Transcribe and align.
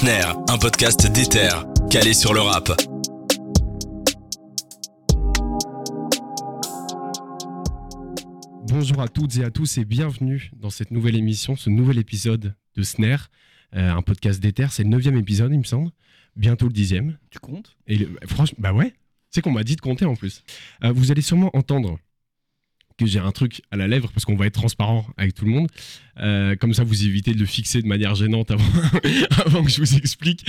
Snare, 0.00 0.34
un 0.48 0.56
podcast 0.56 1.12
d'éther, 1.12 1.66
calé 1.90 2.14
sur 2.14 2.32
le 2.32 2.40
rap. 2.40 2.70
Bonjour 8.68 9.00
à 9.02 9.08
toutes 9.08 9.36
et 9.36 9.44
à 9.44 9.50
tous 9.50 9.78
et 9.78 9.84
bienvenue 9.84 10.50
dans 10.56 10.70
cette 10.70 10.90
nouvelle 10.90 11.16
émission, 11.16 11.54
ce 11.56 11.68
nouvel 11.68 11.98
épisode 11.98 12.54
de 12.76 12.82
Snare, 12.82 13.28
euh, 13.74 13.92
un 13.92 14.02
podcast 14.02 14.40
d'éther. 14.40 14.72
C'est 14.72 14.84
le 14.84 14.88
neuvième 14.88 15.18
épisode, 15.18 15.52
il 15.52 15.58
me 15.58 15.64
semble. 15.64 15.90
Bientôt 16.36 16.66
le 16.66 16.72
dixième. 16.72 17.18
Tu 17.30 17.38
comptes? 17.38 17.76
Et 17.86 17.96
le- 17.96 18.18
franchement, 18.26 18.58
bah 18.58 18.72
ouais, 18.72 18.94
c'est 19.30 19.42
qu'on 19.42 19.52
m'a 19.52 19.64
dit 19.64 19.76
de 19.76 19.80
compter 19.80 20.04
en 20.06 20.14
plus. 20.16 20.44
Euh, 20.82 20.92
vous 20.92 21.10
allez 21.10 21.22
sûrement 21.22 21.50
entendre 21.54 21.98
que 23.04 23.10
j'ai 23.10 23.18
un 23.18 23.32
truc 23.32 23.62
à 23.70 23.76
la 23.76 23.88
lèvre 23.88 24.10
parce 24.12 24.24
qu'on 24.24 24.36
va 24.36 24.46
être 24.46 24.54
transparent 24.54 25.06
avec 25.16 25.34
tout 25.34 25.44
le 25.44 25.50
monde. 25.50 25.68
Euh, 26.18 26.56
comme 26.56 26.74
ça, 26.74 26.84
vous 26.84 27.04
évitez 27.04 27.34
de 27.34 27.38
le 27.38 27.46
fixer 27.46 27.82
de 27.82 27.86
manière 27.86 28.14
gênante 28.14 28.50
avant, 28.50 28.64
avant 29.44 29.64
que 29.64 29.70
je 29.70 29.80
vous 29.80 29.96
explique. 29.96 30.48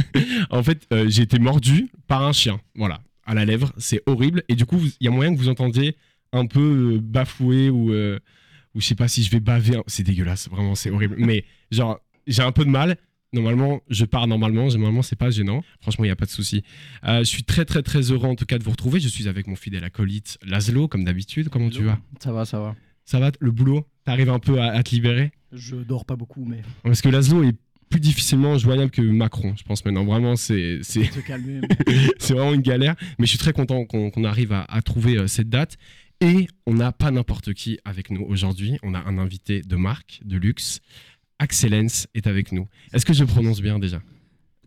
en 0.50 0.62
fait, 0.62 0.86
euh, 0.92 1.06
j'ai 1.08 1.22
été 1.22 1.38
mordu 1.38 1.90
par 2.06 2.22
un 2.22 2.32
chien. 2.32 2.60
Voilà, 2.74 3.00
à 3.24 3.34
la 3.34 3.44
lèvre. 3.44 3.72
C'est 3.78 4.02
horrible. 4.06 4.42
Et 4.48 4.54
du 4.54 4.66
coup, 4.66 4.80
il 5.00 5.04
y 5.04 5.08
a 5.08 5.10
moyen 5.10 5.34
que 5.34 5.38
vous 5.38 5.48
entendiez 5.48 5.96
un 6.32 6.46
peu 6.46 6.94
euh, 6.94 7.00
bafouer 7.00 7.70
ou, 7.70 7.92
ou 7.92 8.80
je 8.80 8.86
sais 8.86 8.94
pas 8.94 9.08
si 9.08 9.22
je 9.22 9.30
vais 9.30 9.40
baver. 9.40 9.80
C'est 9.86 10.02
dégueulasse, 10.02 10.48
vraiment, 10.48 10.74
c'est 10.74 10.90
horrible. 10.90 11.16
Mais 11.18 11.44
genre, 11.70 12.00
j'ai 12.26 12.42
un 12.42 12.52
peu 12.52 12.64
de 12.64 12.70
mal. 12.70 12.96
Normalement, 13.32 13.80
je 13.90 14.04
pars 14.04 14.26
normalement. 14.26 14.68
Normalement, 14.68 15.02
c'est 15.02 15.16
pas 15.16 15.30
gênant. 15.30 15.62
Franchement, 15.80 16.04
il 16.04 16.08
n'y 16.08 16.12
a 16.12 16.16
pas 16.16 16.26
de 16.26 16.30
souci. 16.30 16.62
Euh, 17.04 17.18
je 17.20 17.24
suis 17.24 17.42
très, 17.44 17.64
très, 17.64 17.82
très 17.82 18.00
heureux 18.12 18.28
en 18.28 18.34
tout 18.36 18.46
cas 18.46 18.58
de 18.58 18.64
vous 18.64 18.70
retrouver. 18.70 19.00
Je 19.00 19.08
suis 19.08 19.28
avec 19.28 19.46
mon 19.46 19.56
fidèle 19.56 19.84
acolyte 19.84 20.38
Laszlo, 20.44 20.88
comme 20.88 21.04
d'habitude. 21.04 21.48
Comment 21.48 21.68
tu 21.70 21.82
vas? 21.82 21.98
Ça 22.22 22.32
va, 22.32 22.44
ça 22.44 22.60
va. 22.60 22.74
Ça 23.04 23.18
va? 23.20 23.30
Le 23.40 23.50
boulot? 23.50 23.86
T'arrives 24.04 24.30
un 24.30 24.38
peu 24.38 24.60
à, 24.60 24.72
à 24.72 24.82
te 24.82 24.90
libérer? 24.90 25.32
Je 25.52 25.76
dors 25.76 26.04
pas 26.04 26.16
beaucoup, 26.16 26.44
mais 26.44 26.62
Parce 26.82 27.00
que 27.02 27.08
Laszlo 27.08 27.42
est 27.44 27.54
plus 27.88 28.00
difficilement 28.00 28.58
joignable 28.58 28.90
que 28.90 29.00
Macron, 29.02 29.54
je 29.56 29.62
pense 29.62 29.84
maintenant. 29.84 30.04
Vraiment, 30.04 30.34
c'est 30.36 30.80
c'est- 30.82 31.04
c'est 32.18 32.34
vraiment 32.34 32.54
une 32.54 32.62
galère. 32.62 32.94
Mais 33.18 33.26
je 33.26 33.30
suis 33.30 33.38
très 33.38 33.52
content 33.52 33.84
qu'on 33.84 34.24
arrive 34.24 34.52
à, 34.52 34.62
à 34.64 34.82
trouver 34.82 35.18
euh, 35.18 35.26
cette 35.26 35.48
date. 35.48 35.76
Et 36.20 36.48
on 36.66 36.74
n'a 36.74 36.92
pas 36.92 37.10
n'importe 37.10 37.52
qui 37.52 37.78
avec 37.84 38.10
nous 38.10 38.22
aujourd'hui. 38.22 38.78
On 38.82 38.94
a 38.94 39.00
un 39.00 39.18
invité 39.18 39.60
de 39.60 39.76
marque, 39.76 40.20
de 40.24 40.36
luxe. 40.38 40.80
Excellence 41.42 42.06
est 42.14 42.26
avec 42.26 42.52
nous. 42.52 42.66
Est-ce 42.92 43.04
que 43.04 43.12
je 43.12 43.24
prononce 43.24 43.60
bien 43.60 43.78
déjà? 43.78 44.00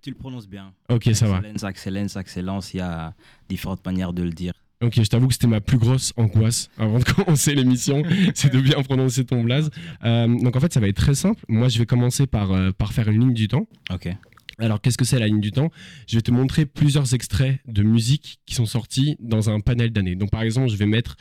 Tu 0.01 0.11
le 0.11 0.15
prononces 0.15 0.47
bien. 0.47 0.73
Ok, 0.89 1.09
ça 1.13 1.27
va. 1.27 1.37
Excellence, 1.37 1.63
excellence, 1.63 2.15
excellence, 2.15 2.73
il 2.73 2.77
y 2.77 2.81
a 2.81 3.13
différentes 3.49 3.85
manières 3.85 4.13
de 4.13 4.23
le 4.23 4.31
dire. 4.31 4.53
Ok, 4.81 4.93
je 4.95 5.09
t'avoue 5.09 5.27
que 5.27 5.33
c'était 5.33 5.47
ma 5.47 5.59
plus 5.59 5.77
grosse 5.77 6.13
angoisse 6.15 6.69
avant 6.77 6.99
de 6.99 7.03
commencer 7.15 7.53
l'émission, 7.53 8.01
c'est 8.33 8.53
de 8.53 8.61
bien 8.61 8.81
prononcer 8.81 9.25
ton 9.25 9.43
blaze. 9.43 9.69
Euh, 10.05 10.27
donc 10.27 10.55
en 10.55 10.59
fait, 10.61 10.71
ça 10.71 10.79
va 10.79 10.87
être 10.87 10.95
très 10.95 11.15
simple. 11.15 11.43
Moi, 11.49 11.67
je 11.67 11.79
vais 11.79 11.85
commencer 11.85 12.27
par, 12.27 12.51
euh, 12.51 12.71
par 12.71 12.93
faire 12.93 13.09
une 13.09 13.19
ligne 13.19 13.33
du 13.33 13.49
temps. 13.49 13.67
Ok. 13.91 14.07
Alors, 14.57 14.79
qu'est-ce 14.79 14.97
que 14.97 15.05
c'est 15.05 15.19
la 15.19 15.27
ligne 15.27 15.41
du 15.41 15.51
temps? 15.51 15.69
Je 16.07 16.15
vais 16.15 16.21
te 16.21 16.31
montrer 16.31 16.65
plusieurs 16.65 17.13
extraits 17.13 17.59
de 17.65 17.83
musique 17.83 18.39
qui 18.45 18.55
sont 18.55 18.65
sortis 18.65 19.15
dans 19.19 19.49
un 19.49 19.59
panel 19.59 19.91
d'années. 19.91 20.15
Donc, 20.15 20.31
par 20.31 20.41
exemple, 20.41 20.69
je 20.69 20.75
vais 20.75 20.85
mettre. 20.85 21.15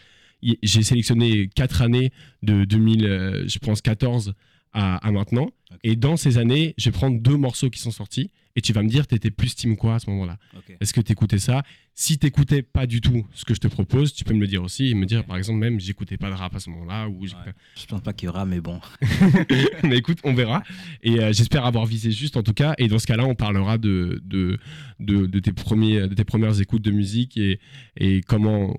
J'ai 0.62 0.82
sélectionné 0.84 1.48
quatre 1.48 1.82
années 1.82 2.12
de 2.44 2.64
2000, 2.64 3.04
euh, 3.04 3.48
je 3.48 3.58
pense 3.58 3.80
14 3.82 4.34
à, 4.72 4.96
à 4.96 5.10
maintenant. 5.12 5.50
Et 5.84 5.96
dans 5.96 6.16
ces 6.16 6.38
années, 6.38 6.74
je 6.78 6.86
vais 6.86 6.92
prendre 6.92 7.20
deux 7.20 7.36
morceaux 7.36 7.70
qui 7.70 7.78
sont 7.80 7.90
sortis. 7.90 8.30
Et 8.56 8.60
tu 8.60 8.72
vas 8.72 8.82
me 8.82 8.88
dire, 8.88 9.06
t'étais 9.06 9.30
plus 9.30 9.54
team 9.54 9.76
quoi 9.76 9.94
à 9.96 9.98
ce 10.00 10.10
moment-là. 10.10 10.36
Est-ce 10.80 10.92
que 10.92 11.00
t'écoutais 11.00 11.38
ça? 11.38 11.62
Si 11.94 12.18
t'écoutais 12.18 12.62
pas 12.62 12.86
du 12.86 13.00
tout 13.00 13.24
ce 13.32 13.44
que 13.44 13.54
je 13.54 13.60
te 13.60 13.68
propose, 13.68 14.12
tu 14.12 14.24
peux 14.24 14.34
me 14.34 14.40
le 14.40 14.48
dire 14.48 14.64
aussi 14.64 14.88
et 14.88 14.94
me 14.94 15.06
dire, 15.06 15.24
par 15.24 15.36
exemple, 15.36 15.60
même, 15.60 15.78
j'écoutais 15.78 16.16
pas 16.16 16.28
de 16.28 16.34
rap 16.34 16.56
à 16.56 16.58
ce 16.58 16.68
moment-là. 16.70 17.08
Ou 17.08 17.20
Ouais. 17.20 17.52
Je 17.76 17.86
pense 17.86 18.00
pas 18.00 18.12
qu'il 18.12 18.26
y 18.26 18.28
aura, 18.30 18.46
mais 18.46 18.60
bon. 18.60 18.80
mais 19.84 19.98
écoute, 19.98 20.18
on 20.24 20.34
verra. 20.34 20.64
Et 21.04 21.20
euh, 21.20 21.32
j'espère 21.32 21.66
avoir 21.66 21.86
visé 21.86 22.10
juste 22.10 22.36
en 22.36 22.42
tout 22.42 22.54
cas. 22.54 22.74
Et 22.78 22.88
dans 22.88 22.98
ce 22.98 23.06
cas-là, 23.06 23.26
on 23.26 23.36
parlera 23.36 23.78
de, 23.78 24.20
de, 24.24 24.58
de, 24.98 25.26
de 25.26 25.38
tes, 25.38 25.52
premiers, 25.52 26.08
de 26.08 26.14
tes 26.14 26.24
premières 26.24 26.60
écoutes 26.60 26.82
de 26.82 26.90
musique 26.90 27.36
et, 27.36 27.60
et 27.96 28.22
comment 28.22 28.76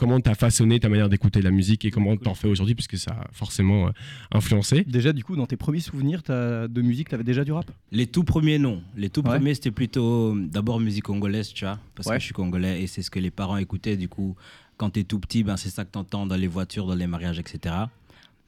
comment 0.00 0.18
t'as 0.18 0.34
façonné 0.34 0.80
ta 0.80 0.88
manière 0.88 1.08
d'écouter 1.08 1.42
la 1.42 1.50
musique 1.50 1.84
et 1.84 1.90
comment 1.90 2.16
t'en 2.16 2.34
fais 2.34 2.48
aujourd'hui, 2.48 2.74
puisque 2.74 2.96
ça 2.96 3.12
a 3.12 3.26
forcément 3.32 3.86
euh, 3.86 3.90
influencé. 4.32 4.82
Déjà, 4.84 5.12
du 5.12 5.22
coup, 5.22 5.36
dans 5.36 5.46
tes 5.46 5.56
premiers 5.56 5.80
souvenirs 5.80 6.22
de 6.26 6.82
musique, 6.82 7.10
t'avais 7.10 7.22
déjà 7.24 7.44
du 7.44 7.52
rap? 7.52 7.70
Les 7.92 8.06
tout 8.06 8.24
premiers, 8.24 8.58
non. 8.58 8.82
Les 8.96 9.10
tout 9.10 9.20
Ouais. 9.20 9.36
premiers, 9.36 9.54
c'était 9.54 9.70
plutôt 9.70 10.34
euh, 10.34 10.46
d'abord 10.50 10.80
musique 10.80 11.04
congolaise, 11.04 11.52
tu 11.52 11.64
vois. 11.66 11.78
Parce 11.94 12.08
Ouais. 12.08 12.14
que 12.16 12.20
je 12.20 12.24
suis 12.24 12.34
congolais 12.34 12.82
et 12.82 12.86
c'est 12.86 13.02
ce 13.02 13.10
que 13.10 13.18
les 13.20 13.30
parents 13.30 13.58
écoutaient. 13.58 13.96
Du 13.98 14.08
coup, 14.08 14.34
quand 14.78 14.88
t'es 14.90 15.04
tout 15.04 15.20
petit, 15.20 15.44
ben, 15.44 15.58
c'est 15.58 15.68
ça 15.68 15.84
que 15.84 15.90
t'entends 15.90 16.24
dans 16.26 16.36
les 16.36 16.46
voitures, 16.48 16.86
dans 16.86 16.94
les 16.94 17.06
mariages, 17.06 17.38
etc. 17.38 17.74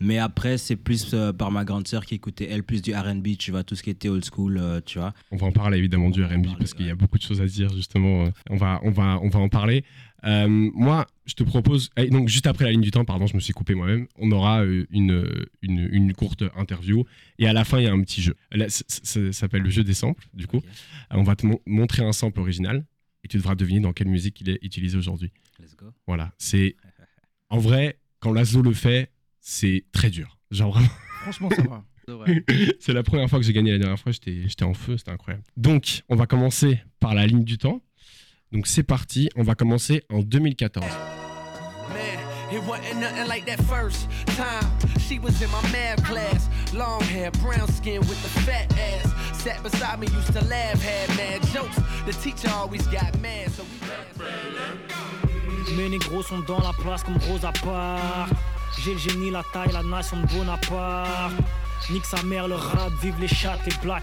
Mais 0.05 0.19
après, 0.19 0.59
c'est 0.59 0.77
plus 0.77 1.15
euh, 1.15 1.33
par 1.33 1.51
ma 1.51 1.65
grande 1.65 1.87
sœur 1.87 2.05
qui 2.05 2.15
écoutait, 2.17 2.49
elle, 2.51 2.63
plus 2.65 2.83
du 2.83 2.95
RB, 2.95 3.37
tu 3.39 3.51
vois, 3.53 3.63
tout 3.65 3.75
ce 3.77 3.83
qui 3.83 3.91
était 3.91 4.09
old 4.09 4.25
school, 4.25 4.59
euh, 4.59 4.81
tu 4.85 4.99
vois. 4.99 5.15
On 5.31 5.37
va 5.37 5.47
en 5.47 5.53
parler 5.53 5.79
évidemment 5.79 6.11
du 6.11 6.25
R&B 6.25 6.47
parce 6.59 6.75
qu'il 6.75 6.87
y 6.87 6.91
a 6.91 6.95
beaucoup 6.95 7.19
de 7.19 7.23
choses 7.23 7.41
à 7.41 7.47
dire 7.47 7.73
justement. 7.75 8.25
euh, 8.27 8.31
On 8.51 8.57
va, 8.57 8.81
on 8.83 8.91
va, 8.91 9.19
on 9.23 9.29
va 9.29 9.39
en 9.39 9.49
parler. 9.49 9.85
Euh, 10.25 10.47
moi, 10.49 11.07
je 11.27 11.35
te 11.35 11.43
propose. 11.43 11.91
et 11.97 12.09
donc 12.09 12.29
juste 12.29 12.47
après 12.47 12.65
la 12.65 12.71
ligne 12.73 12.81
du 12.81 12.91
temps, 12.93 13.05
pardon, 13.05 13.27
je 13.27 13.35
me 13.35 13.41
suis 13.41 13.53
coupé 13.53 13.75
moi-même. 13.75 14.07
On 14.19 14.31
aura 14.31 14.65
une, 14.65 15.45
une, 15.63 15.89
une 15.91 16.13
courte 16.15 16.45
interview 16.57 17.05
et 17.39 17.47
à 17.49 17.53
la 17.53 17.65
fin 17.65 17.79
il 17.79 17.85
y 17.85 17.89
a 17.89 17.93
un 17.93 18.01
petit 18.03 18.23
jeu. 18.23 18.35
Là, 18.53 18.67
ça 18.69 19.33
s'appelle 19.33 19.63
le 19.63 19.71
jeu 19.71 19.83
des 19.85 19.95
samples. 19.95 20.27
Du 20.35 20.47
coup, 20.47 20.61
on 21.11 21.23
va 21.23 21.35
te 21.37 21.47
mon- 21.47 21.61
montrer 21.67 22.05
un 22.05 22.13
sample 22.13 22.39
original 22.41 22.85
et 23.25 23.29
tu 23.29 23.37
devras 23.37 23.55
deviner 23.57 23.81
dans 23.81 23.93
quelle 23.93 24.09
musique 24.09 24.41
il 24.41 24.49
est 24.51 24.59
utilisé 24.63 24.97
aujourd'hui. 24.97 25.33
Let's 25.61 25.77
go. 25.77 25.87
Voilà. 26.07 26.33
C'est 26.39 26.77
en 27.51 27.59
vrai 27.59 27.99
quand 28.21 28.33
Laszlo 28.33 28.63
le 28.63 28.73
fait, 28.73 29.11
c'est 29.43 29.85
très 29.93 30.09
dur. 30.09 30.39
Genre 30.51 30.71
vraiment. 30.73 30.89
Franchement, 31.23 31.51
ça 31.51 31.63
va. 31.63 31.85
C'est 32.81 32.93
la 32.93 33.05
première 33.05 33.29
fois 33.29 33.39
que 33.39 33.45
j'ai 33.45 33.53
gagné 33.53 33.71
la 33.71 33.79
dernière 33.79 33.99
fois, 33.99 34.11
j'étais 34.11 34.49
j'étais 34.49 34.65
en 34.65 34.75
feu, 34.75 34.97
c'était 34.99 35.13
incroyable. 35.13 35.45
Donc, 35.57 36.03
on 36.09 36.17
va 36.17 36.27
commencer 36.27 36.81
par 36.99 37.15
la 37.15 37.27
ligne 37.27 37.45
du 37.45 37.59
temps. 37.59 37.81
Donc, 38.51 38.67
c'est 38.67 38.83
parti, 38.83 39.29
on 39.37 39.45
va 39.45 39.55
commencer 39.55 40.03
en 40.11 40.21
2014. 40.21 40.85
Man, 40.85 42.19
it 42.51 42.61
wasn't 42.67 43.01
nothing 43.01 43.29
like 43.29 43.47
that 43.47 43.63
first 43.65 44.09
time. 44.37 44.69
She 44.99 45.21
was 45.21 45.41
in 45.41 45.49
my 45.51 45.63
math 45.71 46.03
class. 46.05 46.49
Long 46.75 47.01
hair, 47.03 47.31
brown 47.41 47.69
skin 47.69 48.01
with 48.01 48.21
the 48.23 48.41
fat 48.41 48.67
ass. 48.77 49.13
Sat 49.41 49.63
beside 49.63 50.01
me, 50.01 50.09
used 50.09 50.33
to 50.33 50.45
laugh, 50.49 50.83
had 50.83 51.09
mad 51.17 51.41
jokes. 51.53 51.79
The 52.05 52.13
teacher 52.21 52.51
always 52.53 52.85
got 52.89 53.17
mad, 53.21 53.51
so 53.53 53.63
we 53.63 53.89
laughed. 53.89 54.19
Mes 55.77 55.89
négros 55.89 56.23
sont 56.25 56.41
dans 56.41 56.59
la 56.59 56.73
place 56.73 57.03
comme 57.05 57.17
Rosa 57.29 57.53
Parks. 57.63 58.33
J'ai 58.81 58.93
le 58.93 58.99
génie, 58.99 59.31
la 59.31 59.43
taille, 59.53 59.73
la 59.73 59.83
nation 59.83 60.21
de 60.21 60.27
Bonaparte. 60.27 61.33
Nique 61.91 62.05
sa 62.05 62.23
mère, 62.23 62.49
le 62.49 62.55
rap, 62.55 62.93
vive 63.03 63.15
les 63.21 63.29
chats, 63.29 63.59
les 63.67 63.73
black. 63.83 64.03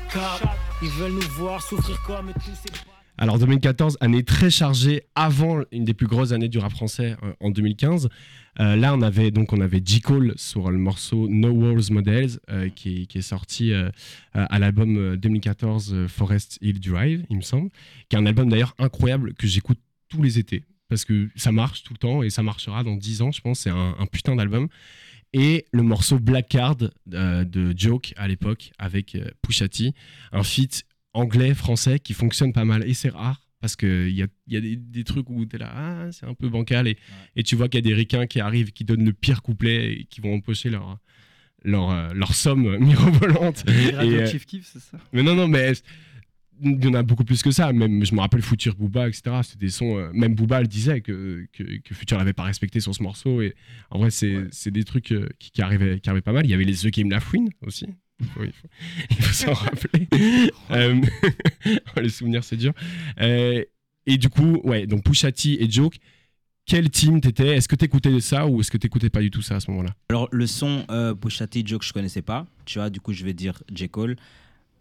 Ils 0.82 0.90
veulent 0.90 1.14
nous 1.14 1.30
voir 1.38 1.62
souffrir 1.62 2.02
comme 2.04 2.32
tous 2.34 2.56
ces 2.64 2.72
Alors 3.18 3.40
2014, 3.40 3.98
année 4.02 4.24
très 4.24 4.50
chargée 4.50 5.04
avant 5.16 5.62
une 5.72 5.86
des 5.86 5.94
plus 5.94 6.08
grosses 6.08 6.32
années 6.32 6.50
du 6.50 6.60
rap 6.60 6.72
français 6.72 7.16
euh, 7.24 7.34
en 7.40 7.50
2015. 7.50 8.10
Euh, 8.60 8.76
là, 8.76 8.94
on 8.94 9.02
avait 9.02 9.32
donc 9.32 9.54
on 9.54 9.62
avait 9.62 9.82
J 9.84 10.02
Cole 10.02 10.34
sur 10.36 10.70
le 10.70 10.78
morceau 10.78 11.28
No 11.30 11.50
Walls 11.50 11.92
Models 11.92 12.40
euh, 12.50 12.70
qui, 12.70 13.04
est, 13.04 13.06
qui 13.06 13.20
est 13.20 13.22
sorti 13.22 13.74
à 14.48 14.60
l'album 14.60 14.98
euh, 14.98 15.18
2014 15.18 15.94
euh, 15.94 16.08
Forest 16.08 16.58
Hill 16.62 16.80
Drive, 16.80 17.26
il 17.30 17.38
me 17.38 17.42
semble, 17.42 17.70
qui 18.10 18.16
est 18.16 18.20
un 18.20 18.26
album 18.26 18.50
d'ailleurs 18.50 18.76
incroyable 18.78 19.34
que 19.34 19.48
j'écoute 19.48 19.80
tous 20.08 20.22
les 20.22 20.40
étés 20.40 20.64
parce 20.90 21.06
que 21.06 21.30
ça 21.36 21.52
marche 21.52 21.84
tout 21.84 21.94
le 21.94 22.00
temps 22.00 22.24
et 22.24 22.30
ça 22.30 22.44
marchera 22.44 22.84
dans 22.84 22.96
10 22.96 23.22
ans, 23.22 23.32
je 23.32 23.42
pense. 23.42 23.62
C'est 23.62 23.70
un, 23.70 23.96
un 23.98 24.06
putain 24.06 24.36
d'album. 24.36 24.68
Et 25.32 25.66
le 25.72 25.84
morceau 25.84 26.20
Black 26.20 26.50
Card 26.50 26.78
euh, 27.14 27.44
de 27.44 27.74
Joke 27.78 28.14
à 28.18 28.28
l'époque 28.28 28.72
avec 28.80 29.16
euh, 29.16 29.30
Pusha 29.44 29.70
T, 29.70 29.94
un 30.32 30.44
feat 30.44 30.86
anglais-français 31.14 32.00
qui 32.00 32.14
fonctionne 32.14 32.52
pas 32.52 32.66
mal. 32.66 32.84
Et 32.88 32.96
c'est 32.96 33.10
rare 33.10 33.40
parce 33.62 33.76
qu'il 33.76 34.10
y 34.10 34.24
a, 34.24 34.28
y 34.48 34.58
a 34.58 34.62
des, 34.62 34.76
des 34.76 35.04
trucs 35.04 35.30
où 35.30 35.46
tu 35.46 35.56
es 35.56 35.60
là, 35.60 35.72
ah, 35.76 36.12
c'est 36.12 36.26
un 36.26 36.34
peu 36.34 36.50
bancal. 36.50 36.88
Et, 36.88 36.98
et 37.36 37.44
tu 37.44 37.56
vois 37.56 37.70
qu'il 37.70 37.86
y 37.86 37.86
a 37.86 37.90
des 37.90 37.94
ricains 37.94 38.26
qui 38.26 38.40
arrivent, 38.40 38.72
qui 38.72 38.86
donnent 38.86 39.06
le 39.06 39.14
pire 39.14 39.44
couplet 39.44 39.94
et 39.94 40.04
qui 40.06 40.22
vont 40.22 40.34
empocher 40.34 40.70
leur, 40.70 40.98
leur, 41.64 41.92
euh, 41.92 42.14
leur 42.14 42.34
somme 42.34 42.78
mirobolante. 42.80 43.64
Et, 43.68 43.94
euh, 43.94 44.28
Keef, 44.28 44.46
c'est 44.64 44.80
ça? 44.80 44.98
Mais 45.14 45.24
non, 45.24 45.36
non, 45.36 45.48
mais 45.48 45.74
il 46.62 46.84
y 46.84 46.88
en 46.88 46.94
a 46.94 47.04
beaucoup 47.04 47.24
plus 47.24 47.42
que 47.44 47.52
ça. 47.52 47.72
Même, 47.74 48.06
je 48.06 48.14
me 48.16 48.20
rappelle 48.20 48.42
Future 48.42 48.76
Booba, 48.76 49.08
etc. 49.08 49.24
C'était 49.44 49.66
des 49.66 49.72
sons. 49.72 49.98
euh, 49.98 50.10
même 50.14 50.36
Booba 50.36 50.62
le 50.62 50.68
disait 50.68 51.02
que, 51.02 51.46
que, 51.54 51.64
que 51.80 51.96
Future 51.96 52.18
l'avait 52.18 52.34
pas 52.34 52.44
respecté 52.44 52.80
sur 52.80 52.94
ce 52.94 53.02
morceau. 53.04 53.42
Et 53.42 53.56
en 53.90 54.00
vrai, 54.00 54.12
c'est 54.12 54.36
Ouais. 54.38 54.72
des 54.72 54.84
trucs 54.84 55.12
euh, 55.12 55.30
qui, 55.40 55.52
qui, 55.52 55.62
arrivaient, 55.62 56.00
qui 56.00 56.10
arrivaient 56.10 56.22
pas 56.22 56.34
mal. 56.34 56.46
Il 56.46 56.50
y 56.50 56.54
avait 56.54 56.66
les 56.66 56.76
The 56.76 56.88
Game 56.88 57.10
La 57.10 57.20
Fouine 57.20 57.50
aussi. 57.66 57.88
Il 58.22 58.26
faut, 58.28 58.44
il 58.44 58.52
faut- 58.52 58.68
il 59.12 59.16
faut 59.18 59.34
s'en 59.34 59.54
rappeler. 59.54 60.08
Euh, 60.72 61.02
les 62.02 62.10
souvenirs, 62.10 62.44
c'est 62.44 62.58
dur. 62.58 62.74
Et 63.20 64.18
du 64.18 64.30
coup, 64.30 64.62
ouais, 64.64 64.86
donc 64.88 65.04
Pusha 65.04 65.32
T 65.32 65.64
et 65.64 65.70
Joke. 65.70 65.98
Quel 66.66 66.90
team 66.92 67.20
t'étais? 67.20 67.56
Est-ce 67.58 67.68
que 67.68 67.76
t'écoutais 67.76 68.20
ça 68.20 68.46
ou 68.46 68.60
est-ce 68.62 68.70
que 68.70 68.78
t'écoutais 68.78 69.10
pas 69.10 69.22
du 69.22 69.32
tout 69.32 69.42
ça 69.42 69.56
à 69.56 69.60
ce 69.60 69.72
moment-là? 69.72 69.96
Alors, 70.10 70.30
le 70.32 70.46
son 70.46 70.86
Pusha 71.20 71.48
T, 71.48 71.64
Joke, 71.66 71.84
je 71.84 71.92
connaissais 71.94 72.22
pas, 72.22 72.46
tu 72.66 72.78
vois, 72.78 72.90
du 72.92 73.00
coup, 73.02 73.12
je 73.14 73.24
vais 73.26 73.34
dire 73.34 73.64
J. 73.74 73.90
Cole. 73.90 74.16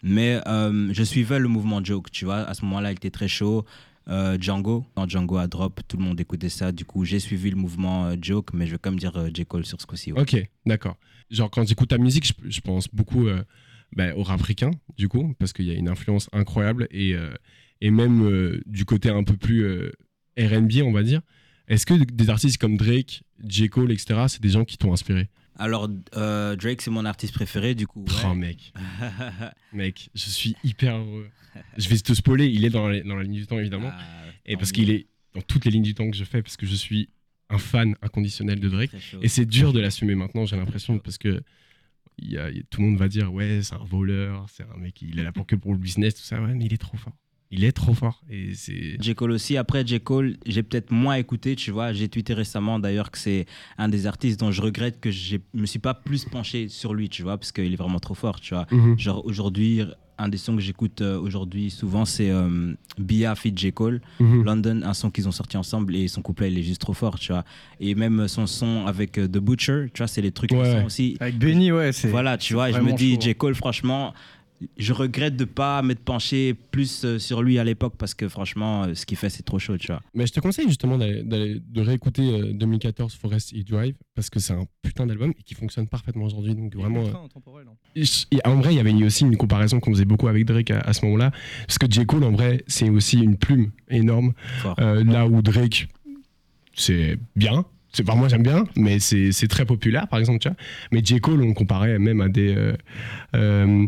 Mais 0.02 0.40
euh, 0.46 0.92
je 0.92 1.02
suivais 1.02 1.38
le 1.38 1.48
mouvement 1.48 1.82
Joke, 1.82 2.10
tu 2.10 2.24
vois, 2.24 2.38
à 2.38 2.54
ce 2.54 2.64
moment-là, 2.64 2.92
il 2.92 2.96
était 2.96 3.10
très 3.10 3.28
chaud. 3.28 3.64
Euh, 4.08 4.38
Django, 4.40 4.86
quand 4.94 5.08
Django 5.08 5.36
a 5.36 5.46
drop, 5.46 5.80
tout 5.86 5.98
le 5.98 6.04
monde 6.04 6.18
écoutait 6.20 6.48
ça. 6.48 6.72
Du 6.72 6.84
coup, 6.84 7.04
j'ai 7.04 7.20
suivi 7.20 7.50
le 7.50 7.56
mouvement 7.56 8.06
euh, 8.06 8.16
Joke, 8.20 8.50
mais 8.54 8.66
je 8.66 8.72
vais 8.72 8.78
quand 8.78 8.90
même 8.90 8.98
dire 8.98 9.12
J. 9.34 9.44
Cole 9.44 9.66
sur 9.66 9.80
ce 9.80 9.86
coup-ci. 9.86 10.12
Ok, 10.12 10.36
d'accord. 10.64 10.96
Genre, 11.30 11.50
quand 11.50 11.66
j'écoute 11.66 11.90
ta 11.90 11.98
musique, 11.98 12.32
je, 12.48 12.60
pense 12.60 12.88
beaucoup 12.88 13.26
bah, 13.94 14.16
au 14.16 14.22
rap 14.22 14.40
ricain, 14.40 14.70
du 14.96 15.08
coup, 15.08 15.34
parce 15.38 15.52
qu'il 15.52 15.66
y 15.66 15.70
a 15.70 15.74
une 15.74 15.90
influence 15.90 16.30
incroyable 16.32 16.88
et, 16.90 17.14
et 17.82 17.90
même 17.90 18.58
du 18.64 18.86
côté 18.86 19.10
un 19.10 19.24
peu 19.24 19.36
plus 19.36 19.90
RB, 20.38 20.72
on 20.84 20.92
va 20.92 21.02
dire. 21.02 21.20
Est-ce 21.68 21.84
que 21.84 21.92
des 21.92 22.30
artistes 22.30 22.56
comme 22.56 22.78
Drake, 22.78 23.24
J. 23.46 23.68
Cole, 23.68 23.92
etc., 23.92 24.24
c'est 24.28 24.40
des 24.40 24.48
gens 24.48 24.64
qui 24.64 24.78
t'ont 24.78 24.94
inspiré? 24.94 25.28
Alors, 25.58 25.88
euh, 26.16 26.54
Drake, 26.56 26.80
c'est 26.82 26.90
mon 26.90 27.04
artiste 27.04 27.34
préféré, 27.34 27.74
du 27.74 27.86
coup. 27.86 28.04
ouais. 28.04 28.22
Oh, 28.24 28.34
mec, 28.34 28.72
mec, 29.72 30.10
je 30.14 30.28
suis 30.30 30.56
hyper 30.64 30.96
heureux. 30.96 31.28
Je 31.76 31.88
vais 31.88 31.96
te 31.98 32.12
spoiler, 32.14 32.46
il 32.46 32.64
est 32.64 32.70
dans 32.70 32.88
la, 32.88 33.00
dans 33.02 33.16
la 33.16 33.24
ligne 33.24 33.34
du 33.34 33.46
temps, 33.46 33.58
évidemment. 33.58 33.90
Ah, 33.92 33.98
et 34.46 34.56
parce 34.56 34.70
qu'il 34.72 34.90
est 34.90 35.06
dans 35.34 35.42
toutes 35.42 35.64
les 35.64 35.70
lignes 35.72 35.82
du 35.82 35.94
temps 35.94 36.08
que 36.10 36.16
je 36.16 36.24
fais, 36.24 36.42
parce 36.42 36.56
que 36.56 36.66
je 36.66 36.74
suis 36.74 37.08
un 37.50 37.58
fan 37.58 37.96
inconditionnel 38.02 38.60
de 38.60 38.68
Drake. 38.68 38.90
Et 39.22 39.28
c'est 39.28 39.46
dur 39.46 39.72
de 39.72 39.80
l'assumer 39.80 40.14
maintenant, 40.14 40.44
j'ai 40.46 40.56
l'impression, 40.56 40.98
parce 40.98 41.18
que 41.18 41.42
il 42.18 42.30
y 42.32 42.38
a- 42.38 42.50
il 42.50 42.56
y 42.58 42.60
a- 42.60 42.62
tout 42.70 42.80
le 42.80 42.88
monde 42.88 42.98
va 42.98 43.08
dire 43.08 43.32
ouais, 43.32 43.60
c'est 43.62 43.74
un 43.74 43.84
voleur, 43.84 44.46
c'est 44.50 44.64
un 44.64 44.76
mec, 44.76 45.00
il 45.02 45.18
est 45.18 45.22
là 45.22 45.32
pour 45.32 45.46
que 45.46 45.56
pour 45.56 45.72
le 45.72 45.78
business, 45.78 46.14
tout 46.16 46.22
ça. 46.22 46.40
Ouais, 46.40 46.54
mais 46.54 46.66
il 46.66 46.72
est 46.74 46.78
trop 46.78 46.96
fort. 46.96 47.14
Il 47.50 47.64
est 47.64 47.72
trop 47.72 47.94
fort. 47.94 48.22
Et 48.30 48.52
c'est. 48.54 48.96
J. 49.00 49.14
Cole 49.14 49.30
aussi. 49.32 49.56
Après, 49.56 49.86
J. 49.86 50.00
Cole, 50.00 50.36
j'ai 50.44 50.62
peut-être 50.62 50.90
moins 50.90 51.14
écouté, 51.14 51.56
tu 51.56 51.70
vois. 51.70 51.92
J'ai 51.94 52.08
tweeté 52.08 52.34
récemment 52.34 52.78
d'ailleurs 52.78 53.10
que 53.10 53.16
c'est 53.18 53.46
un 53.78 53.88
des 53.88 54.06
artistes 54.06 54.38
dont 54.40 54.50
je 54.50 54.60
regrette 54.60 55.00
que 55.00 55.10
je 55.10 55.36
me 55.54 55.64
suis 55.66 55.78
pas 55.78 55.94
plus 55.94 56.24
penché 56.26 56.68
sur 56.68 56.92
lui, 56.92 57.08
tu 57.08 57.22
vois, 57.22 57.38
parce 57.38 57.52
qu'il 57.52 57.72
est 57.72 57.76
vraiment 57.76 58.00
trop 58.00 58.14
fort, 58.14 58.40
tu 58.40 58.52
vois. 58.54 58.66
Mhm. 58.70 58.98
Genre 58.98 59.24
aujourd'hui, 59.24 59.80
un 60.20 60.28
des 60.28 60.36
sons 60.36 60.56
que 60.56 60.60
j'écoute 60.60 61.00
euh, 61.00 61.18
aujourd'hui 61.18 61.70
souvent, 61.70 62.04
c'est 62.04 62.28
euh, 62.30 62.74
Bia 62.98 63.34
Fit 63.34 63.52
J. 63.56 63.72
Cole, 63.72 64.02
Mhm. 64.20 64.42
London, 64.44 64.80
un 64.84 64.92
son 64.92 65.10
qu'ils 65.10 65.26
ont 65.28 65.32
sorti 65.32 65.56
ensemble 65.56 65.94
et 65.96 66.06
son 66.08 66.20
couplet, 66.22 66.52
il 66.52 66.58
est 66.58 66.62
juste 66.62 66.80
trop 66.82 66.92
fort, 66.92 67.18
tu 67.18 67.32
vois. 67.32 67.44
Et 67.80 67.94
même 67.94 68.28
son 68.28 68.46
son 68.46 68.84
avec 68.86 69.16
euh, 69.16 69.26
The 69.26 69.38
Butcher, 69.38 69.86
tu 69.94 69.98
vois, 69.98 70.08
c'est 70.08 70.20
les 70.20 70.32
trucs 70.32 70.50
Ouais, 70.52 70.64
qui 70.64 70.70
sont 70.80 70.84
aussi. 70.84 71.16
Avec 71.20 71.38
Benny, 71.38 71.72
ouais, 71.72 71.92
c'est. 71.92 72.08
Voilà, 72.08 72.36
tu 72.36 72.52
vois, 72.52 72.68
et 72.68 72.72
je 72.74 72.80
me 72.80 72.92
dis, 72.92 73.14
chaud. 73.14 73.20
J. 73.22 73.34
Cole, 73.36 73.54
franchement, 73.54 74.12
je 74.76 74.92
regrette 74.92 75.36
de 75.36 75.44
pas 75.44 75.82
m'être 75.82 76.00
penché 76.04 76.52
plus 76.54 77.04
euh, 77.04 77.18
sur 77.18 77.42
lui 77.42 77.58
à 77.58 77.64
l'époque 77.64 77.94
parce 77.96 78.14
que 78.14 78.28
franchement, 78.28 78.84
euh, 78.84 78.94
ce 78.94 79.06
qu'il 79.06 79.16
fait, 79.16 79.30
c'est 79.30 79.42
trop 79.44 79.58
chaud, 79.58 79.78
tu 79.78 79.86
vois. 79.88 80.00
Mais 80.14 80.26
je 80.26 80.32
te 80.32 80.40
conseille 80.40 80.66
justement 80.68 80.98
d'aller- 80.98 81.22
d'aller- 81.22 81.60
de 81.64 81.80
réécouter 81.80 82.22
euh, 82.28 82.52
2014 82.52 83.14
Forest 83.14 83.52
Hill 83.52 83.64
Drive 83.64 83.94
parce 84.14 84.30
que 84.30 84.40
c'est 84.40 84.52
un 84.54 84.64
putain 84.82 85.06
d'album 85.06 85.32
et 85.38 85.42
qui 85.44 85.54
fonctionne 85.54 85.86
parfaitement 85.86 86.24
aujourd'hui. 86.24 86.54
Donc 86.54 86.74
vraiment. 86.74 87.04
intemporel, 87.24 87.66
hein. 87.68 87.74
Et 87.94 88.02
et 88.32 88.40
en 88.44 88.56
vrai, 88.56 88.74
il 88.74 88.76
y 88.76 88.80
avait 88.80 88.92
aussi 89.04 89.24
une 89.24 89.36
comparaison 89.36 89.78
qu'on 89.80 89.92
faisait 89.92 90.04
beaucoup 90.04 90.28
avec 90.28 90.44
Drake 90.44 90.70
à, 90.72 90.80
à 90.80 90.92
ce 90.92 91.04
moment-là. 91.04 91.30
Parce 91.66 91.78
que 91.78 91.86
J. 91.90 92.04
Cole, 92.06 92.24
en 92.24 92.32
vrai, 92.32 92.64
c'est 92.66 92.90
aussi 92.90 93.18
une 93.18 93.36
plume 93.36 93.70
énorme. 93.88 94.32
Euh, 94.80 95.04
là 95.04 95.26
où 95.26 95.40
Drake, 95.42 95.88
c'est 96.74 97.18
bien. 97.36 97.64
C'est, 97.98 98.08
enfin, 98.08 98.16
moi, 98.16 98.28
j'aime 98.28 98.44
bien, 98.44 98.62
mais 98.76 99.00
c'est, 99.00 99.32
c'est 99.32 99.48
très 99.48 99.64
populaire, 99.64 100.06
par 100.06 100.20
exemple. 100.20 100.38
Tu 100.38 100.48
vois. 100.48 100.56
Mais 100.92 101.00
J. 101.04 101.18
Cole, 101.18 101.42
on 101.42 101.48
le 101.48 101.52
comparait 101.54 101.98
même 101.98 102.20
à 102.20 102.28
des, 102.28 102.54
euh, 102.56 102.76
euh, 103.34 103.86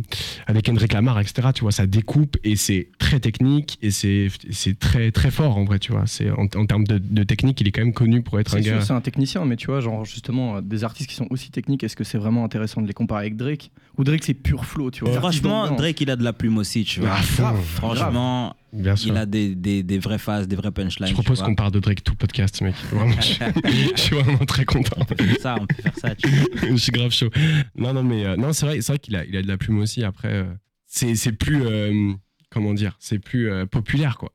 avec 0.49 0.65
Kendrick 0.65 0.93
Lamar, 0.93 1.21
etc. 1.21 1.49
Tu 1.55 1.61
vois, 1.63 1.71
ça 1.71 1.87
découpe 1.87 2.37
et 2.43 2.57
c'est 2.57 2.89
très 2.99 3.21
technique 3.21 3.79
et 3.83 3.93
c'est, 3.93 4.29
c'est 4.51 4.77
très, 4.79 5.13
très 5.13 5.31
fort, 5.31 5.57
en 5.57 5.65
vrai. 5.65 5.79
Tu 5.79 5.93
vois. 5.93 6.05
C'est, 6.07 6.29
en, 6.31 6.47
en 6.57 6.67
termes 6.67 6.85
de, 6.85 6.99
de 6.99 7.23
technique, 7.23 7.61
il 7.61 7.69
est 7.69 7.73
quand 7.73 7.83
même 7.83 7.93
connu 7.93 8.23
pour 8.23 8.41
être 8.41 8.55
un 8.55 8.59
C'est 8.59 8.65
sûr, 8.65 8.75
gars. 8.79 8.81
c'est 8.81 8.93
un 8.93 9.01
technicien, 9.01 9.45
mais 9.45 9.55
tu 9.57 9.67
vois, 9.67 9.81
genre 9.81 10.05
justement, 10.05 10.57
euh, 10.57 10.61
des 10.61 10.83
artistes 10.83 11.09
qui 11.09 11.15
sont 11.17 11.29
aussi 11.31 11.51
techniques, 11.53 11.85
est-ce 11.85 11.95
que 11.97 12.05
c'est 12.05 12.19
vraiment 12.19 12.45
intéressant 12.45 12.83
de 12.83 12.89
les 12.89 12.93
comparer 12.93 13.21
avec 13.27 13.37
Drake? 13.37 13.71
Ou 13.97 14.03
Drake, 14.05 14.25
c'est 14.25 14.35
pur 14.35 14.65
flow, 14.65 14.91
tu 14.91 15.05
vois. 15.05 15.13
Franchement. 15.15 15.71
Drake, 15.71 16.01
il 16.01 16.11
a 16.11 16.17
de 16.17 16.25
la 16.25 16.33
plume 16.33 16.59
aussi, 16.59 16.85
tu 16.85 17.01
vois. 17.01 17.13
À 17.13 17.17
fond. 17.23 17.53
grave. 17.95 18.53
Franchement, 18.73 18.83
Bien 18.85 18.97
sûr. 18.97 19.13
il 19.13 19.17
a 19.19 19.27
des, 19.27 19.55
des, 19.55 19.83
des 19.83 19.99
vraies 19.99 20.19
phases, 20.19 20.47
des 20.49 20.57
vraies 20.57 20.71
punchlines. 20.71 21.09
Je 21.09 21.13
propose 21.15 21.43
qu'on 21.43 21.55
parle 21.55 21.73
de 21.73 21.81
Drake 21.81 22.03
tout 22.05 22.13
le 22.13 22.19
podcast, 22.19 22.61
mec. 22.63 22.75
Vraiment, 22.93 23.21
je, 23.21 23.33
je 23.97 24.01
suis 24.01 24.17
vraiment 24.17 24.45
très 24.47 24.65
content. 24.65 24.97
On 24.99 25.05
peut 25.05 25.17
faire 25.17 25.37
ça, 25.41 25.57
on 25.61 25.67
peut 25.67 25.83
faire 25.83 25.97
ça, 25.99 26.15
tu 26.15 26.29
je 26.71 26.77
suis 26.77 26.93
grave 26.93 27.11
chaud. 27.13 27.31
Non, 27.75 27.93
non, 27.93 28.03
mais 28.03 28.25
euh, 28.25 28.37
non, 28.37 28.53
c'est 28.53 28.67
vrai, 28.67 28.81
c'est 28.81 28.93
vrai 28.93 28.99
qu'il 28.99 29.17
a, 29.17 29.25
il 29.25 29.37
a 29.37 29.43
de 29.43 29.49
la 29.49 29.59
plume 29.59 29.79
aussi. 29.79 30.05
Après, 30.05 30.33
euh, 30.33 30.45
c'est, 30.87 31.15
c'est 31.17 31.33
plus, 31.33 31.63
euh, 31.67 32.13
comment 32.51 32.73
dire, 32.75 32.97
c'est 33.01 33.19
plus 33.19 33.51
euh, 33.51 33.67
populaire, 33.67 34.19
quoi. 34.19 34.33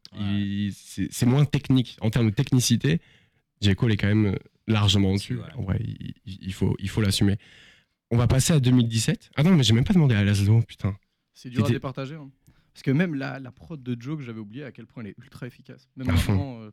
C'est, 0.74 1.08
c'est 1.12 1.26
moins 1.26 1.46
technique 1.46 1.98
en 2.02 2.10
termes 2.10 2.30
de 2.30 2.36
technicité. 2.36 3.00
J. 3.62 3.74
Cole 3.76 3.92
est 3.94 3.98
quand 3.98 4.08
même 4.14 4.38
largement 4.68 5.12
au-dessus. 5.12 5.36
Voilà. 5.36 5.58
En 5.58 5.64
vrai, 5.64 5.80
il, 6.26 6.54
faut, 6.54 6.76
il 6.80 6.90
faut 6.90 7.02
l'assumer. 7.02 7.38
On 8.12 8.18
va 8.18 8.28
passer 8.28 8.54
à 8.54 8.60
2017. 8.60 9.32
Ah 9.36 9.44
non, 9.44 9.52
mais 9.56 9.64
j'ai 9.64 9.74
même 9.74 9.84
pas 9.84 9.94
demandé 9.94 10.16
à 10.16 10.24
Laszlo, 10.24 10.62
putain. 10.62 10.96
C'est 11.34 11.50
dur 11.50 11.66
à 11.66 11.70
départager. 11.70 12.16
hein. 12.16 12.30
Parce 12.75 12.83
que 12.83 12.92
même 12.92 13.16
la, 13.16 13.39
la 13.39 13.51
prod 13.51 13.81
de 13.81 13.95
Joe, 14.00 14.18
que 14.18 14.24
j'avais 14.24 14.39
oublié 14.42 14.66
à 14.66 14.72
quel 14.72 14.86
point 14.86 15.01
elle 15.04 15.10
est 15.12 15.16
ultra 15.18 15.48
efficace. 15.48 15.88
Même 15.95 16.10
À 16.10 16.16
fond. 16.18 16.33
maintenant, 16.33 16.62
euh, 16.62 16.72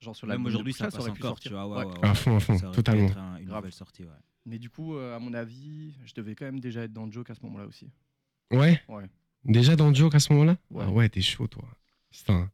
genre 0.00 0.14
sur 0.16 0.26
la 0.26 0.34
Même 0.36 0.44
aujourd'hui, 0.44 0.72
ça 0.72 0.90
ça 0.90 0.98
aurait 0.98 1.12
pu 1.12 1.18
encore, 1.20 1.30
sortir. 1.36 1.50
tu 1.52 1.54
vois. 1.54 1.68
Ouais, 1.68 1.84
Ouais. 1.86 1.98
ouais, 2.00 2.08
À 2.08 2.14
fond, 2.14 2.36
à 2.36 2.40
fond, 2.40 2.58
Ça 2.58 2.68
pu 2.68 2.74
totalement. 2.74 3.06
être 3.06 3.16
un- 3.18 3.36
une 3.38 3.46
Grave. 3.46 3.58
nouvelle 3.60 3.72
sortie, 3.72 4.02
ouais. 4.02 4.10
Mais 4.44 4.58
du 4.58 4.68
coup, 4.68 4.96
euh, 4.96 5.14
à 5.16 5.18
mon 5.20 5.32
avis, 5.32 5.94
je 6.04 6.12
devais 6.14 6.34
quand 6.34 6.44
même 6.44 6.60
déjà 6.60 6.82
être 6.82 6.92
dans 6.92 7.10
Joke 7.10 7.30
à 7.30 7.34
ce 7.34 7.40
moment-là 7.44 7.66
aussi. 7.66 7.88
Ouais? 8.50 8.82
Ouais. 8.88 9.04
Déjà 9.44 9.76
dans 9.76 9.92
joke 9.94 10.14
à 10.16 10.18
ce 10.20 10.32
moment-là? 10.32 10.56
Ouais. 10.70 10.84
Ah 10.86 10.90
ouais, 10.90 11.08
t'es 11.08 11.20
chaud, 11.22 11.46
toi. 11.46 11.64
Putain. 12.10 12.50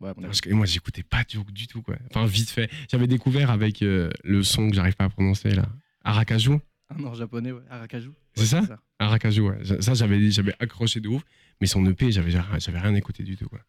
Ouais. 0.00 0.12
Parce 0.14 0.40
que 0.40 0.50
moi, 0.52 0.66
j'écoutais 0.66 1.02
pas 1.02 1.24
Joke 1.28 1.50
du 1.52 1.66
tout, 1.66 1.82
quoi. 1.82 1.96
Enfin, 2.10 2.26
vite 2.26 2.50
fait. 2.50 2.70
J'avais 2.90 3.06
découvert 3.06 3.50
avec 3.50 3.82
euh, 3.82 4.10
le 4.24 4.42
son 4.42 4.68
que 4.70 4.74
j'arrive 4.76 4.96
pas 4.96 5.04
à 5.04 5.08
prononcer, 5.08 5.50
là. 5.50 5.66
Arakaju. 6.04 6.58
Un 6.90 7.04
an 7.04 7.14
japonais, 7.14 7.52
ouais. 7.52 7.62
Arakaju. 7.70 8.10
C'est 8.34 8.54
Ouais, 8.54 8.66
ça? 8.66 8.80
Arakaju, 8.98 9.40
ouais. 9.42 9.64
Ça, 9.64 9.80
ça, 9.82 9.94
j'avais, 9.94 10.30
j'avais 10.30 10.54
accroché 10.58 11.00
de 11.00 11.08
ouf. 11.08 11.22
Mais 11.60 11.66
son 11.66 11.84
EP, 11.86 12.10
j'avais, 12.10 12.30
j'avais 12.30 12.78
rien 12.78 12.94
écouté 12.94 13.22
du 13.22 13.36
tout, 13.36 13.48
quoi. 13.48 13.60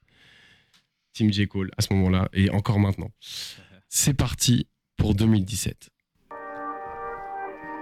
Team 1.14 1.32
J. 1.32 1.48
Cole, 1.48 1.72
à 1.78 1.82
ce 1.82 1.94
moment-là, 1.94 2.30
et 2.34 2.50
encore 2.50 2.80
maintenant. 2.80 3.12
C'est 3.90 4.14
parti 4.14 4.68
pour 4.96 5.14
2017. 5.16 5.90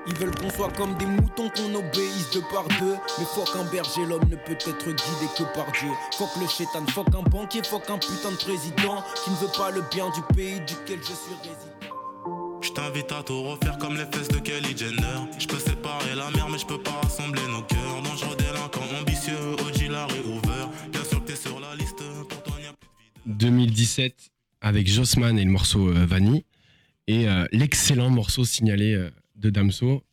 Ils 0.08 0.16
veulent 0.16 0.34
qu'on 0.34 0.50
soit 0.50 0.72
comme 0.76 0.98
des 0.98 1.06
moutons 1.06 1.50
qu'on 1.50 1.76
obéisse 1.76 2.32
de 2.34 2.40
par 2.52 2.68
deux 2.80 2.96
Mais 3.20 3.26
faut 3.26 3.44
qu'un 3.44 3.64
berger, 3.70 4.06
l'homme 4.06 4.28
ne 4.30 4.38
peut 4.38 4.54
être 4.54 4.86
guidé 4.86 5.28
que 5.38 5.44
par 5.54 5.72
Dieu 5.72 5.90
Faut 6.18 6.26
que 6.28 6.40
le 6.40 6.48
chétan, 6.48 6.86
faut 6.88 7.04
qu'un 7.04 7.22
banquier, 7.22 7.62
faut 7.64 7.80
qu'un 7.80 8.00
putain 8.00 8.32
de 8.32 8.38
président 8.38 9.04
Qui 9.24 9.30
ne 9.32 9.36
veut 9.36 9.52
pas 9.56 9.70
le 9.72 9.84
bien 9.92 10.10
du 10.12 10.22
pays 10.34 10.60
duquel 10.62 11.00
je 11.00 11.14
suis 11.14 11.36
résident 11.44 12.60
Je 12.62 12.72
t'invite 12.72 13.12
à 13.12 13.22
tout 13.24 13.44
refaire 13.44 13.78
comme 13.78 13.98
les 13.98 14.06
fesses 14.06 14.30
de 14.30 14.40
Kelly 14.40 14.76
Jenner. 14.76 15.30
Je 15.38 15.48
peux 15.48 15.60
séparer 15.60 16.16
la 16.16 16.32
mer, 16.32 16.48
mais 16.50 16.58
je 16.58 16.66
peux 16.66 16.82
pas 16.82 17.00
rassembler 17.04 17.46
nos 17.48 17.62
cœurs. 17.64 18.02
Dangereux 18.04 18.36
délinquant, 18.38 18.82
ambitieux, 19.00 19.54
OG, 19.60 19.79
Larry 20.07 20.19
Hoover. 20.19 20.66
Bien 20.92 21.04
sûr 21.04 21.19
que 21.22 21.28
t'es 21.28 21.36
sur 21.36 21.60
la 21.60 21.75
liste, 21.75 21.98
pour 22.30 22.44
toi 22.44 22.56
n'y 22.60 22.68
a 22.68 22.72
plus 22.74 22.88
de 23.25 23.30
vide. 23.31 23.38
2017 23.38 24.30
avec 24.62 24.88
Jossman 24.88 25.38
et 25.38 25.44
le 25.44 25.51
morceau 25.51 25.90
euh, 25.90 26.06
Vanille 26.06 26.46
et 27.07 27.28
euh, 27.28 27.46
l'excellent 27.51 28.10
morceau 28.10 28.46
signalé 28.46 28.94
euh, 28.94 29.10
de 29.36 29.50
Damso. 29.50 30.04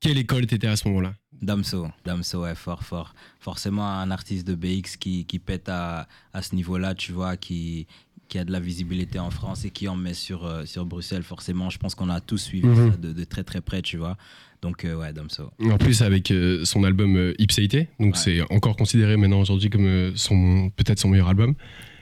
Quelle 0.00 0.16
école 0.18 0.46
t'étais 0.46 0.68
à 0.68 0.76
ce 0.76 0.88
moment-là? 0.88 1.14
Damso, 1.32 1.88
Damso, 2.06 2.42
ouais, 2.44 2.54
fort, 2.54 2.82
fort. 2.82 3.14
Forcément, 3.40 3.86
un 3.86 4.10
artiste 4.10 4.46
de 4.46 4.54
BX 4.54 4.96
qui, 4.98 5.26
qui 5.26 5.38
pète 5.38 5.68
à, 5.68 6.08
à 6.32 6.40
ce 6.42 6.54
niveau-là, 6.54 6.94
tu 6.94 7.12
vois, 7.12 7.36
qui, 7.36 7.86
qui 8.28 8.38
a 8.38 8.44
de 8.44 8.52
la 8.52 8.60
visibilité 8.60 9.18
en 9.18 9.30
France 9.30 9.64
et 9.66 9.70
qui 9.70 9.86
en 9.88 9.96
met 9.96 10.14
sur, 10.14 10.46
euh, 10.46 10.64
sur 10.64 10.86
Bruxelles, 10.86 11.22
forcément. 11.24 11.68
Je 11.68 11.78
pense 11.78 11.94
qu'on 11.94 12.08
a 12.08 12.20
tous 12.22 12.38
suivi 12.38 12.66
Mhm. 12.66 12.90
ça 12.92 12.96
de, 12.96 13.12
de 13.12 13.24
très 13.24 13.44
très 13.44 13.60
près, 13.60 13.82
tu 13.82 13.98
vois. 13.98 14.16
Donc, 14.62 14.84
euh, 14.84 14.94
ouais. 14.96 15.12
En 15.70 15.78
plus 15.78 16.02
avec 16.02 16.30
euh, 16.30 16.64
son 16.64 16.84
album 16.84 17.16
euh, 17.16 17.34
Ipséité, 17.38 17.88
donc 18.00 18.14
Ouais. 18.14 18.20
c'est 18.22 18.40
encore 18.52 18.76
considéré 18.76 19.16
maintenant 19.16 19.40
aujourd'hui 19.40 19.70
comme 19.70 20.12
son 20.16 20.70
peut-être 20.76 20.98
son 20.98 21.08
meilleur 21.08 21.28
album. 21.28 21.54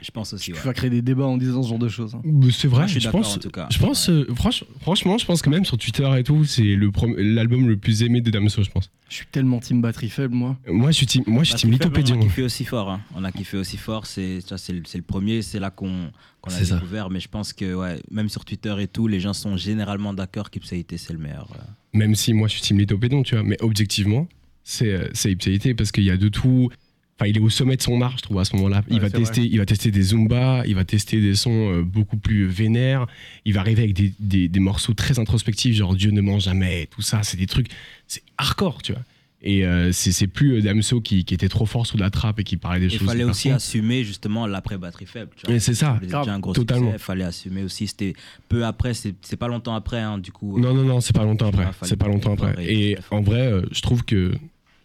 Je 0.05 0.11
pense 0.11 0.33
aussi, 0.33 0.51
Tu 0.51 0.53
ouais. 0.53 0.59
vas 0.59 0.73
créer 0.73 0.91
des 0.91 1.01
débats 1.01 1.25
en 1.25 1.35
disant 1.35 1.63
ce 1.63 1.69
genre 1.69 1.79
de 1.79 1.89
choses. 1.89 2.13
hein. 2.13 2.21
C'est 2.51 2.67
vrai, 2.67 2.81
Moi, 2.81 2.87
je 2.87 3.09
pense. 3.09 3.37
en 3.37 3.39
tout 3.39 3.49
cas. 3.49 3.67
Je 3.71 3.79
pense, 3.79 4.07
euh, 4.09 4.27
franch- 4.35 4.63
franchement, 4.81 5.17
je 5.17 5.25
pense 5.25 5.41
que 5.41 5.49
même 5.49 5.65
sur 5.65 5.79
Twitter 5.79 6.07
et 6.19 6.23
tout, 6.23 6.45
c'est 6.45 6.77
l'album 7.17 7.67
le 7.67 7.75
plus 7.75 8.03
aimé 8.03 8.21
de 8.21 8.29
Damso, 8.29 8.61
je 8.61 8.69
pense. 8.69 8.91
Je 9.09 9.15
suis 9.15 9.25
tellement 9.31 9.59
team 9.59 9.81
batterie 9.81 10.09
faible, 10.09 10.35
moi. 10.35 10.57
Moi, 10.67 10.91
je 10.91 10.97
suis 10.97 11.05
team, 11.07 11.23
moi, 11.25 11.43
je 11.43 11.49
suis 11.49 11.57
team 11.57 11.71
Lithopédion. 11.71 12.17
On 12.17 12.21
a 12.21 12.23
kiffé 12.25 12.43
aussi 12.43 12.65
fort. 12.65 12.91
hein. 12.91 13.01
On 13.15 13.23
a 13.23 13.31
kiffé 13.31 13.57
aussi 13.57 13.77
fort. 13.77 14.05
C'est 14.05 14.41
ça, 14.41 14.57
c'est 14.59 14.73
le, 14.73 15.01
premier. 15.01 15.41
C'est 15.41 15.59
là 15.59 15.71
qu'on 15.71 16.11
a 16.45 16.49
ça. 16.51 16.75
découvert. 16.75 17.09
Mais 17.09 17.19
je 17.19 17.27
pense 17.27 17.51
que 17.53 17.73
ouais, 17.73 17.99
même 18.11 18.29
sur 18.29 18.45
Twitter 18.45 18.75
et 18.79 18.87
tout, 18.87 19.07
les 19.07 19.19
gens 19.19 19.33
sont 19.33 19.57
généralement 19.57 20.13
d'accord 20.13 20.51
qu'Ipséité, 20.51 20.97
c'est 20.97 21.13
le 21.13 21.19
meilleur. 21.19 21.47
euh. 21.55 21.61
Même 21.93 22.13
si 22.13 22.33
moi, 22.33 22.47
je 22.47 22.53
suis 22.53 22.61
team 22.61 22.77
Lithopédion, 22.77 23.23
tu 23.23 23.33
vois. 23.35 23.43
Mais 23.43 23.57
objectivement, 23.61 24.27
c'est 24.63 24.91
euh, 24.91 25.07
c'est 25.13 25.31
Ipséité 25.31 25.73
parce 25.73 25.91
qu'il 25.91 26.03
y 26.03 26.11
a 26.11 26.17
de 26.17 26.27
tout. 26.29 26.69
Enfin, 27.17 27.29
il 27.29 27.37
est 27.37 27.39
au 27.41 27.49
sommet 27.49 27.77
de 27.77 27.81
son 27.81 28.01
art, 28.01 28.17
je 28.17 28.23
trouve, 28.23 28.39
à 28.39 28.45
ce 28.45 28.55
moment-là. 28.57 28.83
il, 28.89 28.95
Ouais, 28.95 28.99
va 28.99 29.09
tester, 29.09 29.41
il 29.41 29.57
va 29.57 29.65
tester 29.65 29.89
des 29.89 30.01
Zumba, 30.01 30.63
il 30.67 30.75
va 30.75 30.83
tester 30.83 31.21
des 31.21 31.35
sons 31.35 31.71
euh, 31.71 31.81
beaucoup 31.81 32.17
plus 32.17 32.45
vénères. 32.45 33.07
Il 33.45 33.53
va 33.53 33.61
arriver 33.61 33.83
avec 33.83 33.93
des, 33.93 34.11
des- 34.19 34.49
des 34.49 34.59
morceaux 34.59 34.93
très 34.93 35.17
introspectifs, 35.17 35.75
genre 35.75 35.95
Dieu 35.95 36.11
ne 36.11 36.19
ment 36.19 36.39
jamais, 36.39 36.87
tout 36.91 37.01
ça. 37.01 37.23
C'est 37.23 37.37
des 37.37 37.47
trucs. 37.47 37.67
C'est 38.07 38.21
hardcore, 38.37 38.81
tu 38.81 38.91
vois. 38.91 39.01
Et 39.47 39.63
euh, 39.65 39.91
c'est 39.93 40.11
c'est 40.11 40.27
plus 40.27 40.55
euh, 40.55 40.61
Damso 40.61 40.99
qui, 41.01 41.23
qui 41.23 41.33
était 41.35 41.47
trop 41.49 41.65
fort 41.67 41.85
sous 41.85 41.97
la 41.97 42.09
trappe 42.09 42.39
et 42.39 42.43
qui 42.43 42.57
parlait 42.57 42.79
des 42.81 42.87
Il 42.87 42.97
choses. 42.97 43.07
fallait 43.07 43.19
hyper 43.21 43.29
aussi 43.31 43.49
assumer 43.51 44.03
justement 44.03 44.45
l'après 44.47 44.77
batterie 44.77 45.05
faible. 45.05 45.31
tu 45.37 45.45
vois. 45.45 45.55
Et 45.55 45.59
c'est 45.59 45.75
ça. 45.75 45.99
Un 46.27 46.39
gros 46.39 46.51
totalement. 46.53 46.87
succès, 46.91 47.03
fallait 47.03 47.23
assumer 47.25 47.63
aussi. 47.63 47.85
C'était 47.87 48.13
peu 48.49 48.65
après, 48.65 48.93
c'est 48.93 49.13
c'est 49.21 49.37
pas 49.37 49.47
longtemps 49.47 49.75
après, 49.75 49.99
hein, 50.01 50.17
du 50.17 50.31
coup. 50.33 50.59
Non, 50.59 50.73
non, 50.73 50.83
non, 50.83 50.99
c'est 50.99 51.15
pas 51.15 51.23
longtemps 51.23 51.47
après. 51.47 51.63
fallait 51.71 51.75
C'est 51.83 51.95
pas 51.95 52.07
longtemps 52.07 52.33
après. 52.33 52.55
Et 52.65 52.97
en 53.11 53.21
vrai, 53.21 53.41
euh, 53.51 53.61
je 53.71 53.81
trouve 53.81 54.03
que 54.03 54.33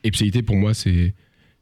Ipséité, 0.05 0.43
pour 0.43 0.57
moi, 0.57 0.75
c'est 0.75 1.15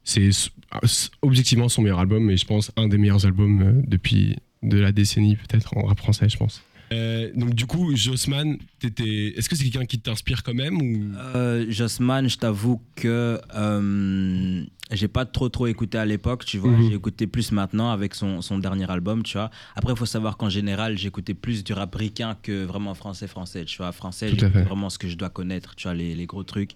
c'est 0.09 0.29
s- 0.29 1.11
objectivement 1.23 1.69
son 1.69 1.83
meilleur 1.83 1.99
album, 1.99 2.31
et 2.31 2.37
je 2.39 2.47
pense 2.47 2.73
un 2.77 2.89
des 2.89 2.97
meilleurs 2.99 3.27
albums 3.27 3.61
euh, 3.63 3.83
depuis 3.87 4.37
de 4.63 4.79
la 4.79 4.91
décennie, 4.91 5.37
peut-être, 5.37 5.77
en 5.77 5.83
rap 5.85 5.99
français, 5.99 6.29
je 6.29 6.37
pense. 6.39 6.63
Euh, 6.91 7.31
donc 7.35 7.55
du 7.55 7.67
coup, 7.67 7.95
Jossman, 7.95 8.57
t'étais- 8.79 9.35
est-ce 9.37 9.51
que 9.51 9.55
c'est 9.57 9.65
quelqu'un 9.65 9.85
qui 9.85 9.99
t'inspire 9.99 10.43
quand 10.43 10.55
même 10.55 10.81
ou? 10.81 11.13
Euh, 11.35 11.67
Jossman, 11.69 12.27
je 12.31 12.39
t'avoue 12.39 12.81
que 12.97 13.39
euh, 13.55 14.65
j'ai 14.91 15.09
pas 15.09 15.27
trop 15.27 15.51
trop 15.51 15.67
écouté 15.67 15.99
à 15.99 16.07
l'époque, 16.07 16.47
tu 16.47 16.57
vois. 16.57 16.71
Mhm. 16.71 16.89
J'ai 16.89 16.95
écouté 16.95 17.27
plus 17.27 17.53
maintenant 17.53 17.91
avec 17.91 18.15
son, 18.15 18.41
son 18.41 18.59
dernier 18.59 18.91
album, 18.91 19.23
tu 19.23 19.35
vois. 19.37 19.51
Après, 19.77 19.93
il 19.93 19.99
faut 19.99 20.07
savoir 20.07 20.39
qu'en 20.39 20.49
général, 20.49 20.97
j'écoutais 20.97 21.35
plus 21.35 21.63
du 21.63 21.75
rap 21.75 21.95
ricain 21.95 22.39
que 22.43 22.65
vraiment 22.65 22.95
français-français, 22.95 23.67
tu 23.67 23.77
vois. 23.77 23.93
Français, 23.93 24.31
j'écoute 24.31 24.49
vraiment 24.65 24.89
ce 24.89 24.97
que 24.99 25.09
je 25.09 25.17
dois 25.17 25.29
connaître, 25.29 25.75
tu 25.75 25.83
vois, 25.89 25.95
les, 25.95 26.15
les 26.15 26.25
gros 26.25 26.43
trucs. 26.45 26.71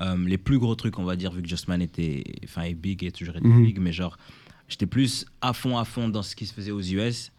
Euh, 0.00 0.16
les 0.26 0.38
plus 0.38 0.58
gros 0.58 0.74
trucs, 0.74 0.98
on 0.98 1.04
va 1.04 1.16
dire, 1.16 1.30
vu 1.32 1.42
que 1.42 1.48
Jossman 1.48 1.80
était, 1.80 2.24
enfin, 2.44 2.62
est 2.62 2.74
big 2.74 3.04
et 3.04 3.12
toujours 3.12 3.36
été 3.36 3.46
Mhm. 3.46 3.64
big, 3.64 3.78
mais 3.78 3.92
genre, 3.92 4.18
j'étais 4.68 4.86
plus 4.86 5.24
à 5.40 5.52
fond, 5.52 5.78
à 5.78 5.84
fond 5.84 6.08
dans 6.08 6.22
ce 6.22 6.34
qui 6.34 6.46
se 6.46 6.52
faisait 6.54 6.72
aux 6.72 6.80
US. 6.82 7.30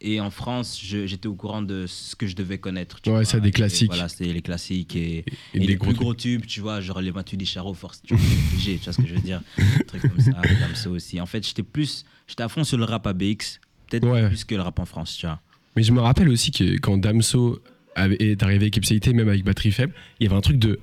Et 0.00 0.20
en 0.20 0.30
France, 0.30 0.78
j'étais 0.82 1.28
au 1.28 1.34
courant 1.34 1.62
de 1.62 1.86
ce 1.86 2.14
que 2.14 2.26
je 2.26 2.36
devais 2.36 2.58
connaître. 2.58 3.00
tu 3.00 3.08
Ouais, 3.08 3.16
vois. 3.16 3.24
ça, 3.24 3.40
des 3.40 3.48
Et 3.48 3.52
classiques. 3.52 3.90
Voilà, 3.90 4.08
c'était 4.08 4.32
les 4.32 4.42
classiques 4.42 4.94
et, 4.96 5.18
et 5.18 5.24
et, 5.54 5.60
des 5.60 5.66
les 5.66 5.76
gros 5.76 5.86
plus 5.90 5.96
gros 5.96 6.14
tubes, 6.14 6.44
tu 6.46 6.60
vois, 6.60 6.80
genre 6.80 7.00
les 7.00 7.10
Matuidi 7.10 7.46
Charo, 7.46 7.72
Force, 7.74 8.02
tu 8.02 8.14
vois, 8.14 8.24
obligé, 8.52 8.76
tu 8.76 8.84
vois 8.84 8.92
ce 8.92 9.00
que 9.00 9.08
je 9.08 9.14
veux 9.14 9.20
dire. 9.20 9.40
Des 9.56 9.84
trucs 9.86 10.02
comme 10.02 10.20
ça, 10.20 10.32
Damso 10.60 10.90
aussi. 10.90 11.20
En 11.20 11.26
fait, 11.26 11.46
j'étais 11.46 11.62
plus, 11.62 12.04
j'étais 12.28 12.42
à 12.42 12.48
fond 12.48 12.64
sur 12.64 12.76
le 12.76 12.84
rap 12.84 13.06
ABX, 13.06 13.60
peut-être 13.88 14.06
Ouais. 14.06 14.26
plus 14.28 14.44
que 14.44 14.54
le 14.54 14.60
rap 14.60 14.78
en 14.78 14.84
France, 14.84 15.16
tu 15.16 15.26
vois. 15.26 15.40
Mais 15.74 15.82
je 15.82 15.92
me 15.92 16.00
rappelle 16.00 16.28
aussi 16.28 16.50
que 16.50 16.76
quand 16.78 16.98
Damso 16.98 17.60
avait- 17.94 18.16
est 18.20 18.42
arrivé 18.42 18.64
avec 18.64 18.76
Ipséité, 18.76 19.12
même 19.14 19.28
avec 19.28 19.42
Batterie 19.44 19.72
Faible, 19.72 19.94
il 20.20 20.24
y 20.24 20.26
avait 20.26 20.36
un 20.36 20.40
truc 20.42 20.58
de 20.58 20.78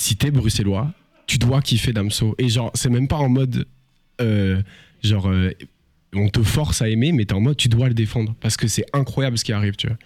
si 0.00 0.16
t'es 0.16 0.30
bruxellois, 0.30 0.92
tu 1.26 1.38
dois 1.38 1.60
kiffer 1.60 1.92
Damso. 1.92 2.34
Et 2.38 2.48
genre, 2.48 2.70
c'est 2.74 2.88
même 2.90 3.06
pas 3.06 3.16
en 3.18 3.28
mode 3.28 3.66
euh, 4.20 4.62
genre 5.02 5.28
euh, 5.28 5.50
on 6.14 6.28
te 6.28 6.42
force 6.42 6.82
à 6.82 6.88
aimer, 6.88 7.12
mais 7.12 7.24
t'es 7.26 7.34
en 7.34 7.40
mode 7.40 7.56
tu 7.56 7.68
dois 7.68 7.88
le 7.88 7.94
défendre 7.94 8.34
parce 8.40 8.56
que 8.56 8.66
c'est 8.66 8.84
incroyable 8.92 9.36
ce 9.38 9.44
qui 9.44 9.52
arrive, 9.52 9.76
tu 9.76 9.86
vois. 9.86 9.96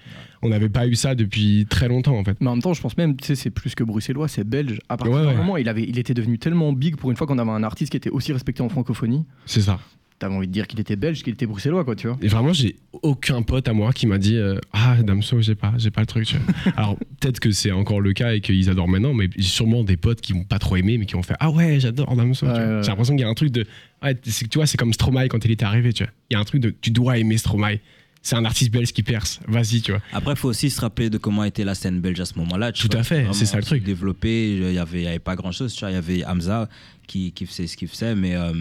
On 0.43 0.49
n'avait 0.51 0.69
pas 0.69 0.87
eu 0.87 0.95
ça 0.95 1.15
depuis 1.15 1.65
très 1.71 1.89
longtemps 1.89 2.19
en 2.19 2.25
fait. 2.25 2.37
Mais 2.41 2.49
en 2.49 2.57
même 2.57 2.63
temps, 2.63 2.75
je 2.75 2.83
pense 2.83 2.97
même, 2.99 3.17
tu 3.17 3.25
sais, 3.27 3.35
c'est 3.37 3.51
plus 3.51 3.75
que 3.75 3.83
bruxellois, 3.85 4.29
c'est 4.29 4.45
belge. 4.45 4.79
À 4.89 4.97
partir 4.99 5.15
Ouais, 5.17 5.23
d'un 5.23 5.29
ouais. 5.29 5.37
moment, 5.37 5.57
il, 5.57 5.69
avait, 5.69 5.85
il 5.85 5.99
était 5.99 6.13
devenu 6.13 6.39
tellement 6.39 6.73
big 6.73 6.97
pour 6.97 7.11
une 7.11 7.17
fois 7.17 7.27
qu'on 7.27 7.39
avait 7.39 7.51
un 7.51 7.63
artiste 7.63 7.91
qui 7.93 7.97
était 7.97 8.11
aussi 8.11 8.33
respecté 8.33 8.63
en 8.63 8.69
francophonie. 8.69 9.25
C'est 9.47 9.63
ça. 9.63 9.79
T'avais 10.19 10.35
envie 10.37 10.47
de 10.47 10.53
dire 10.53 10.69
qu'il 10.69 10.79
était 10.79 10.95
belge, 10.97 11.23
qu'il 11.25 11.33
était 11.35 11.45
bruxellois, 11.47 11.85
quoi, 11.85 11.97
tu 11.97 12.07
vois. 12.07 12.17
Et 12.23 12.29
vraiment, 12.29 12.53
j'ai 12.53 12.77
aucun 13.03 13.43
pote 13.43 13.67
à 13.67 13.73
moi 13.73 13.93
qui 13.93 14.07
m'a 14.07 14.19
dit 14.19 14.37
euh, 14.37 14.59
Ah, 14.73 14.97
Damso, 15.03 15.41
j'ai 15.43 15.57
pas, 15.57 15.75
j'ai 15.77 15.91
pas 15.91 16.01
le 16.03 16.07
truc. 16.07 16.25
tu 16.27 16.37
vois. 16.37 16.73
Alors, 16.77 16.97
peut-être 17.21 17.41
que 17.41 17.51
c'est 17.51 17.73
encore 17.73 18.01
le 18.01 18.13
cas 18.13 18.33
et 18.33 18.41
qu'ils 18.41 18.71
adorent 18.71 18.87
maintenant, 18.89 19.13
mais 19.13 19.29
j'ai 19.37 19.43
sûrement 19.43 19.83
des 19.83 19.97
potes 19.97 20.21
qui 20.21 20.33
m'ont 20.33 20.45
pas 20.45 20.61
trop 20.61 20.77
aimé, 20.77 20.99
mais 20.99 21.07
qui 21.07 21.17
ont 21.17 21.23
fait 21.25 21.35
Ah 21.41 21.51
ouais, 21.51 21.81
j'adore 21.81 22.15
Damso. 22.15 22.47
tu 22.47 22.53
Ouais, 22.53 22.59
vois. 22.65 22.77
ouais. 22.77 22.83
J'ai 22.85 22.89
l'impression 22.91 23.15
qu'il 23.17 23.23
y 23.23 23.27
a 23.27 23.29
un 23.29 23.35
truc 23.35 23.51
de. 23.51 23.67
Ouais, 24.05 24.17
c'est- 24.23 24.49
tu 24.49 24.59
vois, 24.59 24.67
c'est 24.67 24.77
comme 24.77 24.93
Stromae 24.93 25.27
quand 25.29 25.45
il 25.45 25.51
était 25.51 25.65
arrivé, 25.65 25.93
tu 25.93 26.05
vois. 26.05 26.13
Il 26.31 26.35
y 26.35 26.37
a 26.37 26.41
un 26.41 26.45
truc 26.45 26.61
de 26.63 26.71
Tu 26.81 26.91
dois 26.93 27.19
aimer 27.19 27.37
Stromae. 27.37 27.79
C'est 28.23 28.37
un 28.37 28.45
artiste 28.47 28.71
belge 28.71 28.93
qui 28.93 29.03
perce. 29.03 29.41
Vas-y, 29.49 29.83
tu 29.83 29.91
vois. 29.91 30.01
Après, 30.13 30.33
il 30.33 30.39
faut 30.39 30.49
aussi 30.49 30.71
se 30.71 30.81
rappeler 30.81 31.11
de 31.11 31.19
comment 31.19 31.45
était 31.45 31.65
la 31.65 31.75
scène 31.75 32.01
belge 32.01 32.21
à 32.21 32.25
ce 32.25 32.39
moment-là. 32.39 32.73
tu 32.73 32.83
Tout 32.83 32.93
vois. 32.93 33.01
à 33.01 33.05
fait, 33.05 33.27
c'est 33.33 33.45
ça 33.47 33.59
le 33.59 33.65
truc. 33.65 33.83
Développé, 33.83 34.55
il 34.57 34.73
y 34.73 34.79
avait, 34.79 35.01
il 35.01 35.05
y 35.05 35.09
avait 35.09 35.19
pas 35.19 35.35
grand-chose, 35.37 35.75
tu 35.75 35.81
vois. 35.81 35.91
Il 35.91 35.95
y 35.95 35.97
avait 35.99 36.25
Hamza 36.25 36.69
qui, 37.07 37.33
qui 37.33 37.45
faisait 37.45 37.67
ce 37.67 37.77
qu'il 37.77 37.89
faisait, 37.89 38.15
mais. 38.15 38.35
euh, 38.37 38.53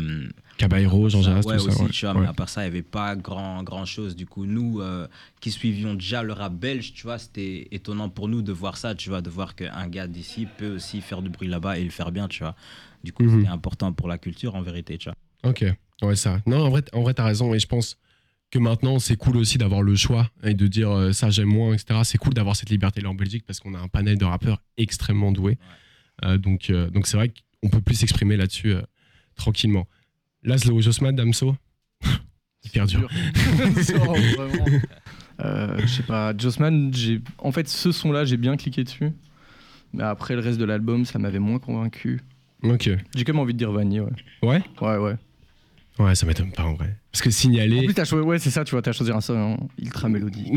Caballero, 0.57 1.10
Jean 1.10 1.22
Ça, 1.24 1.29
Jaras, 1.29 1.41
ouais, 1.48 1.57
tout 1.57 1.65
aussi, 1.65 1.77
ça. 1.77 1.83
ouais. 1.83 1.89
tu 1.89 2.05
vois, 2.05 2.15
Ouais. 2.15 2.22
mais 2.22 2.27
à 2.27 2.33
part 2.33 2.48
ça, 2.50 2.62
il 2.62 2.65
n'y 2.65 2.67
avait 2.75 2.81
pas 2.83 3.15
grand, 3.15 3.63
grand 3.63 3.86
chose. 3.86 4.15
Du 4.15 4.25
coup, 4.25 4.45
nous 4.45 4.81
euh, 4.81 5.07
qui 5.41 5.50
suivions 5.51 5.95
déjà 5.95 6.22
le 6.24 6.31
rap 6.33 6.53
belge, 6.53 6.93
tu 6.93 7.03
vois, 7.03 7.17
c'était 7.17 7.67
étonnant 7.72 8.10
pour 8.10 8.27
nous 8.27 8.41
de 8.41 8.51
voir 8.51 8.77
ça, 8.77 8.93
tu 8.95 9.10
vois, 9.10 9.22
de 9.22 9.29
voir 9.29 9.55
qu'un 9.55 9.88
gars 9.88 10.07
d'ici 10.07 10.48
peut 10.57 10.75
aussi 10.75 11.01
faire 11.01 11.22
du 11.22 11.29
bruit 11.29 11.48
là-bas 11.48 11.79
et 11.79 11.83
le 11.83 11.89
faire 11.89 12.12
bien, 12.12 12.27
tu 12.27 12.39
vois. 12.43 12.55
Du 13.03 13.12
coup, 13.12 13.24
Mhm. 13.24 13.39
c'était 13.39 13.51
important 13.51 13.91
pour 13.93 14.07
la 14.07 14.17
culture 14.17 14.55
en 14.55 14.62
vérité, 14.62 14.98
tu 14.98 15.10
vois. 15.10 15.50
Ok, 15.50 15.65
ouais, 16.03 16.15
ça. 16.15 16.39
Non, 16.45 16.65
en 16.65 16.69
vrai, 16.69 16.83
en 16.93 17.01
vrai 17.01 17.13
t'as 17.13 17.25
raison. 17.25 17.53
Et 17.53 17.60
je 17.60 17.67
pense 17.67 17.98
que 18.51 18.60
maintenant, 18.60 19.00
c'est 19.00 19.15
cool 19.15 19.38
aussi 19.38 19.57
d'avoir 19.57 19.81
le 19.81 19.95
choix 19.95 20.29
et 20.43 20.53
de 20.53 20.67
dire 20.67 20.91
euh, 20.91 21.12
ça, 21.13 21.31
j'aime 21.31 21.48
moins, 21.50 21.74
etc. 21.74 22.01
C'est 22.03 22.19
cool 22.19 22.33
d'avoir 22.36 22.55
cette 22.55 22.69
liberté-là 22.69 23.10
en 23.10 23.15
Belgique 23.15 23.43
parce 23.48 23.60
qu'on 23.60 23.74
a 23.74 23.79
un 23.79 23.88
panel 23.88 24.17
de 24.19 24.25
rappeurs 24.25 24.62
extrêmement 24.77 25.31
doués. 25.31 25.57
Euh, 26.24 26.38
donc, 26.38 26.72
donc 26.72 27.07
c'est 27.07 27.17
vrai 27.17 27.33
qu'on 27.63 27.69
peut 27.69 27.81
plus 27.81 27.95
s'exprimer 27.95 28.38
là-dessus 28.38 28.75
tranquillement. 29.36 29.88
Laszlo 30.44 30.82
Josman, 30.82 31.16
Damso, 31.16 31.56
hyper 32.66 32.86
dur. 32.88 33.10
Euh, 35.44 35.80
je 35.80 35.88
sais 35.88 36.04
pas, 36.04 36.32
Jossman, 36.38 36.94
j'ai... 36.94 37.20
en 37.40 37.52
fait, 37.52 37.68
ce 37.68 37.92
son-là, 37.92 38.24
j'ai 38.24 38.38
bien 38.38 38.56
cliqué 38.56 38.84
dessus. 38.84 39.12
Mais 39.92 40.04
après, 40.04 40.36
le 40.36 40.42
reste 40.42 40.60
de 40.60 40.64
l'album, 40.64 41.06
ça 41.06 41.18
m'avait 41.18 41.40
moins 41.40 41.58
convaincu. 41.58 42.22
Ok. 42.62 42.88
J'ai 43.16 43.24
quand 43.24 43.34
même 43.34 43.40
envie 43.42 43.54
de 43.54 43.58
dire 43.58 43.72
Vanille, 43.72 44.02
ouais. 44.02 44.12
Ouais? 44.44 44.62
Ouais, 44.80 44.98
ouais. 44.98 45.16
Ouais, 45.98 46.14
ça 46.14 46.28
m'étonne 46.28 46.52
pas 46.52 46.64
en 46.64 46.76
vrai. 46.76 46.96
Parce 47.12 47.24
que 47.24 47.30
En 47.30 47.32
signaler. 47.32 47.84
plus, 47.84 47.96
t'as 47.96 48.06
choisi, 48.06 48.24
ouais, 48.26 48.38
c'est 48.38 48.52
ça, 48.52 48.64
tu 48.64 48.72
vois, 48.72 48.84
t'as 48.84 48.92
choisi 48.92 49.12
un 49.12 49.22
son 49.22 49.36
hein, 49.36 49.58
ultra 49.82 50.08
mélodique. 50.08 50.54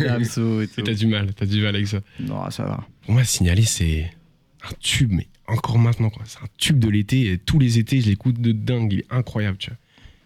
Damso 0.00 0.62
et 0.62 0.68
tout. 0.68 0.80
T'as 0.82 0.94
du 0.94 1.08
mal, 1.08 1.34
t'as 1.34 1.46
du 1.46 1.60
mal 1.60 1.74
avec 1.74 1.88
ça. 1.88 1.98
Non, 2.20 2.48
ça 2.50 2.64
va. 2.64 2.86
Pour 3.02 3.14
moi, 3.14 3.24
signaler, 3.24 3.62
c'est 3.62 4.10
un 4.62 4.72
tube, 4.78 5.10
mais 5.12 5.26
encore 5.50 5.78
maintenant, 5.78 6.10
quoi. 6.10 6.22
C'est 6.26 6.38
un 6.38 6.48
tube 6.58 6.78
de 6.78 6.88
l'été. 6.88 7.32
et 7.32 7.38
Tous 7.38 7.58
les 7.58 7.78
étés, 7.78 8.00
je 8.00 8.08
l'écoute 8.08 8.40
de 8.40 8.52
dingue. 8.52 8.92
Il 8.92 8.98
est 9.00 9.06
incroyable, 9.10 9.58
tu 9.58 9.70
vois. 9.70 9.78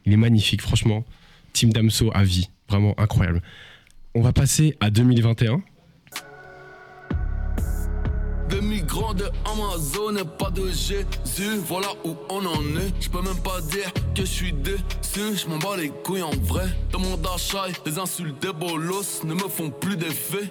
Il 0.06 0.12
est 0.12 0.16
magnifique, 0.16 0.62
franchement. 0.62 1.04
Team 1.52 1.72
Damso 1.72 2.10
à 2.14 2.24
vie. 2.24 2.48
Vraiment 2.68 2.98
incroyable. 2.98 3.42
On 4.14 4.22
va 4.22 4.32
passer 4.32 4.76
à 4.80 4.90
2021. 4.90 5.62
Des 8.48 8.60
migrants 8.60 9.14
de 9.14 9.24
Amazon 9.50 10.16
et 10.16 10.38
pas 10.38 10.50
de 10.50 10.66
Jésus, 10.68 11.56
voilà 11.66 11.88
où 12.04 12.14
on 12.28 12.44
en 12.44 12.62
est. 12.78 12.92
Je 13.00 13.08
peux 13.08 13.22
même 13.22 13.42
pas 13.42 13.60
dire 13.62 13.90
que 14.14 14.20
je 14.20 14.26
suis 14.26 14.52
déçu, 14.52 15.36
je 15.36 15.48
m'en 15.48 15.58
bats 15.58 15.76
les 15.76 15.88
couilles 15.88 16.22
en 16.22 16.30
vrai. 16.30 16.66
Dans 16.92 16.98
mon 17.00 17.16
d'achat, 17.16 17.66
les 17.86 17.98
insultes 17.98 18.40
des 18.42 18.52
bolos 18.52 19.24
ne 19.24 19.34
me 19.34 19.48
font 19.48 19.70
plus 19.70 19.96
d'effet. 19.96 20.50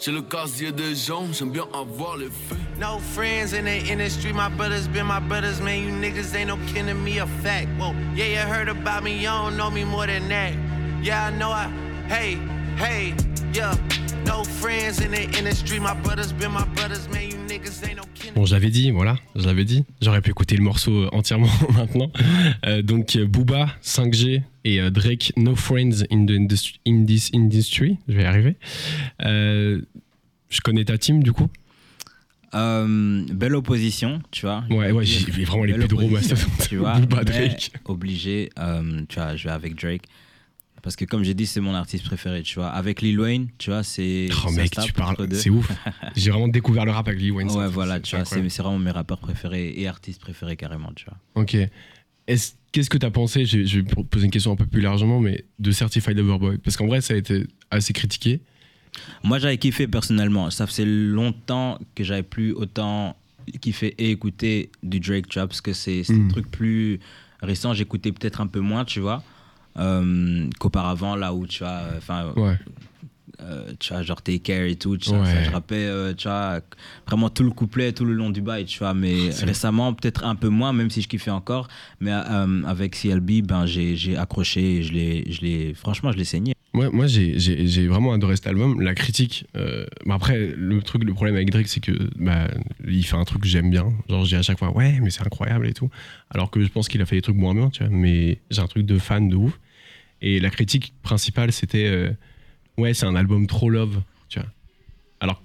J'ai 0.00 0.12
le 0.12 0.22
casier 0.22 0.72
des 0.72 0.94
gens, 0.94 1.26
j'aime 1.32 1.50
bien 1.50 1.66
avoir 1.72 2.16
les 2.16 2.26
faits. 2.26 2.58
No 2.78 2.98
friends 3.14 3.52
in 3.54 3.64
the 3.64 3.90
industry, 3.90 4.32
my 4.32 4.48
brothers 4.48 4.88
been 4.88 5.06
my 5.06 5.20
brothers, 5.20 5.60
man. 5.60 5.82
You 5.82 5.92
niggas 5.92 6.34
ain't 6.34 6.48
no 6.48 6.58
kin 6.66 6.86
to 6.86 6.94
me, 6.94 7.18
a 7.18 7.26
fact. 7.42 7.68
Whoa, 7.78 7.94
yeah, 8.14 8.26
you 8.26 8.38
heard 8.38 8.68
about 8.68 9.02
me, 9.02 9.16
you 9.16 9.28
don't 9.28 9.56
know 9.56 9.70
me 9.70 9.84
more 9.84 10.06
than 10.06 10.28
that. 10.28 10.52
Yeah, 11.02 11.26
I 11.26 11.30
know 11.30 11.50
I, 11.50 11.68
hey, 12.08 12.38
hey, 12.76 13.14
yeah. 13.52 13.74
No 14.26 14.42
friends 14.44 15.00
in 15.00 15.10
the 15.10 15.38
industry, 15.38 15.78
my 15.78 15.94
brothers 16.02 16.32
been 16.32 16.52
my 16.52 16.64
brothers, 16.74 17.08
man. 17.08 17.30
You 17.30 17.36
niggas 17.46 17.86
ain't 17.86 17.96
no 17.96 18.04
kin 18.14 18.32
to 18.32 18.40
Bon, 18.40 18.46
je 18.46 18.54
l'avais 18.54 18.70
dit, 18.70 18.90
voilà, 18.90 19.16
je 19.36 19.44
l'avais 19.46 19.64
dit. 19.64 19.84
J'aurais 20.00 20.20
pu 20.20 20.30
écouter 20.30 20.56
le 20.56 20.62
morceau 20.62 21.08
entièrement 21.12 21.48
maintenant. 21.74 22.10
Euh, 22.66 22.82
donc, 22.82 23.16
euh, 23.16 23.26
Booba, 23.26 23.68
5G 23.82 24.42
et 24.64 24.80
euh, 24.80 24.90
Drake, 24.90 25.32
No 25.36 25.54
Friends 25.54 26.04
in, 26.10 26.26
the 26.26 26.32
industry, 26.32 26.80
in 26.86 27.04
this 27.04 27.30
industry. 27.34 27.98
Je 28.08 28.14
vais 28.14 28.22
y 28.22 28.26
arriver. 28.26 28.56
Euh, 29.24 29.80
je 30.48 30.60
connais 30.60 30.84
ta 30.84 30.98
team, 30.98 31.22
du 31.22 31.32
coup? 31.32 31.48
Euh, 32.54 33.24
belle 33.32 33.56
opposition, 33.56 34.22
tu 34.30 34.46
vois. 34.46 34.64
Ouais, 34.70 34.92
ouais, 34.92 35.04
j'ai 35.04 35.44
vraiment 35.44 35.64
les 35.64 35.74
plus 35.74 35.88
drôles, 35.88 36.20
tu 36.68 36.76
vois. 36.76 36.98
Booba, 36.98 37.24
Drake. 37.24 37.72
Obligé, 37.84 38.50
euh, 38.58 39.02
tu 39.08 39.18
vois, 39.18 39.36
je 39.36 39.44
vais 39.44 39.54
avec 39.54 39.74
Drake. 39.74 40.02
Parce 40.84 40.94
que 40.96 41.04
comme 41.06 41.24
j'ai 41.24 41.32
dit, 41.34 41.46
c'est 41.46 41.60
mon 41.60 41.74
artiste 41.74 42.04
préféré, 42.04 42.42
tu 42.42 42.56
vois. 42.56 42.68
Avec 42.68 43.00
Lil 43.00 43.18
Wayne, 43.18 43.48
tu 43.58 43.70
vois, 43.70 43.82
c'est. 43.82 44.28
Oh 44.46 44.50
mec, 44.52 44.70
tu 44.70 44.92
parles, 44.92 45.16
c'est 45.32 45.48
ouf. 45.50 45.68
J'ai 46.14 46.30
vraiment 46.30 46.46
découvert 46.46 46.84
le 46.84 46.90
rap 46.92 47.08
avec 47.08 47.18
Lil 47.20 47.32
Wayne. 47.32 47.50
Ouais, 47.50 47.68
voilà, 47.68 47.94
c'est 47.96 48.02
tu 48.02 48.16
vois, 48.16 48.24
c'est 48.26 48.40
vraiment 48.62 48.78
mes 48.78 48.90
rappeurs 48.90 49.18
préférés 49.18 49.72
et 49.76 49.88
artistes 49.88 50.20
préférés 50.20 50.56
carrément, 50.56 50.92
tu 50.94 51.06
vois. 51.06 51.16
Ok. 51.42 51.56
Est-ce- 52.26 52.52
Qu'est-ce 52.70 52.90
que 52.90 52.98
tu 52.98 53.06
as 53.06 53.10
pensé, 53.10 53.46
je, 53.46 53.64
je 53.64 53.78
vais 53.80 53.84
poser 54.10 54.24
une 54.26 54.30
question 54.32 54.50
un 54.52 54.56
peu 54.56 54.66
plus 54.66 54.80
largement, 54.80 55.20
mais 55.20 55.44
de 55.60 55.70
Certified 55.70 56.16
Lover 56.18 56.38
Boy? 56.38 56.58
Parce 56.58 56.76
qu'en 56.76 56.86
vrai, 56.88 57.00
ça 57.00 57.14
a 57.14 57.16
été 57.16 57.46
assez 57.70 57.92
critiqué. 57.92 58.40
Moi, 59.22 59.38
j'avais 59.38 59.58
kiffé 59.58 59.86
personnellement. 59.86 60.50
Ça 60.50 60.66
faisait 60.66 60.84
longtemps 60.84 61.78
que 61.94 62.02
j'avais 62.04 62.22
plus 62.24 62.52
autant 62.52 63.16
kiffé 63.60 63.94
et 63.98 64.10
écouté 64.10 64.70
du 64.82 64.98
Drake, 65.00 65.28
tu 65.28 65.38
vois, 65.38 65.46
parce 65.46 65.60
que 65.60 65.72
c'est 65.72 66.02
c'est 66.02 66.12
Mm. 66.14 66.26
des 66.26 66.32
trucs 66.32 66.50
plus 66.50 66.98
récents. 67.40 67.74
J'écoutais 67.74 68.10
peut-être 68.12 68.40
un 68.40 68.46
peu 68.48 68.60
moins, 68.60 68.84
tu 68.84 68.98
vois, 69.00 69.22
qu'auparavant, 70.58 71.16
là 71.16 71.34
où 71.34 71.46
tu 71.46 71.60
vois, 71.60 71.68
euh, 71.72 71.98
enfin, 71.98 72.32
Ouais. 72.36 72.56
euh, 73.40 73.72
tu 73.80 73.92
vois, 73.92 74.02
genre 74.02 74.22
Take 74.22 74.38
Care 74.40 74.62
et 74.66 74.76
tout, 74.76 74.96
tu 74.96 75.10
vois, 75.10 75.20
Ouais. 75.20 75.26
ça, 75.26 75.42
je 75.42 75.50
rappais, 75.50 75.74
euh, 75.86 76.14
tu 76.14 76.28
vois, 76.28 76.60
vraiment 77.06 77.28
tout 77.30 77.42
le 77.42 77.50
couplet 77.50 77.92
tout 77.92 78.04
le 78.04 78.14
long 78.14 78.30
du 78.30 78.40
bail, 78.40 78.64
tu 78.64 78.78
vois, 78.78 78.94
mais 78.94 79.30
C'est- 79.32 79.44
récemment, 79.44 79.92
peut-être 79.92 80.24
un 80.24 80.34
peu 80.36 80.48
moins, 80.48 80.72
même 80.72 80.90
si 80.90 81.02
je 81.02 81.08
kiffais 81.08 81.30
encore, 81.32 81.68
mais 82.00 82.12
euh, 82.12 82.62
avec 82.64 82.94
CLB, 82.94 83.42
ben, 83.42 83.66
j'ai 83.66 84.16
accroché, 84.16 84.82
je 84.82 84.92
l'ai, 84.92 85.74
franchement, 85.74 86.12
je 86.12 86.16
l'ai 86.18 86.24
saigné. 86.24 86.53
Moi, 86.74 86.90
moi 86.90 87.06
j'ai- 87.06 87.38
j'ai 87.38 87.66
j'ai 87.68 87.86
vraiment 87.86 88.12
adoré 88.12 88.34
cet 88.36 88.46
album. 88.48 88.80
La 88.80 88.94
critique. 88.94 89.46
euh, 89.56 89.86
bah 90.06 90.14
après, 90.16 90.52
le 90.56 90.82
truc, 90.82 91.04
le 91.04 91.14
problème 91.14 91.36
avec 91.36 91.50
Drake, 91.50 91.68
c'est 91.68 91.80
que 91.80 91.92
bah, 92.18 92.48
il 92.86 93.04
fait 93.06 93.16
un 93.16 93.24
truc 93.24 93.42
que 93.42 93.48
j'aime 93.48 93.70
bien. 93.70 93.92
Genre, 94.08 94.24
je 94.24 94.30
dis 94.30 94.34
à 94.36 94.42
chaque 94.42 94.58
fois, 94.58 94.76
ouais, 94.76 94.98
mais 95.00 95.10
c'est 95.10 95.22
incroyable 95.22 95.66
et 95.68 95.72
tout. 95.72 95.88
Alors 96.30 96.50
que 96.50 96.60
je 96.62 96.68
pense 96.68 96.88
qu'il 96.88 97.00
a 97.00 97.06
fait 97.06 97.16
des 97.16 97.22
trucs 97.22 97.36
moins 97.36 97.54
bien, 97.54 97.70
tu 97.70 97.84
vois. 97.84 97.92
Mais 97.92 98.40
j'ai 98.50 98.60
un 98.60 98.66
truc 98.66 98.84
de 98.86 98.98
fan 98.98 99.28
de 99.28 99.36
ouf. 99.36 99.58
Et 100.20 100.40
la 100.40 100.50
critique 100.50 100.94
principale, 101.02 101.52
c'était, 101.52 101.86
euh, 101.86 102.10
ouais, 102.76 102.92
c'est 102.94 103.06
un 103.06 103.14
album 103.14 103.46
trop 103.46 103.70
love, 103.70 104.00
tu 104.28 104.40
vois. 104.40 104.48
Alors, 105.20 105.42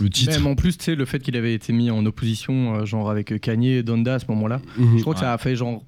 le 0.00 0.08
titre. 0.10 0.32
Même 0.32 0.46
en 0.46 0.54
plus, 0.54 0.76
tu 0.78 0.84
sais, 0.84 0.94
le 0.94 1.04
fait 1.06 1.18
qu'il 1.20 1.36
avait 1.36 1.54
été 1.54 1.72
mis 1.72 1.90
en 1.90 2.04
opposition, 2.06 2.76
euh, 2.76 2.84
genre 2.84 3.10
avec 3.10 3.40
Kanye 3.40 3.70
et 3.78 3.82
Donda 3.82 4.14
à 4.14 4.18
ce 4.20 4.26
moment-là, 4.28 4.60
Mhm. 4.76 4.96
je 4.98 5.02
crois 5.02 5.14
que 5.14 5.20
ça 5.20 5.32
a 5.32 5.38
fait 5.38 5.56
genre. 5.56 5.82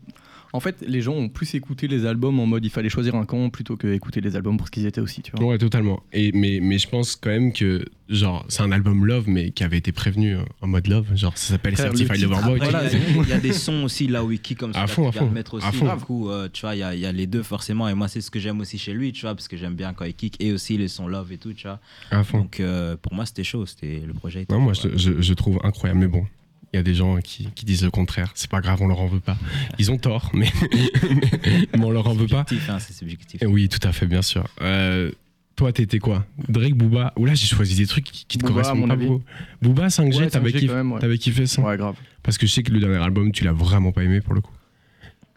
En 0.55 0.61
fait, 0.61 0.85
les 0.87 1.01
gens 1.01 1.15
ont 1.15 1.29
plus 1.29 1.53
écouté 1.57 1.89
les 1.89 2.07
albums 2.07 2.39
en 2.39 2.47
mode 2.47 2.65
il 2.65 2.71
fallait 2.71 2.89
choisir 2.89 3.17
un 3.17 3.25
camp 3.25 3.51
plutôt 3.51 3.77
que 3.77 3.89
écouter 3.89 4.21
les 4.21 4.37
albums 4.37 4.57
pour 4.57 4.69
ce 4.69 4.71
qu'ils 4.71 4.87
étaient 4.87 5.01
aussi, 5.01 5.21
tu 5.21 5.33
vois. 5.33 5.45
Ouais, 5.45 5.59
totalement. 5.59 6.01
Et, 6.13 6.31
mais, 6.31 6.61
mais 6.63 6.79
je 6.79 6.89
pense 6.89 7.17
quand 7.17 7.31
même 7.31 7.53
que, 7.53 7.85
genre, 8.09 8.47
c'est 8.49 8.63
un 8.63 8.71
album 8.71 9.05
Love, 9.05 9.25
mais 9.27 9.51
qui 9.51 9.65
avait 9.65 9.79
été 9.79 9.91
prévenu 9.91 10.37
euh, 10.37 10.45
en 10.61 10.69
mode 10.69 10.87
Love. 10.87 11.17
Genre, 11.17 11.37
ça 11.37 11.55
s'appelle 11.55 11.77
Certified 11.77 12.21
Lover 12.21 12.41
Boy. 12.45 12.59
Voilà, 12.61 12.85
il, 12.85 12.93
y 12.93 13.03
a, 13.03 13.23
il 13.25 13.29
y 13.31 13.33
a 13.33 13.41
des 13.41 13.53
sons 13.53 13.83
aussi 13.83 14.07
là 14.07 14.23
où 14.23 14.31
il 14.31 14.39
kick 14.39 14.59
comme 14.59 14.73
ça. 14.73 14.83
À 14.83 14.87
fond, 14.87 15.09
à 15.09 15.13
fond, 15.13 15.29
mettre 15.29 15.55
aussi. 15.55 15.67
à 15.67 15.73
fond. 15.73 15.93
Du 15.93 16.05
coup, 16.05 16.31
euh, 16.31 16.49
tu 16.53 16.61
vois, 16.61 16.77
il 16.77 16.79
y 16.79 16.85
a, 16.85 16.95
il 16.95 17.01
y 17.01 17.07
a 17.07 17.11
les 17.11 17.27
deux 17.27 17.43
forcément. 17.43 17.89
Et 17.89 17.95
moi, 17.95 18.07
c'est 18.07 18.21
ce 18.21 18.31
que 18.31 18.39
j'aime 18.39 18.61
aussi 18.61 18.79
chez 18.79 18.93
lui, 18.93 19.11
tu 19.11 19.23
vois, 19.23 19.35
parce 19.35 19.49
que 19.49 19.57
j'aime 19.57 19.75
bien 19.75 19.93
quand 19.93 20.05
il 20.05 20.15
kick 20.15 20.37
et 20.39 20.53
aussi 20.53 20.79
les 20.79 20.87
sons 20.87 21.09
love 21.09 21.33
et 21.33 21.39
tout, 21.39 21.53
tu 21.53 21.67
vois. 21.67 21.81
À 22.13 22.23
fond. 22.23 22.43
Donc 22.43 22.61
euh, 22.61 22.97
pour 22.97 23.13
moi, 23.13 23.27
c'était 23.27 23.43
chaud. 23.43 23.67
C'était 23.67 24.05
le 24.07 24.15
projet. 24.15 24.43
était 24.43 24.55
Non, 24.55 24.61
moi, 24.61 24.73
je 24.75 25.33
trouve 25.33 25.59
incroyable. 25.65 25.99
Mais 25.99 26.07
bon, 26.07 26.25
il 26.75 26.79
y 26.79 26.81
a 26.81 26.83
des 26.83 26.95
gens 26.95 27.19
qui, 27.19 27.49
qui 27.55 27.65
disent 27.65 27.85
le 27.85 27.91
contraire. 27.93 28.33
C'est 28.35 28.51
pas 28.51 28.61
grave, 28.61 28.83
on 28.83 28.89
leur 28.89 29.01
en 29.01 29.07
veut 29.07 29.21
pas. 29.21 29.37
Ils 29.79 29.93
ont 29.93 29.97
tort, 29.97 30.31
mais, 30.35 30.51
mais 31.73 31.85
on 31.85 31.91
leur 31.93 32.09
en 32.09 32.15
veut 32.15 32.27
pas. 32.27 32.45
Subjectif, 32.49 32.69
hein, 32.69 32.79
c'est 32.81 32.93
subjectif. 32.93 33.43
Et 33.43 33.47
oui, 33.47 33.69
tout 33.69 33.87
à 33.87 33.93
fait, 33.93 34.07
bien 34.07 34.23
sûr. 34.23 34.45
Euh, 34.61 35.13
toi, 35.55 35.73
t'étais 35.73 36.01
quoi? 36.01 36.27
Drake, 36.49 36.75
Booba? 36.75 37.13
Oula, 37.17 37.35
j'ai 37.35 37.47
choisi 37.47 37.77
des 37.77 37.87
trucs 37.87 38.05
qui, 38.07 38.25
qui 38.27 38.39
te 38.39 38.45
Booba, 38.45 38.63
correspondent 38.63 38.89
pas 38.89 38.97
beaucoup. 38.97 39.23
Booba, 39.63 39.87
5G, 39.87 40.19
Ouais, 40.19 40.27
t'avais 40.31 40.51
5G 40.51 40.53
kiffé, 40.55 40.67
quand 40.67 40.75
même, 40.75 40.93
ouais. 40.93 41.01
t'avais 41.01 41.19
kiffé 41.19 41.47
ça? 41.47 41.63
Ouais, 41.63 41.77
grave. 41.77 41.95
Parce 42.25 42.39
que 42.39 42.47
je 42.49 42.53
sais 42.53 42.65
que 42.65 42.73
le 42.73 42.81
dernier 42.81 42.97
album, 42.97 43.31
tu 43.31 43.45
l'as 43.45 43.53
vraiment 43.53 43.93
pas 43.93 44.03
aimé 44.03 44.21
pour 44.21 44.35
le 44.35 44.41
coup. 44.41 44.53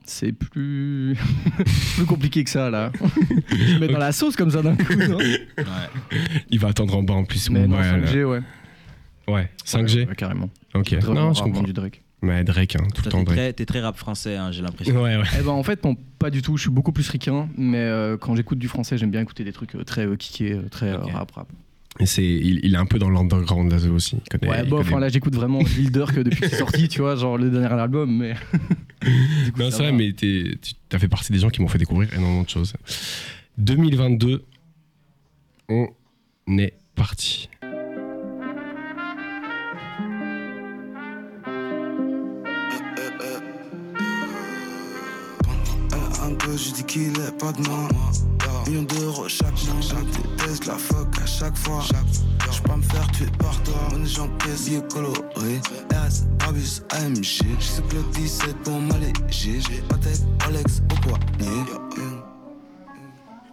C'est 0.06 0.32
plus... 0.32 1.16
plus 1.96 2.06
compliqué 2.06 2.44
que 2.44 2.50
ça, 2.50 2.72
là. 2.72 2.92
Je 3.52 3.76
me 3.76 3.80
mets 3.82 3.88
dans 3.90 4.00
la 4.00 4.12
sauce 4.12 4.36
comme 4.36 4.50
ça 4.50 4.64
d'un 4.64 4.76
coup, 4.76 4.96
non? 4.96 5.18
Ouais. 5.18 5.48
Il 6.50 6.58
va 6.60 6.70
attendre 6.70 6.98
en 6.98 7.04
bas 7.04 7.14
en 7.14 7.26
plus. 7.26 7.52
Mais 7.52 7.68
non, 7.68 7.78
ouais, 7.78 7.84
5G, 7.84 8.24
ouais. 8.24 8.40
Ouais, 9.28 9.50
5G 9.66 10.08
Ouais, 10.08 10.16
carrément. 10.16 10.50
Ok. 10.74 10.94
Vraiment 10.94 11.14
Non, 11.28 11.34
je 11.34 11.42
comprends. 11.44 11.64
du 11.64 11.74
Drake. 11.74 12.02
Mais 12.22 12.44
Drake, 12.44 12.76
hein, 12.78 12.88
tout 12.96 13.04
le 13.06 13.12
temps 13.12 13.20
T'es 13.20 13.24
Drake. 13.26 13.38
très, 13.38 13.54
t'es 13.54 13.66
très 13.66 13.80
rap 13.82 13.96
français, 13.98 14.36
hein, 14.38 14.52
j'ai 14.52 14.62
l'impression. 14.64 14.96
Ouais, 15.04 15.18
ouais. 15.18 15.24
Eh 15.40 15.44
ben 15.44 15.50
en 15.52 15.62
fait 15.62 15.84
non 15.84 15.96
pas 16.18 16.32
du 16.32 16.42
tout, 16.42 16.58
je 16.58 16.62
suis 16.64 16.72
beaucoup 16.72 16.92
plus 16.92 17.08
ricain, 17.10 17.48
mais 17.58 17.78
euh, 17.78 18.18
quand 18.18 18.36
j'écoute 18.36 18.58
du 18.58 18.68
français 18.68 18.98
j'aime 18.98 19.12
bien 19.12 19.22
écouter 19.22 19.44
des 19.44 19.52
trucs 19.54 19.76
euh, 19.76 19.84
très 19.84 20.08
euh, 20.08 20.16
kickés, 20.16 20.54
euh, 20.54 20.68
très 20.70 20.90
euh, 20.90 20.98
rap 20.98 21.30
rap. 21.32 21.48
Et 22.00 22.06
c'est, 22.08 22.24
il, 22.26 22.60
il 22.64 22.74
est 22.74 22.78
un 22.78 22.86
peu 22.88 22.98
dans 23.00 23.10
l'underground 23.12 23.72
là 23.72 23.78
aussi. 23.92 24.18
Il 24.26 24.30
connaît, 24.40 24.52
Ouais 24.52 24.62
il 24.64 24.70
bon 24.70 24.78
connaît- 24.78 24.90
enfin 24.90 25.00
là 25.00 25.10
j'écoute 25.10 25.36
vraiment 25.36 25.60
Lil 25.78 25.92
Durk 25.92 26.16
depuis 26.18 26.38
qu'il 26.42 26.54
est 26.54 26.58
sorti, 26.58 26.88
tu 26.88 27.02
vois, 27.02 27.16
genre 27.16 27.38
le 27.38 27.50
dernier 27.52 27.68
album, 27.80 28.18
mais... 28.18 28.34
Coup, 29.04 29.60
Non, 29.60 29.70
ça 29.70 29.78
c'est 29.78 29.84
vrai, 29.84 29.92
va. 29.92 29.98
mais 29.98 30.12
tu 30.14 30.58
as 30.92 30.98
fait 31.00 31.08
partie 31.08 31.32
des 31.32 31.38
gens 31.40 31.50
qui 31.50 31.62
m'ont 31.62 31.68
fait 31.68 31.78
découvrir 31.78 32.12
énormément 32.16 32.42
de 32.44 32.50
choses. 32.50 32.74
2022, 33.60 34.44
on 35.70 35.88
est 36.58 36.74
parti. 36.96 37.50
Je 46.56 46.72
dis 46.74 46.84
qu'il 46.84 47.12
est 47.20 47.38
pas 47.38 47.52
de 47.52 47.62
moi. 47.68 47.88
Millions 48.68 48.84
d'euros 48.84 49.28
chaque 49.28 49.52
mois. 49.66 49.82
Je 49.82 49.96
déteste 50.22 50.66
la 50.66 50.78
fuck 50.78 51.08
à 51.22 51.26
chaque 51.26 51.58
fois. 51.58 51.82
Je 52.52 52.62
peux 52.62 52.76
me 52.76 52.82
faire 52.82 53.08
tuer 53.12 53.26
par 53.38 53.62
toi. 53.64 53.76
Mon 53.92 54.06
j'encaisse, 54.06 54.66
billet 54.68 54.82
coloré. 54.92 55.60
RS, 55.92 56.26
Abus, 56.48 56.82
AMG. 56.92 57.24
Je 57.60 57.64
sais 57.66 57.82
que 57.84 57.96
le 57.96 58.04
17 58.14 58.56
pour 58.64 58.80
m'alléger. 58.80 59.60
J'ai 59.62 59.82
Patek, 59.90 60.20
Alex 60.46 60.82
au 60.92 60.96
poignet. 61.02 61.64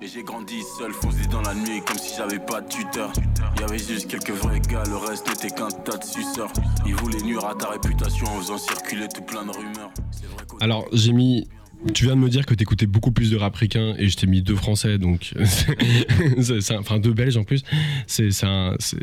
Et 0.03 0.07
j'ai 0.07 0.23
grandi 0.23 0.63
seul, 0.79 0.93
foncé 0.93 1.27
dans 1.31 1.41
la 1.43 1.55
nuit 1.55 1.81
comme 1.87 1.97
si 1.99 2.15
j'avais 2.17 2.39
pas 2.39 2.61
de 2.61 2.69
tuteur. 2.69 3.11
Y 3.59 3.63
avait 3.63 3.79
juste 3.79 4.07
quelques 4.09 4.33
vrais 4.33 4.61
gars, 4.61 4.83
le 4.87 4.97
reste 4.97 5.27
n'était 5.29 5.49
qu'un 5.55 5.69
tas 5.69 5.97
de 5.97 6.05
suceurs. 6.05 6.53
Ils 6.85 6.95
voulaient 6.97 7.23
nuire 7.23 7.45
à 7.47 7.55
ta 7.55 7.69
réputation 7.71 8.27
en 8.27 8.41
faisant 8.41 8.59
circuler 8.59 9.09
tout 9.09 9.23
plein 9.23 9.45
de 9.47 9.51
rumeurs. 9.51 9.91
C'est 10.11 10.27
vrai 10.27 10.45
qu'au- 10.47 10.59
Alors, 10.61 10.85
j'ai 10.93 11.13
mis. 11.13 11.49
Tu 11.93 12.05
viens 12.05 12.17
de 12.17 12.21
me 12.21 12.31
dire 12.31 12.47
que 12.47 12.55
t'écoutais 12.55 12.87
beaucoup 12.87 13.13
plus 13.13 13.31
de 13.31 13.37
rap 13.37 13.55
ricain 13.57 13.95
et 13.99 14.09
je 14.09 14.17
t'ai 14.17 14.27
mis 14.27 14.43
deux 14.43 14.57
français, 14.57 14.97
donc. 14.99 15.35
enfin, 16.79 16.99
deux 16.99 17.13
belges 17.13 17.37
en 17.37 17.45
plus. 17.45 17.63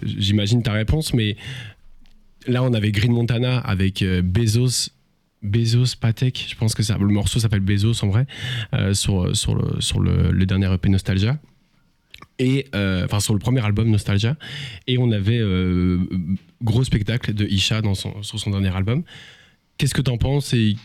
J'imagine 0.03 0.63
ta 0.63 0.71
réponse, 0.71 1.13
mais 1.13 1.38
là, 2.47 2.63
on 2.63 2.73
avait 2.73 2.91
Green 2.91 3.11
Montana 3.11 3.59
avec 3.59 4.01
euh, 4.01 4.21
Bezos. 4.21 4.89
Bezos 5.43 5.95
Patek, 6.00 6.47
je 6.50 6.55
pense 6.55 6.75
que 6.75 6.83
ça, 6.83 6.97
le 7.00 7.07
morceau 7.07 7.39
s'appelle 7.39 7.62
Bezos 7.62 8.03
en 8.03 8.10
vrai, 8.10 8.27
euh, 8.75 8.93
sur, 8.93 9.36
sur, 9.36 9.56
le, 9.56 10.45
dernier 10.45 10.71
EP 10.71 10.88
Nostalgia. 10.89 11.39
Et, 12.38 12.67
euh, 12.75 13.06
enfin, 13.06 13.19
sur 13.19 13.34
le 13.34 13.39
premier 13.39 13.63
album 13.65 13.89
Nostalgia. 13.89 14.38
Et 14.88 14.97
on 14.97 15.12
avait 15.12 15.41
gros 16.62 16.84
spectacle 16.84 17.34
de 17.34 17.45
Isha 17.45 17.82
dans 17.82 17.95
son, 17.95 18.21
sur 18.23 18.39
son 18.39 18.51
dernier 18.51 18.75
album. 18.75 19.03
Qu'est-ce 19.77 19.95
que 19.95 20.01
t'en 20.01 20.17
penses 20.17 20.53
et 20.53 20.75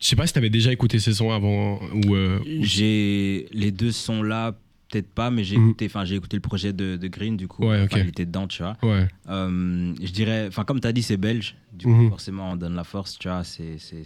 je 0.00 0.06
sais 0.06 0.16
pas 0.16 0.26
si 0.26 0.32
t'avais 0.32 0.50
déjà 0.50 0.72
écouté 0.72 0.98
ces 0.98 1.14
sons 1.14 1.30
avant 1.30 1.80
ou. 1.92 2.14
euh, 2.14 2.38
ou- 2.40 2.44
J'ai 2.64 3.46
les 3.52 3.70
deux 3.72 3.92
sons 3.92 4.22
là, 4.22 4.52
peut-être 4.90 5.08
pas, 5.10 5.30
mais 5.30 5.44
j'ai 5.44 5.56
Mhm. 5.58 5.64
écouté, 5.68 5.86
enfin 5.86 6.04
j'ai 6.04 6.14
écouté 6.16 6.36
le 6.36 6.40
projet 6.40 6.72
de, 6.72 6.96
de 6.96 7.08
Green 7.08 7.36
du 7.36 7.48
coup. 7.48 7.64
Ouais, 7.66 7.86
il 7.92 8.08
était 8.08 8.24
dedans, 8.26 8.46
tu 8.46 8.62
vois. 8.62 8.76
Ouais. 8.82 9.06
Euh, 9.28 9.94
je 10.02 10.10
dirais, 10.12 10.46
enfin 10.48 10.64
comme 10.64 10.80
tu 10.80 10.86
as 10.86 10.92
dit, 10.92 11.02
c'est 11.02 11.16
belge. 11.16 11.56
Du 11.72 11.86
coup, 11.86 11.92
Mhm. 11.92 12.08
forcément, 12.10 12.52
on 12.52 12.56
donne 12.56 12.74
la 12.74 12.84
force, 12.84 13.18
tu 13.18 13.28
vois. 13.28 13.44
C'est, 13.44 13.78
c'est, 13.78 14.02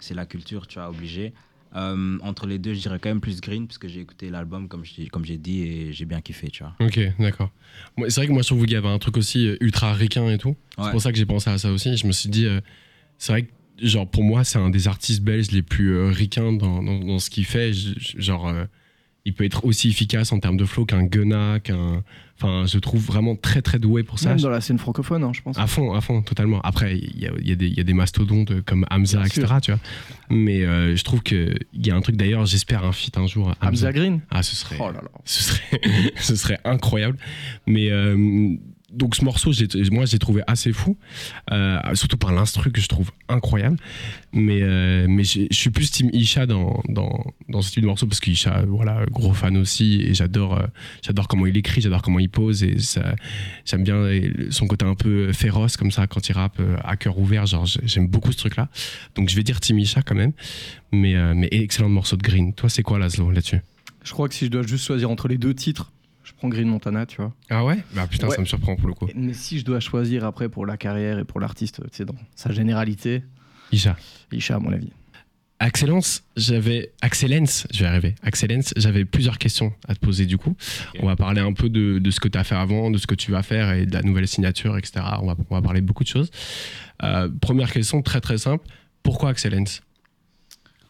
c'est 0.00 0.14
la 0.14 0.26
culture, 0.26 0.66
tu 0.66 0.78
vois, 0.78 0.88
obligé. 0.88 1.32
Euh, 1.76 2.16
entre 2.22 2.46
les 2.46 2.58
deux, 2.58 2.72
je 2.72 2.80
dirais 2.80 2.98
quand 2.98 3.10
même 3.10 3.20
plus 3.20 3.42
Green, 3.42 3.66
parce 3.66 3.76
que 3.76 3.88
j'ai 3.88 4.00
écouté 4.00 4.30
l'album, 4.30 4.68
comme, 4.68 4.84
je- 4.86 5.06
comme 5.10 5.26
j'ai 5.26 5.36
dit, 5.36 5.60
et 5.60 5.92
j'ai 5.92 6.06
bien 6.06 6.22
kiffé, 6.22 6.48
tu 6.48 6.62
vois. 6.62 6.74
Ok, 6.80 6.98
d'accord. 7.18 7.50
C'est 8.08 8.14
vrai 8.16 8.26
que 8.26 8.32
moi, 8.32 8.40
je 8.40 8.48
trouve 8.48 8.62
qu'il 8.62 8.72
y 8.72 8.76
avait 8.76 8.88
un 8.88 8.98
truc 8.98 9.18
aussi 9.18 9.54
ultra 9.60 9.92
ricain 9.92 10.26
et 10.30 10.38
tout. 10.38 10.56
C'est 10.82 10.90
pour 10.90 11.02
ça 11.02 11.12
que 11.12 11.18
j'ai 11.18 11.26
pensé 11.26 11.50
à 11.50 11.58
ça 11.58 11.70
aussi. 11.70 11.94
Je 11.96 12.06
me 12.06 12.12
suis 12.12 12.30
dit, 12.30 12.46
euh, 12.46 12.60
c'est 13.18 13.32
vrai 13.32 13.42
que, 13.42 13.50
genre, 13.80 14.08
pour 14.08 14.24
moi, 14.24 14.44
c'est 14.44 14.58
un 14.58 14.70
des 14.70 14.88
artistes 14.88 15.22
belges 15.22 15.50
les 15.50 15.62
plus 15.62 15.94
euh, 15.96 16.08
ricains 16.08 16.52
dans, 16.52 16.82
dans, 16.82 16.98
dans 16.98 17.18
ce 17.18 17.30
qu'il 17.30 17.44
fait. 17.44 17.72
Je- 17.72 17.94
je- 17.98 18.20
genre, 18.20 18.48
euh, 18.48 18.64
il 19.24 19.34
peut 19.34 19.44
être 19.44 19.64
aussi 19.64 19.88
efficace 19.88 20.32
en 20.32 20.40
termes 20.40 20.56
de 20.56 20.64
flow 20.64 20.86
qu'un 20.86 21.04
Gunna, 21.04 21.60
qu'un. 21.60 22.02
Enfin, 22.40 22.66
je 22.66 22.78
trouve 22.78 23.04
vraiment 23.04 23.34
très, 23.34 23.62
très 23.62 23.80
doué 23.80 24.04
pour 24.04 24.20
ça. 24.20 24.28
Même 24.30 24.40
dans 24.40 24.48
la 24.48 24.60
scène 24.60 24.78
francophone, 24.78 25.24
hein, 25.24 25.32
je 25.34 25.42
pense. 25.42 25.58
À 25.58 25.66
fond, 25.66 25.92
à 25.92 26.00
fond, 26.00 26.22
totalement. 26.22 26.60
Après, 26.60 26.96
il 26.96 27.18
y 27.18 27.26
a, 27.26 27.32
il 27.40 27.48
y 27.48 27.52
a 27.52 27.56
des- 27.56 27.66
il 27.66 27.76
y 27.76 27.80
a 27.80 27.82
des 27.82 27.92
mastodontes 27.94 28.60
comme 28.62 28.86
Hamza, 28.90 29.18
Bien 29.18 29.26
etc. 29.26 29.40
sûr. 29.48 29.60
Tu 29.60 29.70
vois. 29.72 29.80
Mais 30.30 30.62
euh, 30.64 30.94
je 30.96 31.02
trouve 31.02 31.22
qu'il 31.22 31.58
y 31.74 31.90
a 31.90 31.96
un 31.96 32.00
truc, 32.00 32.16
d'ailleurs, 32.16 32.46
j'espère 32.46 32.84
un 32.84 32.92
feat 32.92 33.18
un 33.18 33.26
jour. 33.26 33.52
Hamza 33.60 33.92
Green 33.92 34.20
Ah, 34.30 34.44
ce 34.44 34.54
serait, 34.54 34.76
Oh 34.80 34.86
là 34.86 35.00
là. 35.02 35.10
ce 35.24 35.42
serait, 35.42 35.80
ce 36.16 36.36
serait 36.36 36.58
incroyable. 36.64 37.18
Mais 37.66 37.90
euh, 37.90 38.54
donc 38.92 39.14
ce 39.16 39.24
morceau, 39.24 39.52
moi, 39.90 40.06
j'ai 40.06 40.18
trouvé 40.18 40.42
assez 40.46 40.72
fou, 40.72 40.96
euh, 41.52 41.78
surtout 41.94 42.16
par 42.16 42.32
l'instru 42.32 42.70
que 42.72 42.80
je 42.80 42.88
trouve 42.88 43.10
incroyable. 43.28 43.76
Mais, 44.32 44.62
euh, 44.62 45.06
mais 45.08 45.24
je 45.24 45.46
suis 45.50 45.70
plus 45.70 45.90
team 45.90 46.08
Isha 46.12 46.46
dans, 46.46 46.82
dans, 46.88 47.24
dans 47.48 47.60
ce 47.62 47.70
type 47.70 47.82
de 47.82 47.86
morceau 47.86 48.06
parce 48.06 48.20
qu'Isha, 48.20 48.64
voilà, 48.66 49.04
gros 49.10 49.32
fan 49.34 49.56
aussi, 49.56 50.00
et 50.02 50.14
j'adore, 50.14 50.58
euh, 50.58 51.12
comment 51.28 51.46
il 51.46 51.56
écrit, 51.56 51.80
j'adore 51.80 52.02
comment 52.02 52.18
il 52.18 52.30
pose, 52.30 52.62
et 52.62 52.76
j'aime 53.66 53.84
bien 53.84 54.04
son 54.50 54.66
côté 54.66 54.86
un 54.86 54.94
peu 54.94 55.32
féroce 55.32 55.76
comme 55.76 55.90
ça 55.90 56.06
quand 56.06 56.28
il 56.28 56.32
rappe 56.32 56.60
à 56.82 56.96
cœur 56.96 57.18
ouvert. 57.18 57.46
Genre, 57.46 57.66
j'ai- 57.66 57.80
j'aime 57.84 58.06
beaucoup 58.08 58.32
ce 58.32 58.38
truc-là. 58.38 58.68
Donc 59.14 59.28
je 59.28 59.36
vais 59.36 59.42
dire 59.42 59.60
team 59.60 59.78
Isha 59.78 60.02
quand 60.02 60.14
même. 60.14 60.32
Mais, 60.92 61.14
mais 61.34 61.48
excellent 61.50 61.90
morceau 61.90 62.16
de 62.16 62.22
Green. 62.22 62.54
Toi, 62.54 62.70
c'est 62.70 62.82
quoi 62.82 62.98
Laszlo 62.98 63.30
là-dessus? 63.30 63.60
Je 64.04 64.12
crois 64.12 64.28
que 64.28 64.34
si 64.34 64.46
je 64.46 64.50
dois 64.50 64.62
juste 64.62 64.86
choisir 64.86 65.10
entre 65.10 65.28
les 65.28 65.36
deux 65.36 65.52
titres, 65.54 65.92
prends 66.38 66.48
Green 66.48 66.68
Montana, 66.68 67.04
tu 67.06 67.16
vois. 67.18 67.34
Ah 67.50 67.64
ouais? 67.64 67.78
Bah 67.94 68.06
putain, 68.06 68.28
Ouais. 68.28 68.34
ça 68.36 68.40
me 68.40 68.46
surprend 68.46 68.76
pour 68.76 68.88
le 68.88 68.94
coup. 68.94 69.08
Mais 69.14 69.32
si 69.34 69.58
je 69.58 69.64
dois 69.64 69.80
choisir 69.80 70.24
après 70.24 70.48
pour 70.48 70.64
la 70.66 70.76
carrière 70.76 71.18
et 71.18 71.24
pour 71.24 71.40
l'artiste, 71.40 71.80
tu 71.90 71.96
sais, 71.98 72.04
dans 72.04 72.14
sa 72.34 72.52
généralité, 72.52 73.22
Isha. 73.72 73.96
Isha 74.32 74.56
à 74.56 74.58
mon 74.58 74.72
avis. 74.72 74.90
Excellence, 75.60 76.22
j'avais. 76.36 76.92
Excellence, 77.02 77.66
je 77.72 77.80
vais 77.80 77.86
arriver. 77.86 78.14
Excellence, 78.24 78.72
j'avais 78.76 79.04
plusieurs 79.04 79.38
questions 79.38 79.72
à 79.88 79.94
te 79.96 79.98
poser 80.00 80.24
du 80.24 80.38
coup. 80.38 80.54
On 81.00 81.06
va 81.06 81.16
parler 81.16 81.40
un 81.40 81.52
peu 81.52 81.68
de, 81.68 81.98
de 81.98 82.10
ce 82.12 82.20
que 82.20 82.28
tu 82.28 82.38
as 82.38 82.44
fait 82.44 82.54
avant, 82.54 82.92
de 82.92 82.98
ce 82.98 83.08
que 83.08 83.16
tu 83.16 83.32
vas 83.32 83.42
faire 83.42 83.72
et 83.72 83.84
de 83.84 83.92
la 83.92 84.02
nouvelle 84.02 84.28
signature, 84.28 84.78
etc. 84.78 85.04
On 85.20 85.26
va, 85.26 85.36
on 85.50 85.54
va 85.56 85.60
parler 85.62 85.80
de 85.80 85.86
beaucoup 85.86 86.04
de 86.04 86.08
choses. 86.08 86.30
Euh, 87.02 87.28
première 87.40 87.72
question, 87.72 88.02
très 88.02 88.20
très 88.20 88.38
simple. 88.38 88.64
Pourquoi 89.02 89.32
Excellence? 89.32 89.82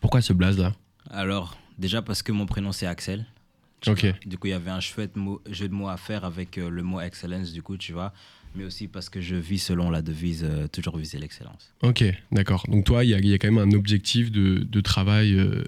Pourquoi 0.02 0.20
ce 0.20 0.34
blaze 0.34 0.58
là 0.58 0.74
Alors, 1.10 1.56
déjà 1.78 2.02
parce 2.02 2.22
que 2.22 2.30
mon 2.32 2.44
prénom 2.44 2.70
c'est 2.72 2.86
Axel. 2.86 3.24
Tu 3.80 3.90
Ok. 3.90 4.00
vois. 4.04 4.12
Du 4.26 4.38
coup, 4.38 4.46
il 4.48 4.50
y 4.50 4.54
avait 4.54 4.70
un 4.70 4.80
chouette 4.80 5.16
mot- 5.16 5.40
jeu 5.50 5.68
de 5.68 5.74
mots 5.74 5.88
à 5.88 5.96
faire 5.96 6.24
avec 6.24 6.58
euh, 6.58 6.68
le 6.70 6.82
mot 6.82 7.00
excellence, 7.00 7.52
du 7.52 7.62
coup, 7.62 7.76
tu 7.76 7.92
vois. 7.92 8.12
Mais 8.54 8.64
aussi 8.64 8.88
parce 8.88 9.08
que 9.10 9.20
je 9.20 9.36
vis 9.36 9.58
selon 9.58 9.90
la 9.90 10.00
devise 10.02 10.42
euh, 10.42 10.66
toujours 10.68 10.96
viser 10.96 11.18
l'excellence. 11.18 11.72
Ok, 11.82 12.02
d'accord. 12.32 12.64
Donc 12.68 12.84
toi, 12.84 13.04
il 13.04 13.10
y, 13.10 13.14
a- 13.14 13.18
il 13.18 13.26
y 13.28 13.34
a 13.34 13.38
quand 13.38 13.50
même 13.52 13.58
un 13.58 13.76
objectif 13.76 14.32
de, 14.32 14.58
de 14.58 14.80
travail, 14.80 15.34
euh, 15.38 15.64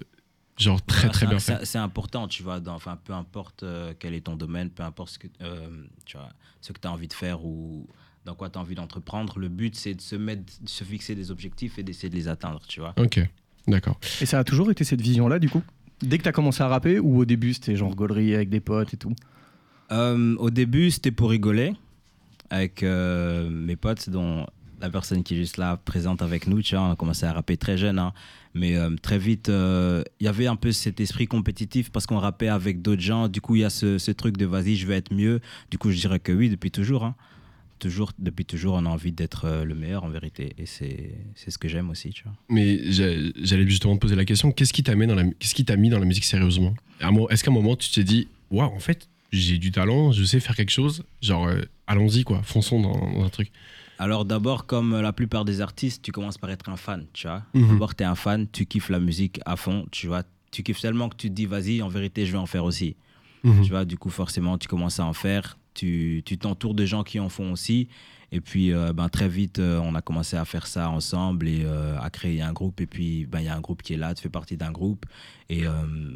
genre 0.59 0.83
très 0.85 1.09
très 1.11 1.27
bien 1.27 1.39
c'est- 1.39 1.57
fait. 1.59 1.65
C'est 1.67 1.79
important, 1.79 2.27
tu 2.27 2.43
vois. 2.43 2.61
Enfin, 2.69 2.99
peu 3.05 3.13
importe 3.13 3.63
euh, 3.63 3.93
quel 3.99 4.15
est 4.15 4.23
ton 4.23 4.35
domaine, 4.37 4.71
peu 4.71 4.83
importe 4.83 5.11
ce 5.13 5.19
que, 5.19 5.29
euh, 5.43 5.69
tu 6.07 6.17
vois, 6.17 6.31
ce 6.63 6.73
que 6.73 6.79
as 6.87 6.91
envie 6.91 7.09
de 7.09 7.13
faire 7.13 7.45
ou 7.45 7.87
dans 8.25 8.35
quoi 8.35 8.51
tu 8.51 8.59
as 8.59 8.61
envie 8.63 8.75
d'entreprendre, 8.75 9.39
le 9.39 9.49
but 9.49 9.75
c'est 9.77 9.95
de 9.95 10.01
se 10.01 10.17
mettre, 10.17 10.43
de 10.63 10.69
se 10.69 10.83
fixer 10.85 11.15
des 11.15 11.31
objectifs 11.31 11.79
et 11.79 11.83
d'essayer 11.83 12.09
de 12.11 12.15
les 12.17 12.29
atteindre, 12.29 12.61
tu 12.67 12.81
vois. 12.81 12.95
Ok, 12.99 13.21
d'accord. 13.69 13.99
Et 14.21 14.27
ça 14.27 14.39
a 14.39 14.45
toujours 14.45 14.71
été 14.71 14.85
cette 14.85 15.01
vision-là, 15.03 15.39
du 15.39 15.49
coup? 15.51 15.63
Dès 16.03 16.19
que 16.19 16.23
t'as 16.25 16.33
commencé 16.33 16.63
à 16.63 16.69
rapper 16.69 16.99
ou 16.99 17.19
au 17.19 17.25
début 17.25 17.53
c'était 17.55 17.77
genre 17.77 17.95
gaulerie 17.95 18.35
avec 18.35 18.49
des 18.49 18.61
potes 18.61 18.95
et 18.95 18.97
tout 18.97 19.15
Euh, 19.93 20.37
au 20.39 20.51
début, 20.51 20.91
c'était 20.91 21.11
pour 21.11 21.31
rigoler 21.31 21.75
avec 22.49 22.83
euh, 22.83 23.49
mes 23.51 23.77
potes, 23.77 24.09
dont 24.09 24.47
la 24.81 24.89
personne 24.89 25.23
qui 25.25 25.35
est 25.35 25.37
juste 25.37 25.57
là 25.59 25.77
présente 25.77 26.23
avec 26.23 26.47
nous. 26.47 26.63
Tu 26.63 26.75
vois, 26.77 26.85
on 26.85 26.93
a 26.93 26.97
commencé 26.97 27.27
à 27.27 27.33
rapper 27.33 27.57
très 27.57 27.77
jeune. 27.77 27.99
hein. 27.99 28.13
Mais 28.55 28.77
euh, 28.77 28.91
très 29.03 29.19
vite, 29.19 29.49
il 29.49 30.05
y 30.25 30.29
avait 30.29 30.47
un 30.47 30.57
peu 30.57 30.73
cet 30.73 31.01
esprit 31.01 31.27
compétitif 31.27 31.91
parce 31.91 32.07
qu'on 32.07 32.19
rappait 32.19 32.49
avec 32.49 32.83
d'autres 32.83 33.03
gens. 33.03 33.29
Du 33.29 33.41
coup, 33.41 33.57
il 33.57 33.63
y 33.63 33.65
a 33.65 33.71
ce, 33.71 33.99
ce 33.99 34.11
truc 34.13 34.37
de 34.37 34.47
vas-y, 34.47 34.77
je 34.77 34.87
vais 34.87 34.97
être 34.97 35.13
mieux. 35.13 35.41
Du 35.71 35.77
coup, 35.79 35.91
je 35.91 35.99
dirais 36.01 36.19
que 36.21 36.33
oui, 36.33 36.49
depuis 36.49 36.71
toujours. 36.71 37.05
hein. 37.05 37.15
Toujours 37.81 38.13
depuis 38.19 38.45
toujours, 38.45 38.75
on 38.75 38.87
a 38.87 38.89
envie 38.89 39.13
d'être 39.13 39.47
euh, 39.47 39.65
le 39.65 39.75
meilleur 39.75 40.05
en 40.05 40.09
vérité. 40.09 40.53
Et 40.59 40.67
c'est 40.67 41.15
c'est 41.35 41.51
ce 41.51 41.59
que 41.59 41.69
j'aime 41.69 41.91
aussi. 41.91 42.11
Tu 42.11 42.23
vois. 42.23 42.33
Mais 42.49 42.81
j'allais 42.93 43.67
justement 43.67 43.97
te 43.97 44.01
poser 44.01 44.15
la 44.15 44.25
question 44.25 44.53
qu'est-ce 44.53 44.73
qui 44.73 44.85
t'a 44.85 44.95
mis 44.95 45.07
dans 45.07 45.17
la, 45.17 45.25
qu'est-ce 45.25 45.55
qui 45.55 45.65
t'a 45.65 45.77
mis 45.77 45.89
dans 45.89 45.99
la 45.99 46.07
musique 46.07 46.25
sérieusement? 46.25 46.75
Est-ce 47.31 47.43
qu'à 47.43 47.51
un 47.51 47.55
moment 47.55 47.75
tu 47.77 47.91
t'es 47.91 48.05
dit 48.05 48.29
waouh, 48.51 48.73
en 48.73 48.79
fait, 48.79 49.09
j'ai 49.33 49.59
du 49.59 49.73
talent, 49.73 50.13
je 50.13 50.25
sais 50.25 50.41
faire 50.41 50.55
quelque 50.55 50.71
chose, 50.71 51.05
genre 51.21 51.49
euh, 51.49 51.63
allons-y 51.87 52.25
quoi, 52.25 52.43
fonçons 52.43 52.81
dans, 52.81 53.13
dans 53.13 53.25
un 53.25 53.29
truc. 53.29 53.51
Alors 54.01 54.25
d'abord, 54.25 54.65
comme 54.65 54.99
la 54.99 55.13
plupart 55.13 55.45
des 55.45 55.61
artistes, 55.61 56.03
tu 56.03 56.11
commences 56.11 56.39
par 56.39 56.51
être 56.51 56.71
un 56.71 56.77
fan, 56.77 57.07
tu 57.13 57.27
vois. 57.27 57.43
Mhm. 57.53 57.69
D'abord, 57.69 57.95
tu 57.95 58.03
es 58.03 58.07
un 58.07 58.15
fan, 58.15 58.47
tu 58.51 58.65
kiffes 58.65 58.89
la 58.89 58.99
musique 58.99 59.41
à 59.45 59.57
fond, 59.57 59.87
tu 59.91 60.07
vois. 60.07 60.23
Tu 60.51 60.63
kiffes 60.63 60.81
tellement 60.81 61.11
que 61.11 61.17
tu 61.17 61.29
te 61.29 61.35
dis, 61.35 61.45
vas-y, 61.45 61.83
en 61.83 61.89
vérité, 61.89 62.25
je 62.25 62.33
vais 62.33 62.39
en 62.39 62.47
faire 62.47 62.65
aussi. 62.65 62.97
Mhm. 63.45 63.63
Tu 63.63 63.69
vois, 63.71 63.85
du 63.85 63.99
coup, 63.99 64.09
forcément, 64.09 64.57
tu 64.57 64.69
commences 64.69 64.99
à 65.01 65.05
en 65.05 65.13
faire. 65.13 65.59
Tu 65.87 66.39
t'entoures 66.39 66.75
de 66.75 66.85
gens 66.85 67.03
qui 67.05 67.19
en 67.21 67.29
font 67.29 67.53
aussi. 67.53 67.89
Et 68.33 68.41
puis, 68.41 68.73
euh, 68.73 68.93
ben, 68.93 69.09
très 69.09 69.29
vite, 69.29 69.59
euh, 69.59 69.81
on 69.83 69.97
a 69.97 70.03
commencé 70.03 70.37
à 70.37 70.45
faire 70.45 70.69
ça 70.69 70.89
ensemble 70.89 71.49
et 71.49 71.63
euh, 71.65 71.99
à 72.01 72.11
créer 72.11 72.41
un 72.43 72.53
groupe. 72.53 72.81
Et 72.81 72.87
puis, 72.87 73.27
ben, 73.27 73.41
il 73.41 73.47
y 73.47 73.49
a 73.49 73.57
un 73.57 73.61
groupe 73.61 73.83
qui 73.83 73.95
est 73.95 73.97
là, 73.97 74.15
tu 74.15 74.23
fais 74.23 74.29
partie 74.29 74.57
d'un 74.57 74.71
groupe. 74.71 75.05
Et 75.49 75.65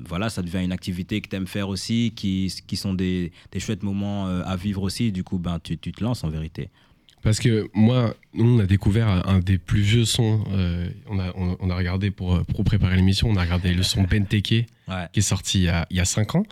voilà, 0.07 0.31
ça 0.31 0.43
devient 0.43 0.63
une 0.63 0.71
activité 0.71 1.21
que 1.21 1.29
tu 1.29 1.35
aimes 1.35 1.49
faire 1.49 1.69
aussi, 1.69 2.13
qui, 2.15 2.55
qui 2.69 2.77
sont 2.77 2.95
des, 2.95 3.33
des 3.51 3.59
chouettes 3.59 3.83
moments 3.83 4.27
à 4.29 4.55
vivre 4.55 4.83
aussi. 4.83 5.11
Du 5.11 5.25
coup, 5.25 5.39
ben, 5.39 5.59
tu, 5.59 5.77
tu 5.77 5.91
te 5.91 6.05
lances 6.05 6.23
en 6.23 6.29
vérité. 6.29 6.69
Parce 7.21 7.41
que 7.41 7.69
moi, 7.75 8.15
nous, 8.33 8.59
on 8.59 8.61
a 8.61 8.67
découvert 8.67 9.09
un 9.27 9.41
des 9.41 9.59
plus 9.59 9.81
vieux 9.81 10.05
sons. 10.05 10.45
on, 11.11 11.19
a, 11.19 11.33
on, 11.37 11.57
on 11.59 11.69
a 11.71 11.75
regardé 11.75 12.13
pour, 12.13 12.45
pour 12.45 12.63
préparer 12.63 12.95
l'émission, 12.95 13.29
on 13.29 13.37
a 13.37 13.43
regardé 13.43 13.75
le 13.75 13.83
son 13.83 14.03
Benteke 14.11 14.67
Ouais. 14.87 15.07
qui 15.15 15.21
est 15.21 15.23
sorti 15.23 15.67
il 15.91 15.97
y 15.97 16.01
a 16.01 16.05
5 16.05 16.35
ans 16.37 16.45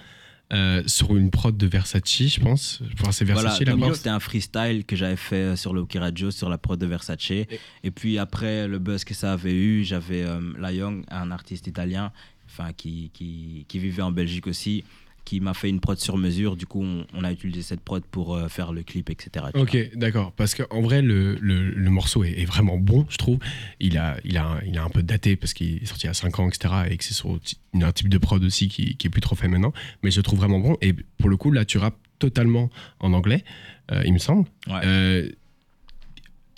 euh, 0.52 0.82
sur 0.86 1.16
une 1.16 1.30
prod 1.30 1.56
de 1.56 1.66
Versace, 1.66 2.02
je 2.06 2.40
pense. 2.40 2.82
Enfin, 2.94 3.10
c'est 3.10 3.24
Versace 3.24 3.62
Voilà, 3.64 3.94
c'était 3.94 4.10
un 4.10 4.20
freestyle 4.20 4.84
que 4.84 4.96
j'avais 4.96 5.16
fait 5.16 5.36
euh, 5.36 5.56
sur 5.56 5.72
le 5.72 5.80
Hockey 5.80 5.98
Radio, 5.98 6.30
sur 6.30 6.50
la 6.50 6.58
prod 6.58 6.78
de 6.78 6.86
Versace. 6.86 7.30
Et, 7.30 7.90
puis 7.90 8.18
après, 8.18 8.68
le 8.68 8.78
buzz 8.78 9.04
que 9.04 9.14
ça 9.14 9.32
avait 9.32 9.54
eu, 9.54 9.82
j'avais 9.82 10.22
euh, 10.22 10.40
La 10.58 10.72
Young, 10.72 11.04
un 11.08 11.30
artiste 11.30 11.66
italien 11.68 12.12
enfin, 12.46 12.72
qui, 12.72 13.10
qui, 13.14 13.64
qui 13.66 13.78
vivait 13.78 14.02
en 14.02 14.12
Belgique 14.12 14.46
aussi, 14.46 14.84
qui 15.24 15.40
m'a 15.40 15.54
fait 15.54 15.68
une 15.68 15.80
prod 15.80 15.98
sur 15.98 16.18
mesure. 16.18 16.56
Du 16.56 16.66
coup, 16.66 16.82
on, 16.82 17.06
on 17.14 17.24
a 17.24 17.32
utilisé 17.32 17.62
cette 17.62 17.80
prod 17.80 18.02
pour 18.11 18.35
euh, 18.35 18.48
faire 18.48 18.72
le 18.72 18.82
clip, 18.82 19.11
etc. 19.11 19.46
Ok, 19.54 19.76
d'accord. 19.94 20.32
Parce 20.32 20.54
qu'en 20.54 20.80
vrai, 20.80 21.02
le, 21.02 21.37
le, 21.40 21.70
le 21.70 21.90
morceau 21.90 22.24
est, 22.24 22.40
est 22.40 22.44
vraiment 22.44 22.76
bon, 22.76 23.06
je 23.08 23.16
trouve. 23.16 23.38
Il 23.80 23.98
a, 23.98 24.16
il 24.24 24.37
a, 24.37 24.61
il 24.66 24.76
a 24.78 24.85
un 24.85 24.88
peu 24.88 25.02
daté 25.02 25.37
parce 25.37 25.54
qu'il 25.54 25.82
est 25.82 25.87
sorti 25.87 26.04
il 26.04 26.08
y 26.08 26.11
a 26.11 26.14
5 26.14 26.38
ans, 26.40 26.48
etc. 26.48 26.74
Et 26.90 26.96
que 26.96 27.04
c'est 27.04 27.14
sur 27.14 27.38
un 27.74 27.92
type 27.92 28.08
de 28.08 28.18
prod 28.18 28.42
aussi 28.42 28.68
qui, 28.68 28.96
qui 28.96 29.06
est 29.06 29.11
plus 29.11 29.20
trop 29.20 29.37
fait 29.37 29.48
maintenant. 29.48 29.72
Mais 30.02 30.11
je 30.11 30.18
le 30.18 30.22
trouve 30.22 30.40
vraiment 30.40 30.58
bon. 30.58 30.76
Et 30.80 30.92
pour 30.92 31.28
le 31.28 31.37
coup, 31.37 31.50
là, 31.52 31.64
tu 31.64 31.78
rappes 31.78 31.98
totalement 32.18 32.70
en 33.00 33.12
anglais, 33.12 33.44
euh, 33.90 34.02
il 34.04 34.12
me 34.12 34.18
semble. 34.18 34.46
Ouais. 34.68 34.80
Euh, 34.85 35.28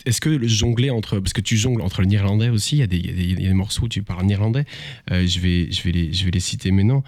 est-ce 0.07 0.20
que 0.20 0.29
le 0.29 0.46
jongler 0.46 0.90
entre. 0.90 1.18
Parce 1.18 1.33
que 1.33 1.40
tu 1.40 1.57
jongles 1.57 1.81
entre 1.81 2.03
le 2.03 2.07
néerlandais 2.07 2.50
aussi, 2.50 2.77
il 2.77 2.81
y 2.81 2.83
a 2.83 2.87
des, 2.87 2.98
il 2.98 3.40
y 3.40 3.42
y 3.42 3.46
a 3.46 3.48
des 3.48 3.55
morceaux 3.55 3.85
où 3.85 3.88
tu 3.88 4.03
parles 4.03 4.27
néerlandais. 4.27 4.64
Je, 5.11 5.38
vais, 5.40 5.70
je, 5.72 5.83
vais 5.83 5.92
les, 5.92 6.12
je 6.12 6.24
vais 6.27 6.31
les 6.31 6.40
citer 6.40 6.70
maintenant. 6.70 7.03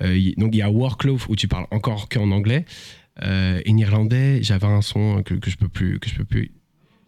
Euh, 0.00 0.32
donc 0.36 0.54
il 0.54 0.58
y 0.58 0.62
a 0.62 0.70
Warclove 0.70 1.26
où 1.28 1.36
tu 1.36 1.48
parles 1.48 1.66
encore 1.70 2.08
qu'en 2.08 2.30
anglais. 2.30 2.64
Euh, 3.22 3.60
et 3.64 3.72
néerlandais, 3.72 4.42
j'avais 4.42 4.66
un 4.66 4.82
son 4.82 5.22
que, 5.22 5.34
que 5.34 5.50
je 5.50 5.56
peux 5.56 5.68
plus. 5.68 5.98
Que 5.98 6.08
je 6.08 6.14
peux 6.14 6.24
plus 6.24 6.52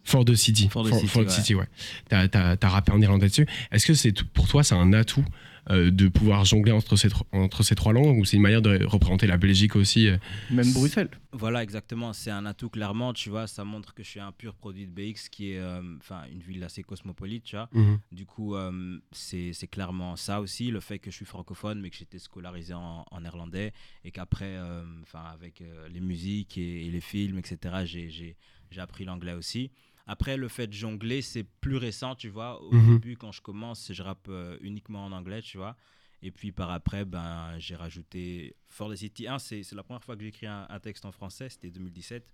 For 0.03 0.25
the 0.25 0.35
City. 0.35 0.69
For 0.69 0.83
the 0.83 0.95
City, 0.95 1.19
ouais. 1.19 1.29
City, 1.29 1.55
ouais. 1.55 1.69
T'as, 2.09 2.57
rappé 2.69 2.93
en 2.93 2.99
néerlandais 2.99 3.29
dessus. 3.29 3.47
Est-ce 3.71 3.87
que 3.87 3.95
c'est 3.95 4.23
pour 4.23 4.49
toi, 4.49 4.65
c'est 4.65 4.75
un 4.75 4.93
atout 4.93 5.25
de 5.71 6.09
pouvoir 6.09 6.45
jongler 6.45 6.73
entre 6.73 6.97
ces, 6.97 7.09
tro- 7.11 7.27
entre 7.33 7.63
ces 7.63 7.75
trois 7.75 7.93
langues 7.93 8.19
ou 8.19 8.25
c'est 8.25 8.37
une 8.37 8.43
manière 8.43 8.63
de 8.63 8.85
représenter 8.85 9.27
la 9.27 9.37
Belgique 9.37 9.77
aussi 9.77 10.09
euh 10.09 10.17
Même 10.51 10.73
Bruxelles. 10.73 11.11
Voilà, 11.33 11.63
exactement. 11.63 12.13
C'est 12.13 12.31
un 12.33 12.45
atout 12.45 12.71
clairement, 12.71 13.13
tu 13.13 13.31
vois. 13.31 13.47
Ça 13.47 13.65
montre 13.65 13.95
que 13.95 14.03
je 14.03 14.09
suis 14.09 14.21
un 14.21 14.33
pur 14.33 14.55
produit 14.55 14.87
de 14.87 14.91
BX, 14.93 15.29
qui 15.31 15.53
est 15.53 15.59
euh, 15.59 15.81
enfin 15.99 16.23
une 16.33 16.41
ville 16.41 16.65
assez 16.65 16.83
cosmopolite, 16.83 17.45
tu 17.45 17.57
vois. 17.57 17.69
Mhm. 17.73 17.99
Du 18.11 18.27
coup, 18.27 18.57
euh, 18.57 18.99
c'est 19.13 19.53
clairement 19.71 20.17
ça 20.17 20.41
aussi, 20.41 20.71
le 20.71 20.81
fait 20.81 20.99
que 20.99 21.11
je 21.11 21.17
suis 21.17 21.25
francophone, 21.25 21.81
mais 21.81 21.91
que 21.91 21.97
j'étais 21.97 22.19
scolarisé 22.19 22.75
en, 22.75 23.05
en 23.11 23.21
néerlandais 23.21 23.73
et 24.05 24.11
qu'après, 24.11 24.57
euh, 24.57 24.83
enfin 25.03 25.23
avec 25.33 25.61
euh, 25.61 25.89
les 25.89 26.01
musiques 26.01 26.59
et, 26.59 26.87
et 26.87 26.91
les 26.91 27.01
films, 27.01 27.39
etc., 27.39 27.85
j'ai 27.85 28.37
appris 28.79 29.05
l'anglais 29.05 29.35
aussi. 29.35 29.71
Après, 30.07 30.37
le 30.37 30.49
fait 30.49 30.67
de 30.67 30.73
jongler, 30.73 31.23
c'est 31.23 31.45
plus 31.45 31.77
récent, 31.77 32.15
tu 32.15 32.29
vois. 32.29 32.61
Au 32.63 32.73
Mhm. 32.73 32.95
début, 32.95 33.17
quand 33.17 33.33
je 33.33 33.41
commence, 33.41 33.93
je 33.93 34.03
rappe 34.03 34.27
euh, 34.29 34.57
uniquement 34.61 35.05
en 35.05 35.13
anglais, 35.13 35.43
tu 35.43 35.57
vois. 35.59 35.77
Et 36.23 36.31
puis 36.31 36.53
par 36.53 36.71
après, 36.71 37.05
ben, 37.05 37.55
j'ai 37.59 37.77
rajouté 37.77 38.55
For 38.69 38.91
the 38.91 38.97
City 38.97 39.27
1. 39.27 39.39
C'est 39.39 39.73
la 39.73 39.83
première 39.83 40.03
fois 40.05 40.17
que 40.17 40.23
j'ai 40.23 40.29
écrit 40.29 40.47
un, 40.47 40.67
un 40.69 40.81
texte 40.81 41.05
en 41.05 41.13
français, 41.13 41.49
c'était 41.49 41.71
2017. 41.71 42.27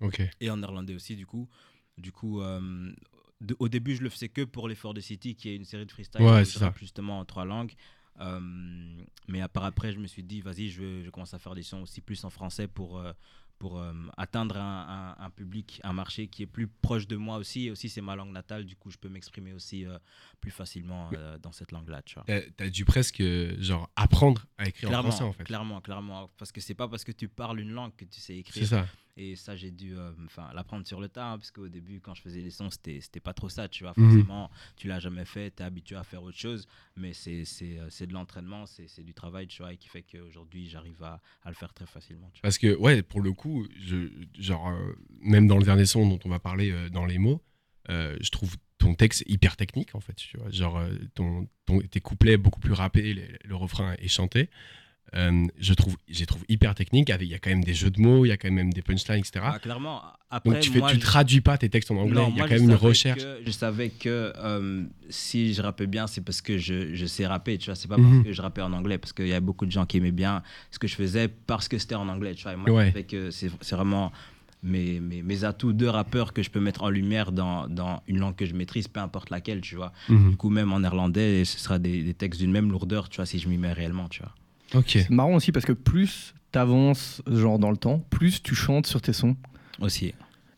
Ok. 0.00 0.20
Et 0.40 0.50
en 0.50 0.56
néerlandais 0.58 0.94
aussi, 0.94 1.16
du 1.16 1.26
coup. 1.26 1.48
Du 1.96 2.12
coup, 2.12 2.42
euh, 2.42 2.92
de- 3.40 3.56
au 3.58 3.68
début, 3.68 3.94
je 3.96 4.02
le 4.02 4.10
faisais 4.10 4.28
que 4.28 4.42
pour 4.42 4.68
les 4.68 4.74
For 4.74 4.92
the 4.92 5.00
City, 5.00 5.34
qui 5.34 5.48
est 5.48 5.56
une 5.56 5.64
série 5.64 5.86
de 5.86 5.90
freestyle 5.92 6.22
Ouais, 6.22 6.44
ça. 6.44 6.74
justement 6.78 7.20
en 7.20 7.24
trois 7.24 7.44
langues. 7.46 7.72
Euh, 8.20 8.40
mais 9.28 9.40
à 9.40 9.48
part 9.48 9.64
après, 9.64 9.92
je 9.92 9.98
me 9.98 10.06
suis 10.06 10.22
dit, 10.22 10.40
vas-y, 10.40 10.68
je, 10.68 11.08
commence 11.10 11.32
à 11.34 11.38
faire 11.38 11.54
des 11.54 11.62
sons 11.62 11.82
aussi 11.82 12.00
plus 12.00 12.22
en 12.24 12.30
français 12.30 12.66
pour, 12.68 12.98
euh, 12.98 13.12
pour 13.58 13.78
euh, 13.80 13.92
atteindre 14.16 14.56
un, 14.58 15.14
un- 15.18 15.24
un 15.24 15.30
public, 15.30 15.80
un 15.82 15.92
marché 15.92 16.28
qui 16.28 16.42
est 16.42 16.46
plus 16.46 16.66
proche 16.68 17.06
de 17.06 17.16
moi 17.16 17.38
aussi. 17.38 17.66
Et 17.66 17.70
aussi, 17.70 17.88
c'est 17.88 18.00
ma 18.02 18.14
langue 18.16 18.32
natale, 18.32 18.64
du 18.66 18.76
coup, 18.76 18.90
je 18.90 18.98
peux 18.98 19.08
m'exprimer 19.08 19.52
aussi 19.52 19.86
euh, 19.86 19.98
plus 20.40 20.50
facilement 20.50 21.08
euh, 21.14 21.38
dans 21.38 21.52
cette 21.52 21.72
langue-là, 21.72 22.02
tu 22.02 22.14
vois. 22.16 22.24
T'as 22.56 22.68
dû 22.68 22.84
presque 22.84 23.22
genre 23.60 23.90
apprendre 23.96 24.46
à 24.58 24.68
écrire 24.68 24.88
Clairement, 24.90 25.08
en 25.08 25.12
français 25.12 25.24
en 25.24 25.32
fait. 25.32 25.44
clairement, 25.44 25.80
clairement. 25.80 26.30
Parce 26.36 26.52
que 26.52 26.60
c'est 26.60 26.74
pas 26.74 26.88
parce 26.88 27.04
que 27.04 27.12
tu 27.12 27.28
parles 27.28 27.60
une 27.60 27.70
langue 27.72 27.94
que 27.96 28.04
tu 28.04 28.20
sais 28.20 28.36
écrire. 28.36 28.62
C'est 28.62 28.74
ça. 28.74 28.86
Et 29.18 29.34
ça, 29.34 29.56
j'ai 29.56 29.70
dû 29.70 29.96
euh, 29.96 30.12
l'apprendre 30.52 30.86
sur 30.86 31.00
le 31.00 31.08
tas, 31.08 31.30
hein, 31.32 31.38
parce 31.38 31.50
qu'au 31.50 31.68
début, 31.68 32.00
quand 32.00 32.14
je 32.14 32.20
faisais 32.20 32.42
les 32.42 32.50
sons, 32.50 32.68
c'était 32.70 33.00
c'était 33.00 33.20
pas 33.20 33.32
trop 33.32 33.48
ça, 33.48 33.66
tu 33.66 33.82
vois. 33.84 33.94
Mhm. 33.96 34.10
Forcément, 34.10 34.50
tu 34.76 34.88
l'as 34.88 34.98
jamais 35.00 35.24
fait, 35.24 35.52
tu 35.56 35.62
es 35.62 35.66
habitué 35.66 35.96
à 35.96 36.04
faire 36.04 36.22
autre 36.22 36.36
chose, 36.36 36.66
mais 36.96 37.14
c'est 37.14 37.46
c'est, 37.46 37.78
euh, 37.78 37.88
c'est 37.88 38.06
de 38.06 38.12
l'entraînement, 38.12 38.66
c'est 38.66 38.88
c'est 38.88 39.02
du 39.02 39.14
travail, 39.14 39.46
tu 39.46 39.62
vois, 39.62 39.72
et 39.72 39.78
qui 39.78 39.88
fait 39.88 40.02
qu'aujourd'hui, 40.02 40.68
j'arrive 40.68 41.02
à, 41.02 41.20
à 41.44 41.48
le 41.48 41.54
faire 41.54 41.72
très 41.72 41.86
facilement. 41.86 42.28
Tu 42.34 42.40
vois. 42.40 42.42
Parce 42.42 42.58
que, 42.58 42.76
ouais, 42.76 43.02
pour 43.02 43.22
le 43.22 43.32
coup, 43.32 43.66
je, 43.80 44.10
genre, 44.38 44.68
euh, 44.68 44.92
même 45.22 45.46
dans 45.46 45.56
le 45.56 45.64
dernier 45.64 45.86
son 45.86 46.06
dont 46.06 46.18
on 46.26 46.28
va 46.28 46.38
parler 46.38 46.70
euh, 46.70 46.90
dans 46.90 47.06
les 47.06 47.18
mots, 47.18 47.42
je 47.88 48.30
trouve 48.30 48.56
ton 48.78 48.94
texte 48.94 49.24
hyper 49.26 49.56
technique, 49.56 49.94
en 49.94 50.00
fait. 50.00 50.14
Tu 50.16 50.36
vois, 50.36 50.50
genre, 50.50 50.82
ton, 51.14 51.48
ton- 51.64 51.80
tes 51.80 52.00
couplets 52.00 52.36
beaucoup 52.36 52.60
plus 52.60 52.72
rappés, 52.74 53.14
le 53.44 53.54
refrain 53.56 53.94
est 53.94 54.08
chanté. 54.08 54.50
Euh, 55.14 55.46
je 55.58 55.72
trouve, 55.72 55.96
je 56.08 56.24
trouve 56.24 56.44
hyper 56.48 56.74
techniques. 56.74 57.10
avec- 57.10 57.28
Il 57.28 57.30
y 57.30 57.34
a 57.34 57.38
quand 57.38 57.50
même 57.50 57.62
des 57.64 57.74
jeux 57.74 57.90
de 57.90 58.00
mots, 58.00 58.24
il 58.24 58.28
y 58.28 58.32
a 58.32 58.36
quand 58.36 58.50
même 58.50 58.72
des 58.72 58.82
punchlines, 58.82 59.18
etc. 59.20 59.44
Ah, 59.44 59.58
clairement. 59.60 60.02
Après, 60.30 60.50
Donc, 60.54 60.60
tu, 60.60 60.70
fais, 60.70 60.80
moi, 60.80 60.90
tu 60.90 60.96
je- 60.96 61.00
traduis 61.00 61.40
pas 61.40 61.56
tes 61.56 61.68
textes 61.68 61.90
en 61.92 61.96
anglais, 61.96 62.14
Non, 62.20 62.28
il 62.28 62.32
y 62.32 62.34
a 62.34 62.38
moi, 62.38 62.48
quand 62.48 62.54
même 62.54 62.64
une 62.70 62.74
recherche. 62.74 63.22
que- 63.22 63.40
je 63.46 63.50
savais 63.52 63.90
que 63.90 64.32
euh, 64.36 64.84
si 65.08 65.54
je 65.54 65.62
rappais 65.62 65.86
bien, 65.86 66.06
c'est 66.08 66.20
parce 66.22 66.40
que 66.42 66.58
je, 66.58 66.92
je 66.94 67.06
sais 67.06 67.24
rapper, 67.26 67.56
tu 67.58 67.66
vois. 67.66 67.76
C'est 67.76 67.86
pas 67.88 67.96
Mhm. 67.96 68.10
parce 68.14 68.24
que 68.26 68.32
je 68.32 68.42
rappais 68.42 68.62
en 68.62 68.72
anglais, 68.72 68.98
parce 68.98 69.12
qu'il 69.12 69.28
y 69.28 69.32
a 69.32 69.40
beaucoup 69.40 69.64
de 69.64 69.70
gens 69.70 69.86
qui 69.86 69.98
aimaient 69.98 70.10
bien 70.10 70.42
ce 70.72 70.78
que 70.80 70.88
je 70.88 70.96
faisais 70.96 71.28
parce 71.28 71.68
que 71.68 71.78
c'était 71.78 71.94
en 71.94 72.08
anglais, 72.08 72.34
tu 72.34 72.42
vois. 72.42 72.52
Et 72.54 72.56
moi, 72.56 72.70
Ouais. 72.70 72.86
je 72.86 72.90
savais 72.90 73.04
que 73.04 73.30
c'est 73.30 73.50
vraiment 73.76 74.10
mes, 74.64 74.98
mes, 74.98 75.22
mes 75.22 75.44
atouts 75.44 75.72
de 75.72 75.86
rappeur 75.86 76.32
que 76.32 76.42
je 76.42 76.50
peux 76.50 76.58
mettre 76.60 76.82
en 76.82 76.90
lumière 76.90 77.30
dans, 77.30 77.68
dans 77.68 78.02
une 78.08 78.18
langue 78.18 78.34
que 78.34 78.46
je 78.46 78.54
maîtrise, 78.54 78.88
peu 78.88 78.98
importe 79.00 79.30
laquelle, 79.30 79.60
tu 79.60 79.76
vois. 79.76 79.92
Mhm. 80.08 80.30
Du 80.30 80.36
coup, 80.36 80.50
même 80.50 80.72
en 80.72 80.80
néerlandais, 80.80 81.44
ce 81.44 81.58
sera 81.60 81.78
des, 81.78 82.02
des 82.02 82.14
textes 82.14 82.40
d'une 82.40 82.50
même 82.50 82.70
lourdeur, 82.72 83.08
tu 83.08 83.16
vois, 83.16 83.26
si 83.26 83.38
je 83.38 83.48
m'y 83.48 83.56
mets 83.58 83.72
réellement, 83.72 84.08
tu 84.08 84.20
vois. 84.22 84.34
Ok. 84.74 84.90
C'est 84.90 85.10
marrant 85.10 85.34
aussi 85.34 85.52
parce 85.52 85.64
que 85.66 85.72
plus 85.72 86.34
t'avances 86.52 87.22
genre 87.30 87.58
dans 87.58 87.70
le 87.70 87.76
temps, 87.76 87.98
plus 88.10 88.42
tu 88.42 88.54
chantes 88.54 88.86
sur 88.86 89.00
tes 89.00 89.12
sons. 89.12 89.36
Aussi. 89.80 90.14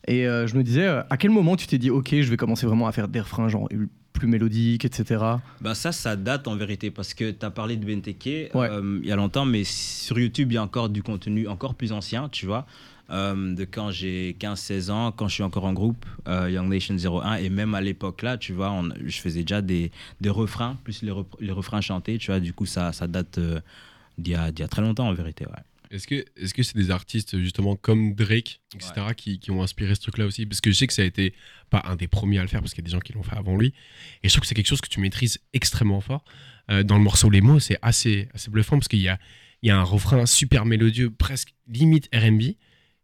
Et 0.07 0.27
euh, 0.27 0.47
je 0.47 0.55
me 0.55 0.63
disais, 0.63 0.87
euh, 0.87 1.01
à 1.09 1.17
quel 1.17 1.29
moment 1.31 1.55
tu 1.55 1.67
t'es 1.67 1.77
dit, 1.77 1.89
ok, 1.89 2.09
je 2.21 2.29
vais 2.29 2.37
commencer 2.37 2.65
vraiment 2.65 2.87
à 2.87 2.91
faire 2.91 3.07
des 3.07 3.19
refrains 3.19 3.49
genre 3.49 3.67
plus 4.13 4.27
mélodiques, 4.27 4.85
etc. 4.85 5.23
Bah 5.61 5.75
ça, 5.75 5.91
ça 5.91 6.15
date 6.15 6.47
en 6.47 6.55
vérité 6.55 6.89
parce 6.91 7.13
que 7.13 7.31
tu 7.31 7.45
as 7.45 7.51
parlé 7.51 7.77
de 7.77 7.85
Benteke 7.85 8.25
Ouais. 8.55 8.69
euh, 8.69 8.99
il 9.03 9.07
y 9.07 9.11
a 9.11 9.15
longtemps, 9.15 9.45
mais 9.45 9.63
sur 9.63 10.17
YouTube, 10.19 10.51
il 10.51 10.55
y 10.55 10.57
a 10.57 10.63
encore 10.63 10.89
du 10.89 11.03
contenu 11.03 11.47
encore 11.47 11.75
plus 11.75 11.91
ancien, 11.91 12.27
tu 12.29 12.45
vois, 12.45 12.65
de 13.09 13.63
quand 13.65 13.91
j'ai 13.91 14.35
15-16 14.39 14.91
ans, 14.91 15.11
quand 15.11 15.27
je 15.27 15.33
suis 15.35 15.43
encore 15.43 15.65
en 15.65 15.73
groupe, 15.73 16.05
Young 16.27 16.67
Nation 16.69 16.95
01, 16.95 17.35
et 17.35 17.49
même 17.49 17.73
à 17.75 17.81
l'époque 17.81 18.21
là, 18.23 18.37
tu 18.37 18.53
vois, 18.53 18.71
on- 18.71 18.89
je 19.05 19.19
faisais 19.19 19.41
déjà 19.41 19.61
des, 19.61 19.91
des 20.21 20.29
refrains, 20.29 20.77
plus 20.83 21.01
les, 21.01 21.11
rep- 21.11 21.35
les 21.39 21.51
refrains 21.51 21.81
chantés, 21.81 22.17
tu 22.17 22.27
vois, 22.31 22.39
du 22.39 22.53
coup, 22.53 22.65
ça, 22.65 22.91
ça 22.93 23.07
date 23.07 23.39
d'il 24.19 24.33
y, 24.33 24.35
a- 24.35 24.51
d'il 24.51 24.61
y 24.61 24.65
a 24.65 24.67
très 24.67 24.81
longtemps 24.81 25.07
en 25.07 25.13
vérité, 25.13 25.45
ouais. 25.45 25.53
Est-ce 25.91 26.05
que 26.05 26.23
est-ce 26.37 26.53
que 26.53 26.61
c'est 26.61 26.75
des 26.77 26.91
artistes 26.91 27.39
justement 27.39 27.75
comme 27.75 28.13
Drake, 28.13 28.61
etc., 28.75 28.91
qui, 29.17 29.39
qui 29.39 29.49
ont 29.49 29.63
inspiré 29.63 29.95
ce 29.95 30.01
truc-là 30.01 30.27
aussi? 30.27 30.45
Parce 30.45 30.61
que 30.61 30.69
je 30.69 30.75
sais 30.77 30.85
que 30.85 30.93
ça 30.93 31.01
a 31.01 31.05
été 31.05 31.33
pas 31.71 31.81
un 31.87 31.95
des 31.95 32.07
premiers 32.07 32.37
à 32.37 32.43
le 32.43 32.47
faire, 32.47 32.59
parce 32.61 32.73
qu'il 32.75 32.83
y 32.83 32.85
a 32.85 32.89
des 32.89 32.91
gens 32.91 32.99
qui 32.99 33.13
l'ont 33.13 33.23
fait 33.23 33.35
avant 33.35 33.57
lui. 33.57 33.73
Et 34.21 34.27
je 34.29 34.33
trouve 34.33 34.41
que 34.41 34.47
c'est 34.47 34.53
quelque 34.53 34.67
chose 34.67 34.81
que 34.81 34.87
tu 34.89 34.99
maîtrises 34.99 35.39
extrêmement 35.53 35.99
fort. 35.99 36.23
Euh, 36.69 36.83
dans 36.83 36.95
le 36.95 37.03
morceau 37.03 37.31
Les 37.31 37.41
mots, 37.41 37.59
c'est 37.59 37.79
assez, 37.81 38.27
assez 38.35 38.51
bluffant, 38.51 38.77
parce 38.77 38.87
qu'il 38.87 38.99
y 38.99 39.07
a, 39.09 39.17
il 39.63 39.69
y 39.69 39.71
a 39.71 39.77
un 39.79 39.83
refrain 39.83 40.27
super 40.27 40.63
mélodieux, 40.65 41.09
presque 41.09 41.55
limite 41.67 42.07
RB. 42.13 42.53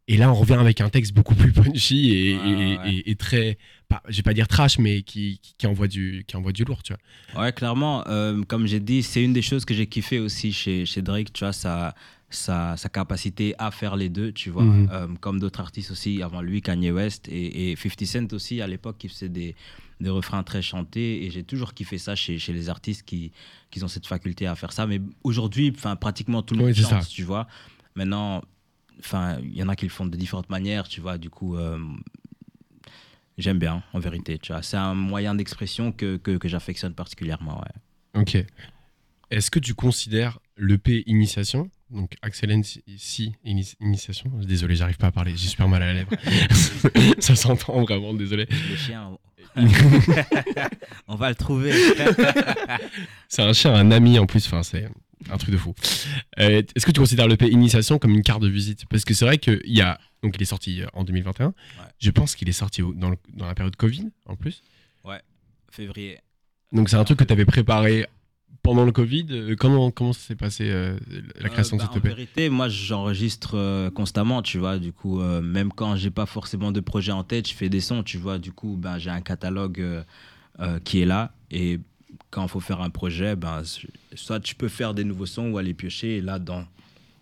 Et 0.07 0.17
là, 0.17 0.29
on 0.31 0.35
revient 0.35 0.53
avec 0.59 0.79
un 0.79 0.89
texte 0.89 1.13
beaucoup 1.13 1.33
plus 1.33 1.51
punchy 1.51 2.11
et, 2.11 2.37
Ouais, 2.37 2.49
et- 2.51 2.77
ouais. 2.77 2.93
et- 2.93 3.09
et 3.09 3.15
très, 3.15 3.57
pas, 3.87 4.01
je 4.07 4.15
vais 4.17 4.23
pas 4.23 4.33
dire 4.33 4.47
trash, 4.47 4.77
mais 4.79 5.01
qui, 5.01 5.39
qui, 5.41 5.53
qui 5.57 5.67
envoie 5.67 5.87
du, 5.87 6.23
qui 6.27 6.35
envoie 6.35 6.51
du 6.51 6.63
lourd, 6.63 6.81
tu 6.83 6.93
vois. 7.33 7.43
Ouais, 7.43 7.53
clairement, 7.53 8.03
euh, 8.07 8.41
comme 8.43 8.65
j'ai 8.67 8.79
dit, 8.79 9.03
c'est 9.03 9.23
une 9.23 9.33
des 9.33 9.41
choses 9.41 9.65
que 9.65 9.73
j'ai 9.73 9.87
kiffé 9.87 10.19
aussi 10.19 10.51
chez, 10.51 10.85
chez 10.85 11.01
Drake, 11.01 11.31
tu 11.33 11.43
vois, 11.43 11.53
sa, 11.53 11.93
sa, 12.29 12.75
sa 12.77 12.89
capacité 12.89 13.53
à 13.59 13.71
faire 13.71 13.95
les 13.95 14.09
deux, 14.09 14.31
tu 14.31 14.49
vois, 14.49 14.63
Mhm. 14.63 14.89
Euh, 14.91 15.07
comme 15.21 15.39
d'autres 15.39 15.59
artistes 15.61 15.91
aussi 15.91 16.21
avant 16.21 16.41
lui, 16.41 16.61
Kanye 16.61 16.91
West 16.91 17.27
et, 17.29 17.71
et 17.71 17.75
50 17.75 18.05
Cent 18.05 18.33
aussi, 18.33 18.61
à 18.61 18.67
l'époque, 18.67 18.97
qui 18.97 19.07
faisait 19.09 19.29
des, 19.29 19.55
des 20.01 20.09
refrains 20.09 20.43
très 20.43 20.61
chantés, 20.61 21.23
et 21.25 21.29
j'ai 21.31 21.43
toujours 21.43 21.73
kiffé 21.73 21.97
ça 21.97 22.15
chez, 22.15 22.37
chez 22.39 22.51
les 22.53 22.67
artistes 22.69 23.03
qui, 23.03 23.31
qui 23.71 23.83
ont 23.83 23.87
cette 23.87 24.07
faculté 24.07 24.47
à 24.47 24.55
faire 24.55 24.73
ça, 24.73 24.87
mais 24.87 24.99
aujourd'hui, 25.23 25.71
enfin, 25.75 25.95
pratiquement 25.95 26.41
tout 26.41 26.53
le 26.55 26.61
monde 26.61 26.69
Oui, 26.69 26.75
chante, 26.75 27.03
ça. 27.03 27.09
tu 27.09 27.23
vois. 27.23 27.47
Maintenant, 27.95 28.41
enfin, 28.99 29.37
il 29.43 29.55
y 29.55 29.63
en 29.63 29.69
a 29.69 29.75
qui 29.75 29.85
le 29.85 29.91
font 29.91 30.05
de 30.05 30.17
différentes 30.17 30.49
manières, 30.49 30.87
tu 30.87 30.99
vois, 31.01 31.17
du 31.17 31.29
coup... 31.29 31.55
euh, 31.55 31.77
J'aime 33.37 33.59
bien, 33.59 33.83
en 33.93 33.99
vérité. 33.99 34.37
Tu 34.37 34.53
vois, 34.53 34.61
c'est 34.61 34.77
un 34.77 34.93
moyen 34.93 35.35
d'expression 35.35 35.91
que, 35.91 36.17
que, 36.17 36.37
que 36.37 36.47
j'affectionne 36.47 36.93
particulièrement. 36.93 37.59
Ouais. 37.59 38.21
Ok. 38.21 38.37
Est-ce 39.31 39.51
que 39.51 39.59
tu 39.59 39.73
considères 39.73 40.39
l'EP 40.57 41.03
Initiation, 41.07 41.69
donc 41.89 42.15
Excellence 42.25 42.79
si 42.97 43.33
Initiation, 43.43 44.31
désolé, 44.35 44.75
j'arrive 44.75 44.97
pas 44.97 45.07
à 45.07 45.11
parler, 45.11 45.31
j'ai 45.35 45.47
super 45.47 45.67
mal 45.67 45.83
à 45.83 45.87
la 45.87 45.93
lèvre. 45.93 46.11
Ça 47.19 47.35
s'entend 47.35 47.81
vraiment, 47.81 48.13
désolé. 48.13 48.47
Le 48.49 48.75
chien, 48.75 49.17
on 51.07 51.15
va 51.15 51.29
le 51.29 51.35
trouver. 51.35 51.71
C'est 53.27 53.41
un 53.41 53.53
chien, 53.53 53.73
un 53.73 53.91
ami 53.91 54.19
en 54.19 54.25
plus, 54.25 54.45
enfin, 54.47 54.63
c'est 54.63 54.89
un 55.29 55.37
truc 55.37 55.51
de 55.51 55.57
fou. 55.57 55.73
Euh, 56.39 56.61
Est-ce 56.75 56.85
que 56.85 56.91
tu 56.91 56.99
considères 56.99 57.27
l'EP 57.27 57.47
Initiation 57.49 57.97
comme 57.99 58.11
une 58.13 58.23
carte 58.23 58.41
de 58.41 58.47
visite? 58.47 58.85
Parce 58.89 59.05
que 59.05 59.13
c'est 59.13 59.25
vrai 59.25 59.37
qu'il 59.37 59.61
y 59.65 59.81
a. 59.81 59.99
Donc, 60.23 60.35
il 60.35 60.41
est 60.41 60.45
sorti 60.45 60.81
euh, 60.81 60.87
en 60.93 61.03
2021. 61.03 61.53
Je 61.99 62.11
pense 62.11 62.35
qu'il 62.35 62.49
est 62.49 62.53
sorti 62.53 62.81
dans, 62.95 63.09
le- 63.11 63.17
dans 63.33 63.45
la 63.45 63.55
période 63.55 63.75
Covid 63.75 64.09
en 64.25 64.35
plus. 64.35 64.61
Ouais, 65.03 65.21
février. 65.71 66.19
Donc, 66.71 66.89
c'est 66.89 66.95
un 66.97 67.03
truc 67.03 67.19
que 67.19 67.23
tu 67.23 67.31
avais 67.33 67.45
préparé 67.45 68.07
pendant 68.63 68.83
le 68.85 68.91
Covid. 68.91 69.27
Euh, 69.29 69.55
Comment, 69.55 69.91
comment 69.91 70.13
ça 70.13 70.19
s'est 70.21 70.35
passé 70.35 70.67
euh, 70.69 70.97
la 71.39 71.49
création 71.49 71.77
Euh, 71.77 71.79
bah, 71.79 71.85
de 71.87 71.93
cette 71.93 72.03
En 72.03 72.05
EP 72.05 72.07
vérité, 72.15 72.49
moi, 72.49 72.67
j'enregistre 72.69 73.89
constamment, 73.89 74.41
tu 74.41 74.57
vois. 74.57 74.79
Du 74.79 74.91
coup, 74.91 75.19
même 75.21 75.71
quand 75.71 75.95
j'ai 75.95 76.09
pas 76.11 76.25
forcément 76.25 76.71
de 76.71 76.79
projet 76.79 77.11
en 77.11 77.23
tête, 77.23 77.47
je 77.47 77.53
fais 77.53 77.69
des 77.69 77.81
sons, 77.81 78.03
tu 78.03 78.17
vois. 78.17 78.37
Du 78.39 78.51
coup, 78.51 78.75
ben, 78.77 78.97
j'ai 78.97 79.11
un 79.11 79.21
catalogue 79.21 80.03
qui 80.83 81.01
est 81.01 81.05
là. 81.05 81.33
Et 81.51 81.79
quand 82.35 82.43
il 82.43 82.49
faut 82.49 82.59
faire 82.59 82.81
un 82.81 82.89
projet, 82.89 83.35
ben, 83.37 83.63
soit 84.15 84.39
tu 84.41 84.55
peux 84.55 84.67
faire 84.67 84.93
des 84.93 85.05
nouveaux 85.05 85.25
sons 85.25 85.49
ou 85.51 85.57
aller 85.57 85.73
piocher. 85.73 86.17
Et 86.17 86.21
là, 86.21 86.37
dans, 86.37 86.65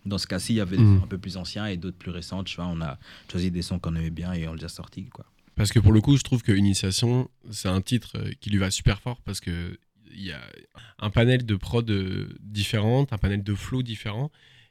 dans 0.04 0.18
ce 0.18 0.26
cas-ci, 0.26 0.54
il 0.54 0.56
y 0.56 0.60
avait 0.60 0.76
des 0.76 0.82
Mhm. 0.82 0.98
sons 0.98 1.04
un 1.04 1.08
peu 1.08 1.18
plus 1.18 1.36
anciens 1.36 1.66
et 1.66 1.76
d'autres 1.76 1.96
plus 1.96 2.10
récents, 2.10 2.42
tu 2.42 2.56
vois. 2.56 2.66
On 2.66 2.80
a 2.80 2.98
choisi 3.30 3.50
des 3.52 3.62
sons 3.62 3.78
qu'on 3.78 3.94
aimait 3.94 4.10
bien 4.10 4.32
et 4.32 4.48
on 4.48 4.54
les 4.54 4.64
a 4.64 4.68
sortis, 4.68 5.04
quoi. 5.10 5.24
Parce 5.54 5.70
que 5.70 5.78
pour 5.78 5.92
le 5.92 6.00
coup, 6.00 6.16
je 6.16 6.22
trouve 6.24 6.42
que 6.42 6.50
Initiation, 6.50 7.30
c'est 7.50 7.68
un 7.68 7.80
titre 7.80 8.12
euh, 8.16 8.32
qui 8.40 8.50
lui 8.50 8.58
va 8.58 8.72
super 8.72 9.00
fort 9.00 9.20
parce 9.22 9.40
que 9.40 9.78
il 10.16 10.24
y 10.24 10.32
a 10.32 10.40
un 10.98 11.10
panel 11.10 11.46
de 11.46 11.54
prod 11.56 11.88
euh, 11.90 12.28
différentes, 12.40 13.12
un 13.12 13.18
panel 13.18 13.42
de 13.44 13.54
flow 13.54 13.82
différents. 13.82 14.30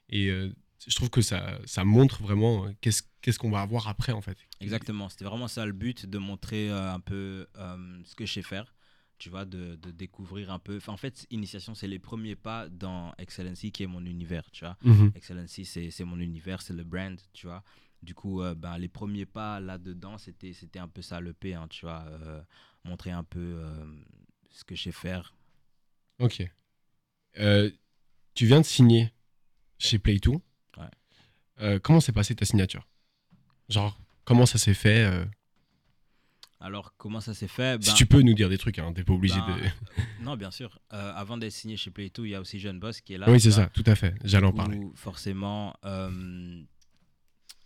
Et 0.09 0.27
euh, 0.29 0.49
je 0.87 0.93
trouve 0.95 1.09
que 1.09 1.21
ça, 1.21 1.57
ça 1.65 1.83
montre 1.85 2.21
vraiment 2.21 2.67
qu'est-ce 2.81 3.03
qu'est-ce 3.21 3.39
qu'on 3.39 3.49
va 3.49 3.61
avoir 3.61 3.87
après, 3.87 4.11
en 4.11 4.19
fait. 4.21 4.37
Exactement, 4.59 5.07
c'était 5.07 5.23
vraiment 5.23 5.47
ça 5.47 5.65
le 5.65 5.71
but, 5.71 6.05
de 6.05 6.17
montrer 6.17 6.69
euh, 6.69 6.93
un 6.93 6.99
peu 6.99 7.47
euh, 7.57 7.77
ce 8.05 8.15
que 8.15 8.25
je 8.25 8.33
sais 8.33 8.41
faire, 8.41 8.73
tu 9.19 9.29
vois, 9.29 9.45
de, 9.45 9.75
de 9.75 9.91
découvrir 9.91 10.51
un 10.51 10.59
peu. 10.59 10.77
Enfin, 10.77 10.93
en 10.93 10.97
fait, 10.97 11.25
Initiation, 11.29 11.75
c'est 11.75 11.87
les 11.87 11.99
premiers 11.99 12.35
pas 12.35 12.67
dans 12.69 13.13
Excellency 13.17 13.71
qui 13.71 13.83
est 13.83 13.87
mon 13.87 14.05
univers, 14.05 14.49
tu 14.51 14.65
vois. 14.65 14.77
Mhm. 14.83 15.11
Excellency, 15.15 15.65
c'est 15.65 15.91
c'est 15.91 16.03
mon 16.03 16.19
univers, 16.19 16.61
c'est 16.61 16.73
le 16.73 16.83
brand, 16.83 17.19
tu 17.33 17.47
vois. 17.47 17.63
Du 18.01 18.13
coup, 18.13 18.41
euh, 18.41 18.53
ben, 18.53 18.77
les 18.77 18.89
premiers 18.89 19.25
pas 19.25 19.59
là-dedans, 19.61 20.17
c'était 20.17 20.51
c'était 20.53 20.79
un 20.79 20.89
peu 20.89 21.01
ça 21.01 21.21
l'EP, 21.21 21.53
hein, 21.53 21.67
tu 21.69 21.85
vois. 21.85 22.03
euh, 22.07 22.41
montrer 22.83 23.11
un 23.11 23.23
peu 23.23 23.39
euh, 23.39 23.85
ce 24.49 24.65
que 24.65 24.75
je 24.75 24.83
sais 24.83 24.91
faire. 24.91 25.33
Ok. 26.19 26.43
Tu 28.35 28.45
viens 28.45 28.59
de 28.61 28.65
signer 28.65 29.13
chez 29.77 29.99
Play2. 29.99 30.39
Ouais. 30.77 31.79
Comment 31.81 32.01
s'est 32.01 32.11
passée 32.11 32.35
ta 32.35 32.45
signature? 32.45 32.85
Genre, 33.69 33.97
comment 34.25 34.45
ça 34.45 34.57
s'est 34.57 34.73
fait 34.73 35.25
Alors, 36.63 36.95
comment 36.95 37.19
ça 37.19 37.33
s'est 37.33 37.49
fait? 37.49 37.83
Si 37.83 37.89
Ben, 37.89 37.95
tu 37.95 38.05
peux 38.05 38.21
nous 38.21 38.33
dire 38.33 38.47
des 38.47 38.57
trucs, 38.57 38.79
hein, 38.79 38.93
t'es 38.93 39.03
pas 39.03 39.11
obligé 39.11 39.35
ben, 39.35 39.57
de. 39.57 40.23
Non, 40.23 40.37
bien 40.37 40.49
sûr. 40.49 40.79
Euh, 40.93 41.11
avant 41.13 41.35
d'être 41.37 41.51
signé 41.51 41.75
chez 41.75 41.91
Play2, 41.91 42.21
il 42.23 42.29
y 42.29 42.35
a 42.35 42.39
aussi 42.39 42.57
Jeune 42.57 42.79
Boss 42.79 43.01
qui 43.01 43.15
est 43.15 43.17
là. 43.17 43.29
oui, 43.29 43.37
c'est 43.41 43.51
ça, 43.51 43.65
tout 43.67 43.83
à 43.85 43.95
fait. 43.95 44.15
J'allais 44.23 44.47
en 44.47 44.53
parler. 44.53 44.79
Forcément, 44.95 45.75
euh, 45.83 46.63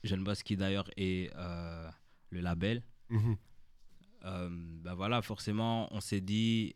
Jeune 0.03 0.23
Boss 0.23 0.41
qui 0.41 0.57
d'ailleurs 0.57 0.89
est 0.97 1.31
euh, 1.36 1.88
le 2.31 2.39
label. 2.41 2.81
Mhm. 3.10 3.38
Euh, 4.25 4.49
ben 4.51 4.95
voilà, 4.95 5.21
forcément, 5.21 5.88
on 5.93 6.01
s'est 6.01 6.21
dit, 6.21 6.73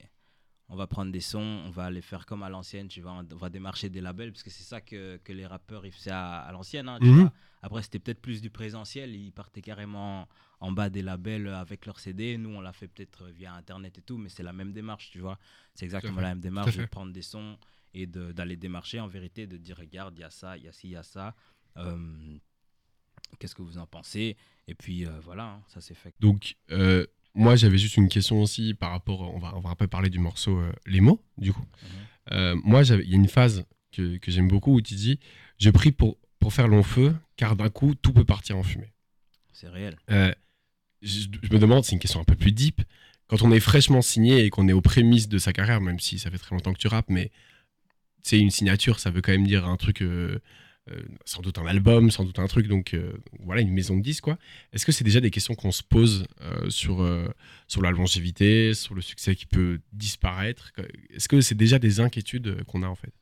on 0.74 0.76
va 0.78 0.88
prendre 0.88 1.12
des 1.12 1.20
sons, 1.20 1.62
on 1.66 1.70
va 1.70 1.92
les 1.92 2.02
faire 2.02 2.26
comme 2.26 2.44
à 2.44 2.50
l'ancienne, 2.50 2.88
tu 2.88 3.02
vois, 3.02 3.12
on 3.12 3.36
va 3.36 3.50
démarcher 3.50 3.90
des 3.90 4.00
labels, 4.02 4.32
parce 4.32 4.42
que 4.42 4.50
c'est 4.50 4.64
ça 4.64 4.80
que, 4.80 5.18
que 5.18 5.34
les 5.34 5.46
rappeurs 5.46 5.86
ils 5.86 5.92
faisaient 5.92 6.12
à, 6.12 6.40
à 6.40 6.52
l'ancienne. 6.54 6.88
hein, 6.90 6.98
Mhm. 7.02 7.30
Après, 7.62 7.84
c'était 7.84 8.00
peut-être 8.00 8.22
plus 8.22 8.42
du 8.42 8.50
présentiel, 8.50 9.14
ils 9.14 9.32
partaient 9.34 9.62
carrément 9.62 10.28
en 10.62 10.72
bas 10.72 10.90
des 10.90 11.02
labels 11.04 11.48
avec 11.50 11.86
leurs 11.86 12.00
CD. 12.00 12.38
Nous, 12.38 12.50
on 12.50 12.62
l'a 12.62 12.72
fait 12.74 12.88
peut-être 12.88 13.28
via 13.28 13.54
Internet 13.54 13.98
et 14.00 14.02
tout, 14.02 14.18
mais 14.18 14.30
c'est 14.30 14.44
la 14.44 14.54
même 14.54 14.72
démarche, 14.74 15.12
tu 15.12 15.20
vois. 15.20 15.38
C'est 15.76 15.86
exactement 15.86 16.22
la 16.22 16.30
même 16.30 16.40
démarche 16.42 16.76
de 16.78 16.86
prendre 16.88 17.12
des 17.12 17.22
sons 17.22 17.58
et 17.94 18.08
d'aller 18.08 18.56
démarcher 18.56 19.00
en 19.02 19.08
vérité, 19.08 19.46
de 19.48 19.58
dire 19.58 19.78
regarde, 19.78 20.18
il 20.18 20.22
y 20.22 20.24
a 20.24 20.30
ça, 20.32 20.58
il 20.58 20.64
y 20.64 20.68
a 20.70 20.72
ci, 20.72 20.88
il 20.88 20.92
y 20.92 20.96
a 20.96 21.04
ça. 21.04 21.36
Euh, 21.78 22.38
Qu'est-ce 23.40 23.56
que 23.56 23.62
vous 23.62 23.78
en 23.78 23.88
pensez? 23.88 24.38
Et 24.68 24.76
puis 24.76 25.06
euh, 25.06 25.20
voilà, 25.22 25.44
hein, 25.46 25.64
ça 25.68 25.82
s'est 25.82 25.94
fait. 25.96 26.14
Donc, 26.20 26.56
euh, 26.72 27.06
moi, 27.34 27.56
j'avais 27.56 27.78
juste 27.78 27.98
une 27.98 28.10
question 28.10 28.42
aussi 28.42 28.74
par 28.74 28.92
rapport. 28.92 29.22
On 29.34 29.40
va, 29.40 29.54
on 29.56 29.60
va 29.60 29.70
un 29.70 29.76
peu 29.76 29.88
parler 29.88 30.10
du 30.10 30.20
morceau 30.20 30.58
euh, 30.58 30.72
Les 30.86 31.02
mots, 31.02 31.24
du 31.38 31.54
coup. 31.54 31.66
Euh, 32.32 32.56
moi, 32.64 32.84
il 32.84 33.10
y 33.10 33.14
a 33.14 33.16
une 33.16 33.28
phase 33.28 33.66
que, 33.92 34.18
que 34.18 34.32
j'aime 34.32 34.48
beaucoup 34.48 34.74
où 34.74 34.82
tu 34.82 34.96
dis 34.96 35.20
Je 35.58 35.70
prie 35.70 35.92
pour, 35.92 36.18
pour 36.40 36.54
faire 36.54 36.68
long 36.68 36.84
feu, 36.84 37.16
car 37.38 37.56
d'un 37.56 37.70
coup, 37.70 37.96
tout 37.96 38.14
peut 38.14 38.26
partir 38.26 38.58
en 38.58 38.64
fumée. 38.64 38.94
C'est 39.54 39.70
réel. 39.70 39.98
Euh, 40.10 40.34
je, 41.02 41.28
je 41.42 41.54
me 41.54 41.60
demande, 41.60 41.86
c'est 41.86 41.94
une 41.94 42.00
question 42.00 42.20
un 42.20 42.26
peu 42.26 42.36
plus 42.36 42.52
deep. 42.52 42.82
Quand 43.28 43.42
on 43.44 43.52
est 43.52 43.62
fraîchement 43.62 44.02
signé 44.02 44.44
et 44.44 44.50
qu'on 44.50 44.68
est 44.68 44.74
aux 44.74 44.82
prémices 44.82 45.30
de 45.30 45.38
sa 45.38 45.54
carrière, 45.54 45.80
même 45.80 46.00
si 46.00 46.20
ça 46.20 46.30
fait 46.30 46.38
très 46.38 46.54
longtemps 46.54 46.74
que 46.74 46.80
tu 46.80 46.88
rappes, 46.88 47.10
mais 47.10 47.32
c'est 48.24 48.40
une 48.40 48.52
signature, 48.52 49.00
ça 49.00 49.10
veut 49.10 49.22
quand 49.22 49.32
même 49.32 49.48
dire 49.48 49.66
un 49.66 49.78
truc, 49.78 50.04
euh, 50.90 51.00
sans 51.26 51.42
doute 51.42 51.60
un 51.60 51.68
album, 51.68 52.10
sans 52.10 52.26
doute 52.26 52.40
un 52.40 52.48
truc, 52.48 52.68
donc 52.68 52.96
euh, 52.96 53.14
voilà, 53.42 53.62
une 53.62 53.72
maison 53.72 53.96
de 53.96 54.02
10 54.02 54.20
quoi. 54.20 54.40
Est-ce 54.74 54.84
que 54.84 54.92
c'est 54.92 55.04
déjà 55.04 55.22
des 55.22 55.30
questions 55.30 55.54
qu'on 55.54 55.72
se 55.72 55.84
pose 55.84 56.26
euh, 56.42 56.72
sur, 56.72 57.08
sur 57.68 57.84
la 57.84 57.92
longévité, 57.92 58.74
sur 58.74 58.96
le 58.96 59.02
succès 59.02 59.36
qui 59.36 59.46
peut 59.46 59.80
disparaître? 59.94 60.72
Est-ce 61.12 61.28
que 61.28 61.40
c'est 61.42 61.56
déjà 61.56 61.78
des 61.78 62.00
inquiétudes 62.00 62.64
qu'on 62.64 62.82
a 62.82 62.88
en 62.88 62.96
fait? 62.96 63.14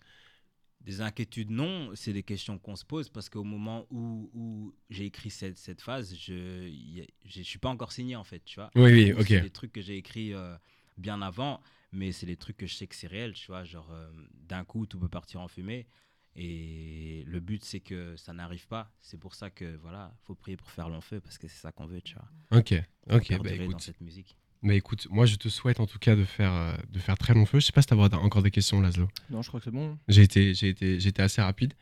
Des 0.80 1.02
inquiétudes, 1.02 1.52
non. 1.52 1.92
C'est 1.96 2.14
des 2.14 2.24
questions 2.24 2.58
qu'on 2.58 2.78
se 2.78 2.86
pose 2.86 3.10
parce 3.10 3.28
qu'au 3.28 3.44
moment 3.44 3.86
où, 3.92 4.32
où 4.34 4.74
j'ai 4.90 5.06
écrit 5.06 5.30
cette, 5.30 5.58
cette 5.58 5.82
phase, 5.82 6.16
je 6.18 6.34
ne 6.70 7.04
je 7.26 7.42
suis 7.42 7.60
pas 7.60 7.70
encore 7.70 7.92
signé 7.92 8.16
en 8.16 8.24
fait, 8.24 8.42
tu 8.46 8.56
vois. 8.56 8.72
Oui, 8.76 8.92
oui, 8.94 9.12
ok. 9.12 9.28
C'est 9.28 9.42
des 9.42 9.50
trucs 9.50 9.74
que 9.74 9.82
j'ai 9.82 9.98
écrits 9.98 10.32
bien 10.98 11.22
avant, 11.22 11.62
mais 11.92 12.14
c'est 12.14 12.26
des 12.26 12.38
trucs 12.38 12.56
que 12.56 12.68
je 12.68 12.76
sais 12.76 12.88
que 12.88 12.96
c'est 12.96 13.08
réel, 13.08 13.34
tu 13.34 13.48
vois. 13.48 13.66
Genre, 13.66 13.94
d'un 14.48 14.64
coup, 14.64 14.86
tout 14.86 14.98
peut 14.98 15.10
partir 15.10 15.42
en 15.42 15.50
fumée. 15.50 15.88
Et 16.36 17.24
le 17.26 17.40
but, 17.40 17.64
c'est 17.66 17.80
que 17.80 18.16
ça 18.16 18.34
n'arrive 18.34 18.68
pas. 18.68 18.92
C'est 19.02 19.20
pour 19.20 19.36
ça 19.36 19.50
que, 19.50 19.76
voilà, 19.78 20.14
faut 20.26 20.36
prier 20.36 20.58
pour 20.58 20.70
faire 20.72 20.90
long 20.90 21.02
feu 21.02 21.20
parce 21.20 21.38
que 21.38 21.48
c'est 21.48 21.60
ça 21.60 21.72
qu'on 21.72 21.86
veut, 21.86 22.02
tu 22.02 22.16
vois. 22.16 22.60
Ok, 22.60 22.74
ok, 23.10 23.30
bah 23.32 23.50
dans 23.50 23.64
écoute. 23.64 23.82
cette 23.82 24.00
musique. 24.02 24.36
Mais 24.62 24.76
écoute, 24.78 25.08
moi 25.10 25.26
je 25.26 25.36
te 25.38 25.48
souhaite 25.48 25.80
en 25.80 25.86
tout 25.86 26.00
cas 26.00 26.16
de 26.18 26.26
faire, 26.26 26.54
euh, 26.54 26.76
de 26.90 27.00
faire 27.00 27.18
très 27.18 27.34
long 27.34 27.46
feu. 27.46 27.60
Je 27.60 27.66
sais 27.66 27.72
pas 27.72 27.82
si 27.82 27.88
tu 27.88 27.94
as 27.94 27.98
encore 27.98 28.44
des 28.44 28.52
questions, 28.52 28.82
Laszlo. 28.82 29.08
Non, 29.30 29.42
je 29.42 29.48
crois 29.48 29.60
que 29.60 29.64
c'est 29.66 29.72
bon. 29.72 29.98
J'ai 30.10 30.24
été, 30.24 30.54
j'ai 30.54 30.70
été, 30.70 30.96
été 31.06 31.22
assez 31.22 31.42
rapide. 31.42 31.74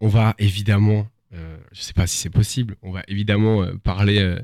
On 0.00 0.08
va 0.08 0.34
évidemment, 0.38 1.08
euh, 1.32 1.58
je 1.72 1.80
sais 1.82 1.92
pas 1.92 2.06
si 2.06 2.16
c'est 2.16 2.30
possible, 2.30 2.76
on 2.82 2.90
va 2.90 3.02
évidemment 3.08 3.62
euh, 3.62 3.76
parler 3.76 4.18
euh, 4.18 4.38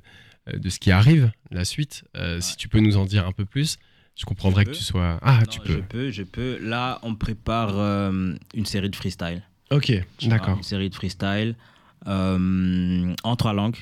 de 0.52 0.68
ce 0.68 0.78
qui 0.80 0.90
arrive, 0.90 1.30
la 1.50 1.64
suite. 1.64 2.04
Euh, 2.16 2.40
Si 2.40 2.56
tu 2.56 2.68
peux 2.68 2.80
nous 2.80 2.96
en 2.96 3.04
dire 3.06 3.26
un 3.26 3.32
peu 3.32 3.44
plus, 3.46 3.78
je 4.16 4.24
comprendrais 4.24 4.62
Je 4.62 4.66
que 4.66 4.70
peux. 4.72 4.76
tu 4.78 4.84
sois. 4.84 5.18
Ah, 5.22 5.38
Non, 5.40 5.46
tu 5.46 5.60
Je 5.64 5.74
peux. 5.74 5.82
peux, 5.82 6.10
je 6.10 6.22
peux. 6.22 6.58
Là, 6.60 6.98
on 7.02 7.14
prépare 7.14 7.70
euh, 7.78 8.34
une 8.54 8.66
série 8.66 8.90
de 8.90 8.96
freestyle. 8.96 9.42
Ok, 9.70 9.92
d'accord. 10.26 10.56
Une 10.58 10.62
série 10.62 10.90
de 10.90 10.94
freestyle 10.94 11.54
euh, 12.06 13.14
en 13.24 13.36
trois 13.36 13.52
langues. 13.52 13.76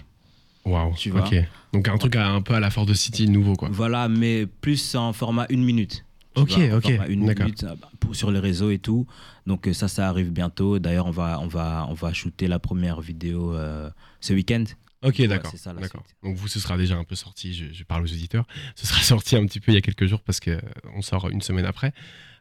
Waouh. 0.65 0.95
Tu 0.97 1.11
vois. 1.11 1.29
Donc 1.73 1.89
un 1.89 1.97
truc 1.99 2.17
à- 2.17 2.29
un 2.29 2.43
peu 2.43 2.55
à 2.55 2.61
la 2.61 2.71
Ford 2.71 2.89
City 2.95 3.29
nouveau 3.29 3.55
quoi. 3.57 3.69
Voilà, 3.73 4.09
mais 4.09 4.47
plus 4.47 4.95
en 4.95 5.13
format 5.13 5.47
une 5.49 5.65
minute. 5.65 6.05
Ok, 6.37 6.51
vois, 6.53 6.77
ok, 6.77 6.93
Une 7.09 7.21
minute 7.27 7.65
euh, 7.65 7.75
sur 8.13 8.31
les 8.31 8.39
réseaux 8.39 8.71
et 8.71 8.79
tout. 8.79 9.07
Donc 9.47 9.69
ça, 9.73 9.89
ça 9.89 10.09
arrive 10.09 10.31
bientôt. 10.31 10.79
D'ailleurs, 10.79 11.07
on 11.07 11.11
va, 11.11 11.41
on 11.41 11.49
va, 11.49 11.87
on 11.89 11.95
va 11.95 12.13
shooter 12.13 12.47
la 12.47 12.59
première 12.61 13.01
vidéo 13.01 13.53
euh, 13.55 13.91
ce 14.21 14.33
week-end. 14.33 14.65
Ok, 15.03 15.17
Ouais, 15.21 15.29
d'accord. 15.29 15.53
d'accord. 15.81 16.05
Donc 16.23 16.37
vous, 16.37 16.47
ce 16.49 16.61
sera 16.61 16.77
déjà 16.77 16.97
un 16.97 17.05
peu 17.05 17.15
sorti. 17.15 17.55
Je, 17.55 17.73
je 17.73 17.85
parle 17.85 18.03
aux 18.05 18.13
auditeurs. 18.13 18.47
Ce 18.75 18.87
sera 18.87 19.01
sorti 19.03 19.37
un 19.37 19.47
petit 19.47 19.61
peu 19.61 19.73
il 19.73 19.75
y 19.75 19.79
a 19.79 19.81
quelques 19.81 20.07
jours 20.07 20.21
parce 20.23 20.41
que 20.41 20.51
euh, 20.51 20.61
on 20.95 21.03
sort 21.03 21.29
une 21.31 21.41
semaine 21.41 21.65
après. 21.65 21.93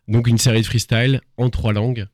Donc 0.08 0.28
une 0.28 0.38
série 0.38 0.62
de 0.62 0.66
freestyle 0.66 1.22
en 1.38 1.50
trois 1.50 1.72
langues 1.74 2.08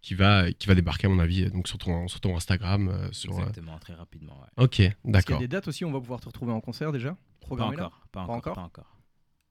qui 0.00 0.14
va, 0.14 0.52
qui 0.52 0.66
va 0.68 0.74
débarquer 0.76 1.06
à 1.06 1.10
mon 1.10 1.18
avis 1.18 1.50
donc 1.50 1.66
sur 1.66 1.78
ton, 1.78 2.06
sur 2.08 2.20
ton 2.20 2.36
Instagram. 2.36 2.88
euh, 2.88 3.08
sur, 3.12 3.32
euh, 3.36 3.40
Exactement, 3.40 3.78
très 3.78 3.94
rapidement. 3.94 4.38
ouais. 4.40 4.64
Ok, 4.64 4.80
Est-ce 4.80 4.92
qu'il 4.94 5.08
y 5.08 5.12
d'accord. 5.12 5.36
a 5.36 5.40
des 5.40 5.48
dates 5.48 5.66
aussi 5.68 5.84
où 5.84 5.88
on 5.88 5.92
va 5.92 6.00
pouvoir 6.00 6.20
te 6.20 6.26
retrouver 6.26 6.52
en 6.52 6.60
concert 6.60 6.92
déjà? 6.92 7.16
Pas 7.48 7.64
encore, 7.64 8.06
pas 8.12 8.20
encore, 8.22 8.54
pas 8.54 8.60
encore. 8.62 8.96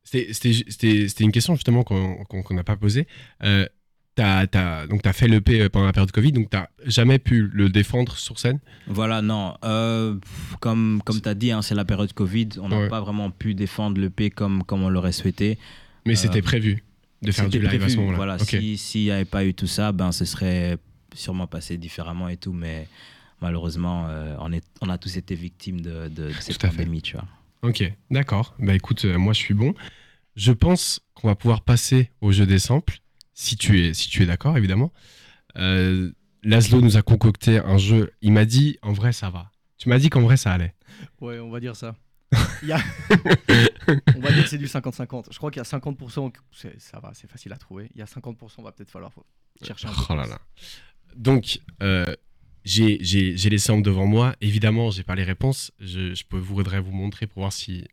C'était- 0.04 0.32
C'était 0.32 0.54
c'était- 0.72 1.08
c'était 1.10 1.24
une 1.26 1.32
question 1.34 1.56
justement 1.56 1.84
qu'on 1.84 2.24
qu'on- 2.26 2.42
qu'on 2.44 2.54
n'a 2.54 2.64
pas 2.64 2.78
posée. 2.78 3.08
Euh, 4.20 4.46
t'as- 4.46 4.48
t'as- 4.48 4.88
donc, 4.88 5.04
tu 5.04 5.10
as 5.10 5.14
fait 5.14 5.28
l'EP 5.28 5.70
pendant 5.70 5.86
la 5.86 5.94
période 5.94 6.12
Covid, 6.12 6.32
donc 6.32 6.50
tu 6.50 6.58
jamais 6.86 7.20
pu 7.20 7.50
le 7.54 7.70
défendre 7.70 8.16
sur 8.18 8.40
scène? 8.40 8.60
Voilà, 8.88 9.22
non. 9.22 9.56
euh, 9.64 10.16
comme 10.60 11.02
comme 11.06 11.22
tu 11.22 11.30
as 11.30 11.36
dit, 11.36 11.52
hein, 11.52 11.62
c'est 11.62 11.76
la 11.76 11.86
période 11.86 12.12
Covid. 12.14 12.50
On 12.62 12.70
n'a 12.70 12.80
Ouais. 12.80 12.88
pas 12.88 13.00
vraiment 13.02 13.30
pu 13.32 13.54
défendre 13.54 14.00
le 14.02 14.10
P 14.10 14.30
comme, 14.30 14.64
comme 14.64 14.82
on 14.84 14.90
l'aurait 14.90 15.12
souhaité. 15.12 15.58
Mais 16.06 16.14
Euh, 16.14 16.16
c'était 16.16 16.42
prévu 16.42 16.84
de 17.22 17.32
faire 17.32 17.50
du 17.50 17.60
live 17.60 17.84
à 17.84 17.90
ce 17.90 17.96
moment-là. 17.98 18.16
Voilà, 18.18 18.36
Ok. 18.36 18.48
si- 18.50 18.78
s'il 18.78 19.04
n'y 19.04 19.12
avait 19.12 19.26
pas 19.26 19.46
eu 19.46 19.54
tout 19.54 19.68
ça, 19.68 19.92
ben, 19.92 20.12
ce 20.12 20.26
serait 20.26 20.78
sûrement 21.14 21.48
passé 21.48 21.78
différemment 21.78 22.28
et 22.30 22.38
tout. 22.38 22.54
Mais 22.54 22.88
malheureusement, 23.42 24.08
euh, 24.10 24.36
on, 24.40 24.52
est, 24.52 24.64
on 24.82 24.90
a 24.90 24.98
tous 24.98 25.16
été 25.18 25.36
victimes 25.36 25.82
de, 25.82 26.08
de- 26.08 26.28
de 26.30 26.32
cette 26.40 26.60
pandémie, 26.62 27.02
tu 27.02 27.14
vois. 27.14 27.26
Ok, 27.64 27.84
d'accord. 28.12 28.56
Bah 28.60 28.74
écoute, 28.76 29.04
euh, 29.06 29.18
moi 29.18 29.34
je 29.34 29.40
suis 29.40 29.54
bon. 29.54 29.74
Je 30.36 30.52
pense 30.52 31.02
qu'on 31.16 31.28
va 31.28 31.36
pouvoir 31.36 31.62
passer 31.62 32.12
au 32.22 32.32
jeu 32.32 32.46
des 32.46 32.60
samples, 32.60 33.00
si 33.39 33.56
tu 33.56 33.80
es, 33.86 33.93
si 33.93 34.10
tu 34.10 34.23
es 34.23 34.26
d'accord, 34.26 34.58
évidemment. 34.58 34.91
Euh, 35.58 36.12
Laszlo 36.43 36.82
nous 36.82 36.97
a 36.97 37.04
concocté 37.04 37.60
un 37.60 37.78
jeu. 37.78 38.12
Il 38.21 38.32
m'a 38.32 38.45
dit, 38.45 38.78
en 38.82 38.93
vrai, 38.93 39.13
ça 39.13 39.30
va. 39.30 39.52
Tu 39.78 39.89
m'as 39.89 40.00
dit 40.00 40.10
qu'en 40.10 40.21
vrai, 40.21 40.38
ça 40.38 40.52
allait. 40.54 40.73
Ouais, 41.21 41.38
on 41.39 41.52
va 41.52 41.60
dire 41.60 41.76
ça. 41.76 41.95
Il 42.63 42.69
y 42.69 42.71
a- 42.71 42.80
on 44.15 44.19
va 44.21 44.32
dire 44.32 44.43
que 44.43 44.50
c'est 44.50 44.58
du 44.58 44.65
50-50. 44.65 45.26
Je 45.32 45.38
crois 45.38 45.52
qu'il 45.52 45.60
y 45.60 45.62
a 45.62 45.63
50%, 45.65 46.34
c'est- 46.52 46.80
ça 46.80 47.00
va, 47.00 47.12
c'est 47.13 47.30
facile 47.30 47.54
à 47.54 47.58
trouver. 47.58 47.89
Il 47.93 48.00
y 48.00 48.02
a 48.02 48.06
50%, 48.08 48.63
va 48.63 48.71
peut-être 48.71 48.89
falloir 48.89 49.12
chercher 49.63 49.88
un 49.88 49.91
peu. 49.91 49.97
Oh 50.10 50.15
là 50.15 50.26
là. 50.26 50.39
Donc, 51.15 51.60
euh, 51.84 52.06
j'ai 52.65 52.97
les 52.97 53.58
samples 53.60 53.84
devant 53.84 54.08
moi. 54.08 54.36
Évidemment, 54.41 54.89
j'ai 54.89 55.04
pas 55.04 55.15
les 55.15 55.23
réponses. 55.23 55.71
Je, 55.80 56.15
je 56.15 56.23
peux 56.26 56.39
voudrais 56.39 56.80
vous 56.82 56.91
montrer 56.91 57.28
pour 57.28 57.43
voir 57.43 57.54
si, 57.54 57.86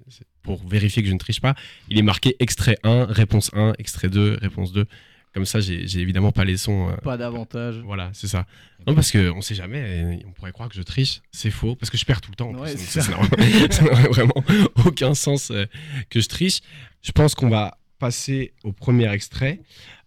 pour 0.43 0.67
vérifier 0.67 1.03
que 1.03 1.09
je 1.09 1.13
ne 1.15 1.19
triche 1.19 1.41
pas. 1.43 1.55
Il 1.91 1.99
est 1.99 2.03
marqué 2.03 2.35
extrait 2.39 2.79
1, 2.83 3.05
réponse 3.05 3.51
1, 3.55 3.75
extrait 3.79 4.09
2, 4.09 4.39
réponse 4.41 4.73
2. 4.73 4.87
Comme 5.35 5.45
ça, 5.45 5.61
j'ai 5.61 5.99
évidemment 5.99 6.31
pas 6.33 6.45
les 6.45 6.57
sons. 6.57 6.91
euh, 6.91 6.97
Pas 6.99 7.17
d'avantage. 7.17 7.79
Voilà, 7.85 8.11
c'est 8.15 8.29
ça. 8.29 8.47
Non, 8.87 8.95
parce 8.95 9.11
qu'on 9.11 9.41
sait 9.41 9.55
jamais, 9.57 10.23
on 10.27 10.31
pourrait 10.33 10.53
croire 10.53 10.69
que 10.69 10.77
je 10.77 10.83
triche, 10.83 11.23
c'est 11.33 11.51
faux, 11.51 11.75
parce 11.75 11.91
que 11.91 11.97
je 11.99 12.05
perds 12.05 12.21
tout 12.21 12.31
le 12.31 12.37
temps. 12.37 12.51
en 12.51 12.55
Ouais, 12.55 12.73
plus, 12.75 12.85
c'est 12.87 13.01
donc 13.11 13.21
ça 13.31 13.37
n'a 13.37 13.71
ça 13.73 13.83
n'a 13.83 14.09
vraiment 14.09 14.45
aucun 14.87 15.15
sens 15.15 15.51
euh, 15.51 15.67
que 16.11 16.21
je 16.21 16.29
triche. 16.29 16.61
Je 17.03 17.11
pense 17.13 17.35
qu'on 17.35 17.49
va 17.49 17.79
passer 17.99 18.55
au 18.63 18.73
premier 18.73 19.11
extrait. 19.13 19.61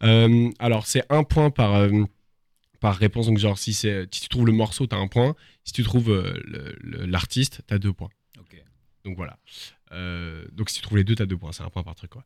Euh, 0.04 0.50
alors, 0.60 0.88
c'est 0.88 1.04
un 1.10 1.24
point 1.24 1.50
par, 1.50 1.76
euh, 1.76 2.04
par 2.80 2.96
réponse, 2.96 3.28
donc 3.28 3.38
genre 3.38 3.58
si, 3.58 3.74
tu 4.10 4.30
trouves 4.30 4.46
le 4.46 4.54
morceau, 4.54 4.88
tu 4.88 4.96
as 4.96 5.00
un 5.00 5.08
point. 5.08 5.36
Si 5.66 5.74
tu 5.74 5.84
trouves 5.84 6.10
euh, 6.12 6.40
l'artiste, 7.06 7.64
tu 7.68 7.74
as 7.74 7.80
deux 7.80 7.92
points. 7.92 8.10
Ok. 8.40 8.56
Donc 9.04 9.18
voilà. 9.18 9.38
Euh, 9.92 10.46
donc 10.54 10.70
si 10.70 10.78
tu 10.78 10.82
trouves 10.84 10.98
les 10.98 11.04
deux, 11.04 11.16
tu 11.16 11.22
as 11.22 11.26
deux 11.26 11.38
points, 11.38 11.52
c'est 11.52 11.64
un 11.64 11.70
point 11.70 11.84
par 11.84 11.96
truc. 11.96 12.12
Quoi. 12.12 12.24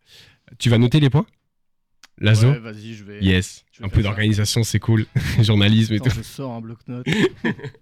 Tu 0.59 0.69
vas 0.69 0.77
noter 0.77 0.99
les 0.99 1.09
points? 1.09 1.25
Lazo 2.21 2.51
Ouais, 2.51 2.59
vas-y, 2.59 2.93
je 2.93 3.03
vais. 3.03 3.19
Yes. 3.21 3.65
je 3.73 3.79
vais 3.79 3.85
Un 3.85 3.89
peu 3.89 4.01
d'organisation, 4.03 4.63
c'est 4.63 4.79
cool. 4.79 5.05
Journalisme 5.41 5.93
et 5.95 5.99
tout. 5.99 6.09
je 6.09 6.21
sors 6.21 6.51
un 6.53 6.61
bloc-notes. 6.61 7.05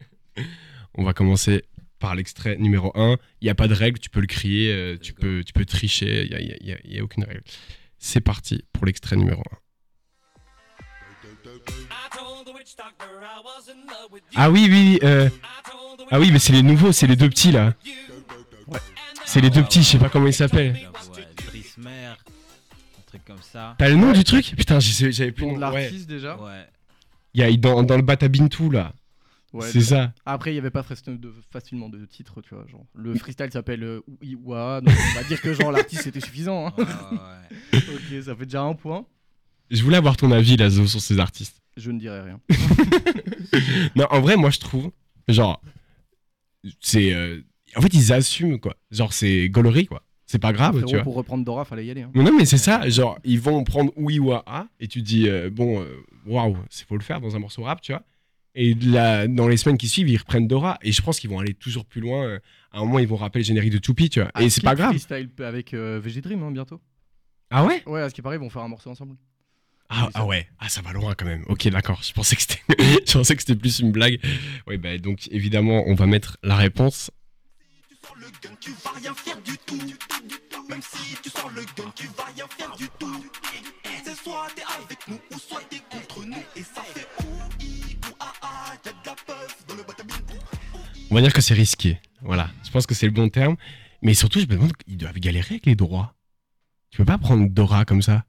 On 0.96 1.04
va 1.04 1.14
commencer 1.14 1.64
par 2.00 2.16
l'extrait 2.16 2.56
numéro 2.58 2.92
1. 2.98 3.18
Il 3.42 3.46
n'y 3.46 3.50
a 3.50 3.56
pas 3.56 3.68
de 3.68 3.74
règle, 3.74 4.00
tu 4.00 4.10
peux 4.10 4.22
le 4.22 4.28
crier, 4.28 4.72
euh, 4.74 4.98
tu, 4.98 5.14
peux, 5.14 5.44
tu 5.44 5.52
peux 5.54 5.66
tricher, 5.66 6.24
il 6.26 6.30
n'y 6.30 6.36
a, 6.36 6.40
il 6.40 6.68
y 6.68 6.72
a- 6.74 6.78
il 6.86 6.94
y 6.96 7.00
a 7.00 7.04
aucune 7.04 7.26
règle. 7.26 7.44
C'est 7.98 8.22
parti 8.22 8.64
pour 8.72 8.86
l'extrait 8.86 9.18
numéro 9.18 9.42
1. 9.52 9.58
Ah 14.36 14.50
oui, 14.50 14.68
oui, 14.70 15.00
euh, 15.04 15.30
ah 16.12 16.20
oui, 16.20 16.32
mais 16.32 16.40
c'est 16.40 16.54
les 16.54 16.64
nouveaux, 16.64 16.92
c'est 16.92 17.08
les 17.08 17.16
deux 17.16 17.30
petits 17.30 17.52
là. 17.52 17.74
C'est 19.26 19.42
les 19.42 19.50
deux 19.50 19.64
petits, 19.64 19.84
je 19.84 19.88
sais 19.90 19.98
pas 20.00 20.10
comment 20.10 20.28
ils 20.28 20.34
s'appellent. 20.34 20.74
Ouais, 20.74 20.88
truc 23.10 23.26
comme 23.26 23.42
ça. 23.42 23.76
T'as 23.78 23.90
le 23.90 23.96
nom 23.96 24.12
du 24.14 24.24
truc 24.24 24.54
Putain, 24.58 24.80
j'avais 24.80 25.32
plus 25.32 25.46
Nom 25.46 25.52
le 25.54 25.56
de 25.58 25.62
nom. 25.62 25.72
Ouais. 25.72 25.82
l'artiste 25.84 26.08
déjà. 26.10 26.38
Ouais. 26.42 26.66
Il 27.34 27.42
y 27.42 27.44
a 27.44 27.56
dans, 27.58 27.84
dans 27.84 27.96
le 27.98 28.02
Batabintou 28.02 28.70
là. 28.72 28.94
Ouais, 29.52 29.66
c'est 29.72 29.80
de- 29.80 29.84
ça. 29.84 30.14
Après, 30.26 30.52
il 30.52 30.54
n'y 30.54 30.60
avait 30.60 30.70
pas 30.70 30.84
de- 30.84 31.34
facilement 31.52 31.90
de 31.90 32.06
titres, 32.06 32.40
tu 32.42 32.54
vois. 32.54 32.66
Genre, 32.68 32.86
le 32.94 33.16
freestyle 33.16 33.52
s'appelle 33.52 33.84
euh, 33.84 34.02
Ouiwa, 34.22 34.80
donc 34.82 34.94
on 34.96 35.16
va 35.16 35.24
dire 35.24 35.42
que 35.42 35.54
genre 35.54 35.72
l'artiste 35.72 36.04
c'était 36.04 36.20
suffisant. 36.20 36.68
hein. 36.68 36.74
Ouais, 36.78 36.84
ouais, 36.86 37.80
ouais. 37.80 38.18
ok, 38.20 38.24
ça 38.24 38.36
fait 38.36 38.46
déjà 38.46 38.62
un 38.62 38.76
point. 38.76 39.06
Je 39.72 39.84
voulais 39.84 39.98
avoir 39.98 40.18
ton 40.18 40.32
avis, 40.32 40.56
Lazo, 40.56 40.86
sur 40.88 41.02
ces 41.02 41.20
artistes. 41.20 41.62
Je 41.78 41.90
ne 41.92 42.00
dirai 42.00 42.22
rien. 42.22 42.40
Non, 43.96 44.06
en 44.12 44.22
vrai, 44.22 44.36
moi 44.38 44.50
je 44.52 44.60
trouve, 44.60 44.92
genre, 45.28 45.62
c'est. 46.80 47.14
euh, 47.14 47.42
en 47.76 47.82
fait, 47.82 47.94
ils 47.94 48.14
assument 48.14 48.60
quoi. 48.60 48.76
Genre, 48.92 49.14
c'est 49.14 49.50
gaulerie 49.50 49.86
quoi. 49.88 50.04
C'est 50.32 50.38
pas 50.38 50.54
grave, 50.54 50.84
tu 50.86 50.94
vois. 50.94 51.02
pour 51.04 51.16
reprendre 51.16 51.44
Dora, 51.44 51.66
fallait 51.66 51.88
y 51.88 51.90
aller. 51.90 52.04
hein. 52.04 52.12
Non, 52.14 52.32
mais 52.38 52.46
c'est 52.46 52.60
ça. 52.60 52.88
Genre, 52.88 53.18
ils 53.24 53.40
vont 53.40 53.64
prendre 53.64 53.92
oui 53.96 54.20
ou 54.20 54.32
a 54.32 54.68
et 54.80 54.88
tu 54.88 55.02
dis, 55.02 55.28
euh, 55.28 55.50
bon, 55.50 55.82
euh, 55.82 55.86
waouh, 56.28 56.56
c'est 56.70 56.88
faut 56.88 56.98
le 56.98 57.02
faire 57.04 57.20
dans 57.20 57.36
un 57.36 57.40
morceau 57.40 57.64
rap, 57.64 57.82
tu 57.82 57.92
vois. 57.94 58.04
Et 58.54 58.76
là, 58.76 59.28
dans 59.28 59.48
les 59.48 59.58
semaines 59.58 59.80
qui 59.80 59.88
suivent, 59.88 60.08
ils 60.08 60.18
reprennent 60.18 60.48
Dora. 60.48 60.78
Et 60.84 60.92
je 60.92 61.02
pense 61.02 61.20
qu'ils 61.20 61.32
vont 61.32 61.40
aller 61.40 61.56
toujours 61.56 61.84
plus 61.86 62.00
loin. 62.02 62.26
euh, 62.26 62.40
À 62.72 62.78
un 62.78 62.82
moment, 62.82 63.00
ils 63.00 63.08
vont 63.08 63.16
rappeler 63.16 63.42
le 63.42 63.48
générique 63.48 63.72
de 63.72 63.80
Tupi, 63.80 64.10
tu 64.12 64.22
vois. 64.22 64.30
Et 64.40 64.52
c'est 64.52 64.62
pas 64.64 64.76
grave. 64.76 64.90
Freestyle 64.92 65.30
avec 65.40 65.74
euh, 65.74 66.00
VG 66.04 66.22
Dream 66.22 66.44
hein, 66.44 66.52
bientôt. 66.52 66.80
Ah 67.50 67.66
ouais? 67.66 67.82
Ouais, 67.88 68.02
à 68.02 68.10
ce 68.10 68.14
qui 68.14 68.22
paraît, 68.22 68.36
ils 68.36 68.40
vont 68.40 68.52
faire 68.52 68.62
un 68.62 68.68
morceau 68.68 68.92
ensemble. 68.92 69.16
ah, 69.90 70.10
ah 70.14 70.26
ouais. 70.28 70.48
Ah, 70.60 70.70
ça 70.70 70.82
va 70.84 70.92
loin 70.94 71.16
quand 71.18 71.26
même. 71.26 71.44
Ok, 71.48 71.68
d'accord. 71.70 72.02
Je 72.04 72.14
pensais 72.14 72.36
que 72.36 72.44
c'était, 72.44 72.60
je 73.08 73.14
pensais 73.14 73.36
que 73.36 73.42
c'était 73.42 73.56
plus 73.60 73.80
une 73.80 73.92
blague. 73.92 74.20
Oui, 74.68 74.78
bah 74.78 74.96
donc 75.00 75.28
évidemment, 75.32 75.84
on 75.88 75.96
va 75.96 76.06
mettre 76.06 76.38
la 76.44 76.56
réponse. 76.56 77.10
On 91.12 91.16
va 91.16 91.22
dire 91.22 91.34
que 91.34 91.42
c'est 91.42 91.54
risqué. 91.54 92.00
Voilà. 92.22 92.50
Je 92.64 92.72
pense 92.72 92.86
que 92.86 92.94
c'est 92.94 93.06
le 93.06 93.12
bon 93.12 93.30
terme. 93.30 93.56
Mais 94.02 94.14
surtout, 94.14 94.40
je 94.40 94.46
me 94.46 94.54
demande, 94.54 94.74
ils 94.88 94.98
doivent 94.98 95.20
galérer 95.20 95.56
avec 95.56 95.66
les 95.66 95.76
droits. 95.76 96.16
Tu 96.90 96.98
peux 96.98 97.06
pas 97.06 97.18
prendre 97.18 97.48
Dora 97.50 97.86
comme 97.86 98.02
ça. 98.02 98.26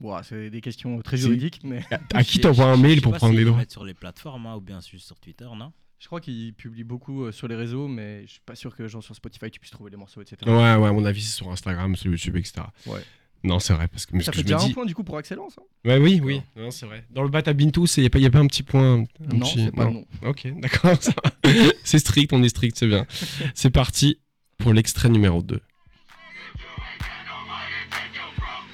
Bon, 0.00 0.20
c'est 0.22 0.50
des 0.50 0.60
questions 0.60 1.00
très 1.02 1.16
juridiques, 1.16 1.60
mais 1.64 1.82
À 2.14 2.22
qui 2.22 2.40
t'envoies 2.40 2.66
un 2.66 2.76
mail 2.76 3.00
pour 3.00 3.12
prendre 3.14 3.34
les 3.34 3.44
droits 3.44 3.64
sur 3.68 3.84
les 3.84 3.94
plateformes 3.94 4.46
hein, 4.46 4.56
ou 4.56 4.60
bien 4.60 4.80
sur 4.80 5.18
Twitter, 5.20 5.48
non 5.56 5.72
je 5.98 6.06
crois 6.06 6.20
qu'ils 6.20 6.54
publient 6.54 6.84
beaucoup 6.84 7.24
euh, 7.24 7.32
sur 7.32 7.48
les 7.48 7.56
réseaux, 7.56 7.88
mais 7.88 8.22
je 8.26 8.32
suis 8.32 8.40
pas 8.44 8.54
sûr 8.54 8.74
que 8.76 8.86
genre 8.88 9.02
sur 9.02 9.14
Spotify 9.16 9.50
tu 9.50 9.58
puisses 9.60 9.72
trouver 9.72 9.90
les 9.90 9.96
morceaux, 9.96 10.20
etc. 10.22 10.36
Ouais, 10.46 10.52
ouais, 10.52 10.88
à 10.88 10.92
mon 10.92 11.04
avis, 11.04 11.22
c'est 11.22 11.36
sur 11.36 11.50
Instagram, 11.50 11.96
sur 11.96 12.10
YouTube, 12.10 12.36
etc. 12.36 12.66
Ouais. 12.86 13.00
Non, 13.44 13.60
c'est 13.60 13.72
vrai, 13.72 13.86
parce 13.86 14.04
que, 14.04 14.18
Ça 14.20 14.32
que 14.32 14.36
fait 14.38 14.42
je 14.42 14.46
déjà 14.54 14.60
un 14.60 14.70
point 14.72 14.84
du 14.84 14.94
coup 14.96 15.04
pour 15.04 15.18
excellence. 15.20 15.56
hein. 15.58 15.62
Ouais, 15.84 15.98
oui, 15.98 16.20
oui, 16.22 16.42
non, 16.56 16.72
c'est 16.72 16.86
vrai. 16.86 17.04
Dans 17.10 17.22
le 17.22 17.28
Batabintou, 17.28 17.86
il 17.96 18.00
n'y 18.00 18.06
a, 18.06 18.10
pas- 18.10 18.18
y 18.18 18.26
a 18.26 18.30
pas 18.30 18.40
un 18.40 18.46
petit 18.48 18.64
point. 18.64 18.94
un 18.94 18.98
Non, 19.32 19.38
petit- 19.46 19.64
c'est 19.66 19.70
pas 19.74 19.84
le 19.84 19.90
nom. 19.92 20.04
Ok, 20.24 20.48
d'accord. 20.60 20.96
ça 21.00 21.12
va. 21.24 21.50
c'est 21.84 22.00
strict, 22.00 22.32
on 22.32 22.42
est 22.42 22.48
strict, 22.48 22.76
c'est 22.76 22.88
bien. 22.88 23.06
c'est 23.54 23.70
parti 23.70 24.18
pour 24.58 24.72
l'extrait 24.72 25.08
numéro 25.08 25.40
2. 25.42 25.60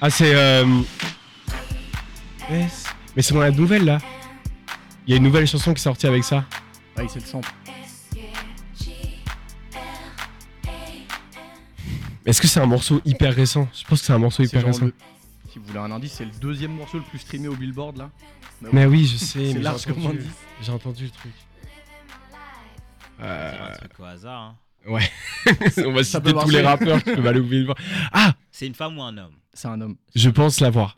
Ah, 0.01 0.09
c'est. 0.09 0.35
euh, 0.35 0.65
yes. 2.51 2.85
Mais 3.15 3.21
c'est 3.21 3.33
dans 3.33 3.39
la 3.41 3.51
nouvelle 3.51 3.85
là. 3.85 3.99
Il 5.07 5.11
y 5.11 5.13
a 5.13 5.17
une 5.17 5.23
nouvelle 5.23 5.47
chanson 5.47 5.73
qui 5.73 5.79
est 5.79 5.83
sortie 5.83 6.07
avec 6.07 6.23
ça. 6.23 6.45
Ah, 6.97 7.01
oui, 7.01 7.07
c'est 7.11 7.19
le 7.19 7.25
sample. 7.25 7.51
Est-ce 12.25 12.41
que 12.41 12.47
c'est 12.47 12.59
un 12.59 12.65
morceau 12.65 13.01
hyper 13.05 13.33
récent? 13.35 13.67
Je 13.73 13.83
pense 13.85 13.99
que 13.99 14.05
c'est 14.07 14.13
un 14.13 14.17
morceau 14.17 14.43
hyper 14.43 14.65
récent. 14.65 14.85
le- 14.85 14.93
Si 15.51 15.59
vous 15.59 15.65
voulez 15.65 15.79
un 15.79 15.91
indice, 15.91 16.13
c'est 16.13 16.25
le 16.25 16.31
deuxième 16.41 16.71
morceau 16.71 16.97
le 16.97 17.03
plus 17.03 17.19
streamé 17.19 17.47
au 17.47 17.55
Billboard 17.55 17.97
là. 17.97 18.09
Mais 18.71 18.85
oui, 18.85 19.05
je 19.05 19.17
sais. 19.17 19.25
C'est 19.25 19.39
mais 19.39 19.51
j'ai 19.53 19.59
large 19.59 19.85
comme 19.85 20.05
indice. 20.07 20.23
J'ai 20.61 20.71
entendu 20.71 21.03
le 21.03 21.09
truc. 21.11 21.31
Euh, 23.21 23.51
C'est 23.53 23.61
un 23.61 23.75
truc 23.77 23.99
au 23.99 24.03
hasard. 24.05 24.41
hein. 24.41 24.55
Ouais. 24.87 25.09
On 25.85 25.91
va 25.93 26.03
citer 26.03 26.33
tous 26.33 26.49
les 26.49 26.61
rappeurs 26.61 27.03
qui 27.03 27.11
peuvent 27.13 27.27
aller 27.27 27.39
au 27.39 27.43
Billboard. 27.43 27.77
Ah 28.11 28.33
C'est 28.51 28.65
une 28.67 28.75
femme 28.75 28.97
ou 28.97 29.03
un 29.03 29.17
homme? 29.17 29.33
C'est 29.53 29.67
un 29.67 29.79
homme. 29.81 29.95
Je 30.15 30.29
pense 30.29 30.59
l'avoir. 30.61 30.97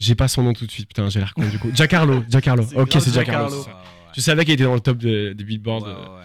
J'ai 0.00 0.14
pas 0.14 0.28
son 0.28 0.42
nom 0.42 0.52
tout 0.52 0.66
de 0.66 0.70
suite, 0.70 0.88
putain, 0.88 1.08
j'ai 1.08 1.20
l'air 1.20 1.34
con 1.34 1.46
du 1.48 1.58
coup. 1.58 1.70
Giancarlo, 1.72 2.24
Giancarlo. 2.28 2.64
C'est 2.68 2.76
Ok, 2.76 2.90
c'est 3.00 3.12
Giancarlo. 3.12 3.62
Giancarlo. 3.62 3.80
Je 4.16 4.20
savais 4.20 4.44
qu'il 4.44 4.54
était 4.54 4.64
dans 4.64 4.74
le 4.74 4.80
top 4.80 4.98
de- 4.98 5.32
des 5.32 5.44
Billboard. 5.44 5.84
Ouais, 5.84 5.90
euh. 5.90 5.94
ouais, 5.94 6.20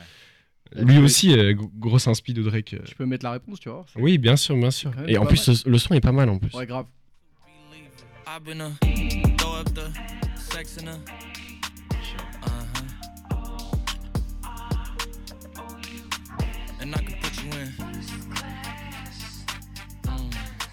ouais. 0.77 0.83
Lui 0.85 0.97
aussi, 0.99 1.33
euh, 1.37 1.53
gros- 1.53 1.71
grosse 1.75 2.07
inspi 2.07 2.33
de 2.33 2.43
Drake. 2.43 2.75
euh. 2.75 2.79
Je 2.87 2.93
peux 2.93 3.05
mettre 3.05 3.25
la 3.25 3.31
réponse, 3.31 3.59
tu 3.59 3.69
vois. 3.69 3.85
Oui, 3.95 4.17
bien 4.19 4.35
sûr, 4.35 4.55
bien 4.55 4.69
sûr. 4.71 4.91
Et 5.07 5.17
en 5.17 5.25
plus, 5.25 5.47
le, 5.65 5.71
le 5.71 5.77
son 5.79 5.95
est 5.95 6.01
pas 6.01 6.11
mal 6.11 6.29
en 6.29 6.37
plus. 6.37 6.53
Ouais, 6.53 6.65
grave. 6.67 6.85
Uh-huh. 12.45 12.83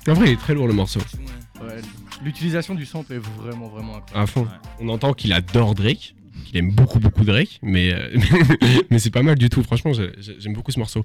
En 0.09 0.15
vrai, 0.15 0.27
il 0.29 0.33
est 0.33 0.37
très 0.37 0.55
lourd 0.55 0.67
le 0.69 0.73
morceau. 0.73 1.01
Ouais, 1.61 1.81
L'utilisation 2.23 2.75
du 2.75 2.87
sample 2.87 3.13
est 3.15 3.19
vraiment, 3.19 3.69
vraiment 3.69 3.97
incroyable. 3.97 4.19
à 4.23 4.27
fond. 4.27 4.47
On 4.79 4.89
entend 4.89 5.13
qu'il 5.15 5.33
adore 5.33 5.75
Drake, 5.75 6.15
qu'il 6.47 6.57
aime 6.57 6.71
beaucoup, 6.71 6.99
beaucoup 6.99 7.25
Drake, 7.25 7.59
mais, 7.63 7.93
euh, 7.93 8.17
mais 8.91 8.99
c'est 8.99 9.11
pas 9.11 9.23
mal 9.23 9.37
du 9.39 9.49
tout. 9.49 9.63
Franchement, 9.63 9.93
j'ai- 9.93 10.13
j'ai- 10.19 10.41
j'aime 10.41 10.53
beaucoup 10.55 10.73
ce 10.73 10.79
morceau. 10.79 11.05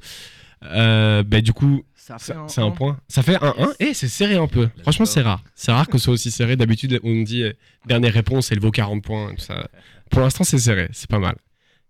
Euh, 0.63 1.23
bah, 1.23 1.41
du 1.41 1.53
coup, 1.53 1.83
c'est 1.95 2.13
un 2.33 2.45
un. 2.67 2.71
point. 2.71 2.99
Ça 3.07 3.23
fait 3.23 3.35
un 3.41 3.53
1 3.57 3.73
et 3.79 3.93
c'est 3.93 4.07
serré 4.07 4.35
un 4.35 4.47
peu. 4.47 4.69
Franchement, 4.83 5.05
c'est 5.05 5.21
rare. 5.21 5.43
C'est 5.55 5.71
rare 5.71 5.87
que 5.87 5.97
ce 5.97 6.03
soit 6.05 6.13
aussi 6.13 6.29
serré. 6.31 6.55
D'habitude, 6.55 6.99
on 7.03 7.23
dit 7.23 7.43
euh, 7.43 7.53
dernière 7.87 8.13
réponse, 8.13 8.51
elle 8.51 8.59
vaut 8.59 8.69
40 8.71 9.03
points. 9.03 9.31
et 9.31 9.35
tout 9.35 9.41
ça. 9.41 9.67
Pour 10.11 10.21
l'instant, 10.21 10.43
c'est 10.43 10.59
serré. 10.59 10.87
C'est 10.93 11.09
pas 11.09 11.19
mal. 11.19 11.35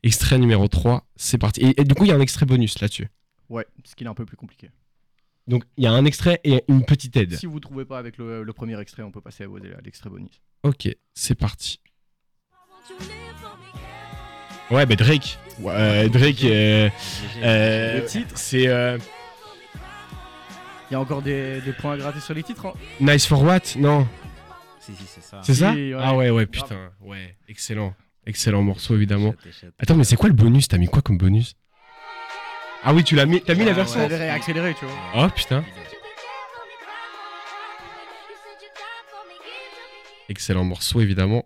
Extrait 0.03 0.37
numéro 0.37 0.67
3, 0.67 1.05
c'est 1.17 1.37
parti. 1.37 1.61
Et, 1.61 1.81
et 1.81 1.83
du 1.83 1.93
coup, 1.93 2.05
il 2.05 2.09
y 2.09 2.11
a 2.11 2.15
un 2.15 2.21
extrait 2.21 2.45
bonus 2.45 2.79
là-dessus. 2.79 3.07
Ouais, 3.49 3.65
ce 3.83 3.93
qui 3.95 4.05
est 4.05 4.07
un 4.07 4.13
peu 4.13 4.25
plus 4.25 4.37
compliqué. 4.37 4.69
Donc, 5.47 5.63
il 5.75 5.83
y 5.83 5.87
a 5.87 5.91
un 5.91 6.05
extrait 6.05 6.39
et 6.45 6.63
une 6.69 6.85
petite 6.85 7.17
aide. 7.17 7.35
Si 7.35 7.45
vous 7.47 7.59
trouvez 7.59 7.83
pas 7.83 7.99
avec 7.99 8.17
le, 8.17 8.43
le 8.43 8.53
premier 8.53 8.79
extrait, 8.79 9.03
on 9.03 9.11
peut 9.11 9.19
passer 9.21 9.43
à 9.43 9.47
l'extrait 9.83 10.09
bonus. 10.09 10.41
Ok, 10.63 10.87
c'est 11.13 11.35
parti. 11.35 11.79
Ouais, 14.69 14.86
bah 14.86 14.95
Drake. 14.95 15.38
Ouais, 15.59 15.73
euh, 15.75 16.09
Drake, 16.09 16.43
euh, 16.45 16.89
euh, 17.43 17.99
Le 17.99 18.05
titre 18.05 18.38
c'est 18.38 18.67
euh, 18.67 18.97
Il 20.89 20.93
y 20.93 20.95
a 20.95 20.99
encore 20.99 21.21
des, 21.21 21.59
des 21.61 21.73
points 21.73 21.93
à 21.93 21.97
gratter 21.97 22.19
sur 22.21 22.34
les 22.34 22.41
titres. 22.43 22.65
hein. 22.67 22.73
Nice 22.99 23.25
for 23.27 23.43
What? 23.43 23.59
Non, 23.77 24.07
Si, 24.79 24.95
si, 24.95 25.03
c'est 25.05 25.21
ça. 25.23 25.41
c'est 25.43 25.55
ça? 25.55 25.73
Si, 25.73 25.93
ouais. 25.93 25.99
Ah 26.01 26.15
ouais, 26.15 26.29
ouais, 26.29 26.45
putain, 26.45 26.91
ouais, 27.01 27.36
excellent. 27.49 27.93
Excellent 28.25 28.61
morceau, 28.61 28.95
évidemment. 28.95 29.34
Attends, 29.79 29.95
mais 29.95 30.03
c'est 30.03 30.15
quoi 30.15 30.29
le 30.29 30.36
bonus? 30.36 30.67
T'as 30.67 30.77
mis 30.77 30.88
quoi 30.88 31.01
comme 31.01 31.17
bonus? 31.17 31.55
Ah 32.84 32.93
oui, 32.93 33.03
tu 33.03 33.15
l'as 33.15 33.25
mis, 33.25 33.41
t'as 33.41 33.53
mis 33.55 33.65
la 33.65 33.71
Ouais, 33.71 33.73
version? 33.73 33.99
ouais. 33.99 34.05
Accéléré, 34.05 34.29
accéléré, 34.29 34.73
tu 34.79 34.86
vois. 34.86 34.95
Oh 35.15 35.29
putain, 35.36 35.63
excellent 40.29 40.63
morceau, 40.63 41.01
évidemment. 41.01 41.45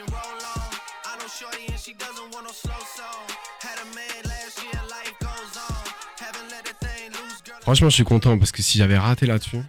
Everybody 0.00 0.06
get 0.06 0.06
your 0.06 0.06
motherfucking 0.06 0.12
roll 0.12 0.46
on. 0.56 0.70
I 1.04 1.16
know 1.18 1.28
Shorty 1.28 1.66
and 1.68 1.78
she 1.78 1.94
doesn't 1.94 2.32
want 2.32 2.46
no 2.46 2.52
slow 2.52 2.72
song. 2.96 3.26
Had 3.60 3.78
a 3.80 3.86
man 3.94 4.24
last 4.24 4.62
year, 4.62 4.80
life 4.88 5.14
goes 5.20 5.56
on. 5.56 5.84
Haven't 6.18 6.50
let 6.50 6.64
the 6.64 6.74
thing 6.86 7.10
loose, 7.12 7.42
girl. 7.44 7.60
Franchement, 7.62 7.90
je 7.90 7.94
suis 7.94 8.04
content 8.04 8.38
parce 8.38 8.52
que 8.52 8.62
si 8.62 8.78
j'avais 8.78 8.98
raté 8.98 9.26
là-dessus, 9.26 9.60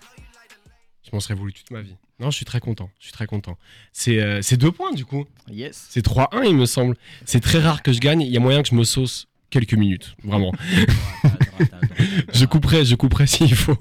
je 1.03 1.09
m'en 1.13 1.19
serais 1.19 1.33
voulu 1.35 1.53
toute 1.53 1.71
ma 1.71 1.81
vie. 1.81 1.95
Non, 2.19 2.29
je 2.29 2.35
suis 2.35 2.45
très 2.45 2.59
content, 2.59 2.89
je 2.99 3.05
suis 3.05 3.13
très 3.13 3.25
content. 3.25 3.57
C'est 3.93 4.21
euh, 4.21 4.41
c'est 4.41 4.57
deux 4.57 4.71
points 4.71 4.93
du 4.93 5.05
coup. 5.05 5.25
Yes. 5.49 5.87
C'est 5.89 6.05
3-1, 6.05 6.45
il 6.45 6.55
me 6.55 6.65
semble. 6.65 6.95
C'est 7.25 7.39
très 7.41 7.59
rare 7.59 7.81
que 7.81 7.91
je 7.91 7.99
gagne. 7.99 8.21
Il 8.21 8.31
y 8.31 8.37
a 8.37 8.39
moyen 8.39 8.61
que 8.61 8.69
je 8.69 8.75
me 8.75 8.83
sauce 8.83 9.27
quelques 9.49 9.73
minutes, 9.73 10.15
vraiment. 10.23 10.53
Je 12.33 12.45
couperai, 12.45 12.83
je 12.85 12.95
couperai 12.95 13.27
s'il 13.27 13.53
faut, 13.53 13.77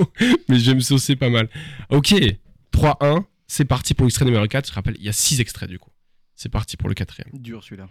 mais 0.49 0.59
je 0.59 0.71
vais 0.71 0.75
me 0.75 0.81
saucer 0.81 1.17
pas 1.17 1.31
mal. 1.31 1.49
Ok, 1.89 2.13
3-1, 2.75 3.25
c'est 3.47 3.65
parti 3.65 3.95
pour 3.95 4.05
l'extrait 4.05 4.27
numéro 4.27 4.47
4. 4.47 4.69
Je 4.69 4.73
rappelle, 4.75 4.97
il 4.99 5.05
y 5.05 5.09
a 5.09 5.13
6 5.13 5.41
extraits 5.41 5.71
du 5.71 5.79
coup. 5.79 5.89
C'est 6.43 6.49
parti 6.49 6.79
pour 6.79 6.89
le 6.89 6.95
quatrième. 6.95 7.29
Dur 7.35 7.63
celui-là. 7.63 7.87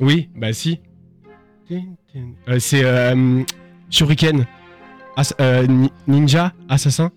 Oui, 0.00 0.28
bah 0.34 0.52
si. 0.52 0.80
Euh, 1.70 2.58
c'est 2.58 2.84
euh, 2.84 3.44
Shuriken. 3.90 4.44
Euh, 5.40 5.66
ni- 5.68 5.92
ninja, 6.08 6.52
assassin. 6.68 7.12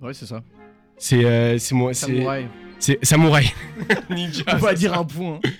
Ouais, 0.00 0.14
c'est 0.14 0.26
ça. 0.26 0.44
C'est 0.96 1.24
euh, 1.24 1.58
c'est 1.58 1.74
moi, 1.74 1.92
c'est 1.92 2.06
Samouraï. 2.06 2.48
c'est 2.78 3.04
samouraï. 3.04 3.52
ninja. 4.10 4.44
Faut 4.56 4.66
pas 4.66 4.74
dire 4.74 4.96
un 4.96 5.04
point. 5.04 5.40
hein. 5.44 5.50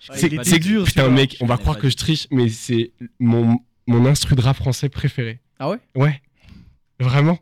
Je 0.00 0.12
C'est- 0.44 0.58
dur, 0.60 0.84
putain 0.86 1.10
mec, 1.10 1.36
on 1.42 1.46
va 1.46 1.58
croire 1.58 1.76
que 1.76 1.90
je 1.90 1.96
triche, 1.98 2.26
mais 2.30 2.48
c'est 2.48 2.92
mon 3.18 3.60
mon 3.86 4.06
instru 4.06 4.34
de 4.34 4.40
rap 4.40 4.56
français 4.56 4.88
préféré. 4.88 5.40
Ah 5.58 5.68
ouais 5.68 5.78
Ouais. 5.94 6.22
Vraiment? 6.98 7.36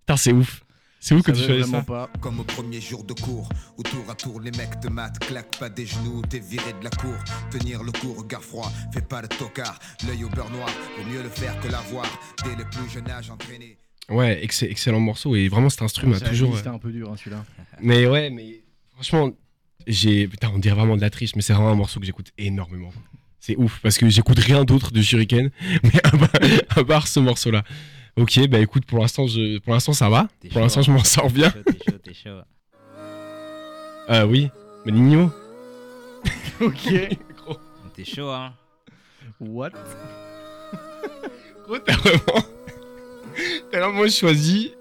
Putain, 0.00 0.18
c'est 0.18 0.32
ouf. 0.34 0.62
C'est 1.02 1.14
ouf 1.14 1.22
que 1.22 1.32
tu 1.32 1.38
choisis 1.42 1.62
vraiment 1.62 1.78
ça. 1.78 1.84
pas. 1.84 2.10
Comme 2.20 2.40
au 2.40 2.44
premier 2.44 2.80
jour 2.80 3.02
de 3.04 3.14
cours, 3.14 3.48
où 3.78 3.82
tour 3.82 4.04
à 4.10 4.14
tour 4.14 4.38
les 4.40 4.50
mecs 4.50 4.78
te 4.80 4.88
matent, 4.88 5.18
claque 5.20 5.56
pas 5.58 5.70
des 5.70 5.86
genoux, 5.86 6.20
t'es 6.28 6.38
viré 6.40 6.74
de 6.78 6.84
la 6.84 6.90
cour. 6.90 7.14
Tenir 7.50 7.82
le 7.82 7.90
coup, 7.92 8.12
regard 8.12 8.42
froid, 8.44 8.70
fais 8.92 9.00
pas 9.00 9.22
le 9.22 9.28
tocard, 9.28 9.78
l'œil 10.06 10.24
au 10.24 10.28
beurre 10.28 10.50
noir, 10.50 10.68
vaut 10.98 11.10
mieux 11.10 11.22
le 11.22 11.30
faire 11.30 11.58
que 11.60 11.68
l'avoir. 11.68 12.04
Dès 12.44 12.54
le 12.54 12.68
plus 12.68 12.88
jeune 12.92 13.08
âge 13.10 13.30
entraîné. 13.30 13.78
Ouais, 14.10 14.44
ex- 14.44 14.62
excellent 14.64 15.00
morceau 15.00 15.34
et 15.36 15.48
vraiment 15.48 15.70
cet 15.70 15.82
instru 15.82 16.06
m'a 16.06 16.18
J'avais 16.18 16.30
toujours. 16.32 16.52
euh, 16.52 16.56
C'était 16.58 16.68
un 16.68 16.78
peu 16.78 16.90
dur 16.92 17.08
hein, 17.10 17.16
celui-là. 17.16 17.44
Mais 17.80 18.06
ouais, 18.06 18.28
mais 18.28 18.60
franchement, 18.92 19.30
j'ai 19.86 20.28
putain, 20.28 20.50
on 20.54 20.58
dirait 20.58 20.74
vraiment 20.74 20.96
de 20.96 21.00
la 21.00 21.08
triche, 21.10 21.34
mais 21.34 21.40
c'est 21.42 21.54
vraiment 21.54 21.70
un 21.70 21.74
morceau 21.76 21.98
que 22.00 22.04
j'écoute 22.06 22.30
énormément. 22.36 22.92
C'est 23.38 23.56
ouf 23.56 23.80
parce 23.82 23.96
que 23.96 24.06
j'écoute 24.10 24.38
rien 24.38 24.64
d'autre 24.64 24.90
de 24.92 25.00
Shuriken, 25.00 25.50
mais 25.82 25.98
à 26.04 26.10
part, 26.10 26.28
à 26.76 26.84
part 26.84 27.06
ce 27.08 27.20
morceau-là. 27.20 27.64
Ok, 28.16 28.46
bah 28.48 28.58
écoute, 28.58 28.84
pour 28.86 28.98
l'instant, 28.98 29.26
je, 29.26 29.58
pour 29.58 29.72
l'instant 29.72 29.92
ça 29.92 30.08
va. 30.08 30.28
T'es 30.40 30.48
Pour 30.48 30.54
chaud, 30.54 30.60
l'instant, 30.60 30.82
je 30.82 30.90
m'en 30.92 31.04
sors 31.04 31.30
bien. 31.30 31.50
T'es 31.50 31.58
chaud, 31.62 31.64
t'es 31.72 31.90
chaud, 31.92 31.98
t'es 32.04 32.14
chaud. 32.14 32.40
Euh, 34.10 34.26
oui, 34.26 34.50
mais 34.84 34.92
Nino. 34.92 35.30
ok. 36.60 37.16
Gros, 37.36 37.56
T'es 37.94 38.04
chaud, 38.04 38.28
hein. 38.30 38.52
What? 39.40 39.70
Gros, 41.64 41.78
t'as 41.78 41.96
vraiment, 41.96 42.44
t'as 43.70 43.80
vraiment 43.88 44.08
choisi 44.08 44.74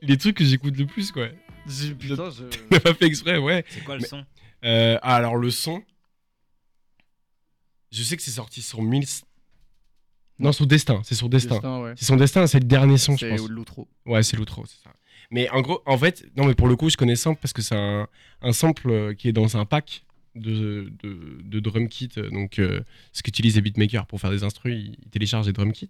les 0.00 0.16
trucs 0.16 0.36
que 0.36 0.44
j'écoute 0.44 0.76
le 0.78 0.86
plus, 0.86 1.10
quoi. 1.12 1.26
J'ai- 1.68 1.94
Putain, 1.94 2.30
je. 2.30 2.44
T'as 2.70 2.80
pas 2.80 2.94
fait 2.94 3.06
exprès, 3.06 3.38
ouais. 3.38 3.64
C'est 3.68 3.82
quoi 3.82 3.96
le 3.96 4.02
Mais- 4.02 4.06
son? 4.08 4.24
Euh, 4.64 4.98
ah, 5.02 5.16
alors 5.16 5.36
le 5.36 5.50
son, 5.50 5.82
je 7.90 8.02
sais 8.02 8.16
que 8.16 8.22
c'est 8.22 8.30
sorti 8.30 8.62
sur 8.62 8.82
1000. 8.82 9.04
Non, 10.38 10.52
sur 10.52 10.66
Destin, 10.66 11.00
c'est 11.04 11.14
sur 11.14 11.28
Destin. 11.28 11.54
Destin, 11.54 11.80
ouais. 11.80 11.94
C'est 11.96 12.04
son 12.04 12.16
destin, 12.16 12.46
c'est 12.46 12.58
le 12.60 12.66
dernier 12.66 12.98
son, 12.98 13.14
je 13.16 13.20
C'est 13.26 13.36
pense. 13.36 13.48
l'outro. 13.48 13.88
Ouais, 14.04 14.22
c'est 14.22 14.36
l'outro, 14.36 14.64
c'est 14.66 14.82
ça. 14.82 14.92
Mais 15.30 15.48
en 15.50 15.60
gros, 15.62 15.82
en 15.86 15.96
fait, 15.98 16.24
non, 16.36 16.44
mais 16.46 16.54
pour 16.54 16.68
le 16.68 16.76
coup, 16.76 16.90
je 16.90 16.96
connais 16.96 17.16
Sample 17.16 17.40
parce 17.40 17.52
que 17.52 17.62
c'est 17.62 17.74
un, 17.74 18.06
un 18.42 18.52
sample 18.52 18.90
euh, 18.90 19.14
qui 19.14 19.28
est 19.28 19.32
dans 19.32 19.56
un 19.56 19.64
pack 19.64 20.04
de, 20.34 20.92
de, 21.02 21.38
de 21.42 21.60
drum 21.60 21.88
kit. 21.88 22.10
Donc, 22.30 22.58
euh, 22.58 22.82
ce 23.12 23.22
qu'utilisent 23.22 23.56
les 23.56 23.62
beatmakers 23.62 24.06
pour 24.06 24.20
faire 24.20 24.30
des 24.30 24.44
instrus, 24.44 24.74
ils, 24.74 25.10
téléchargent 25.10 25.46
des 25.46 25.52
drum 25.52 25.72
kits. 25.72 25.88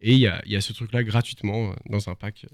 Et 0.00 0.14
il 0.14 0.18
y 0.18 0.26
a, 0.26 0.42
il 0.46 0.52
y 0.52 0.56
a 0.56 0.60
ce 0.60 0.72
truc-là 0.72 1.04
gratuitement 1.04 1.70
euh, 1.70 1.74
dans 1.88 2.08
un 2.08 2.14
pack. 2.14 2.46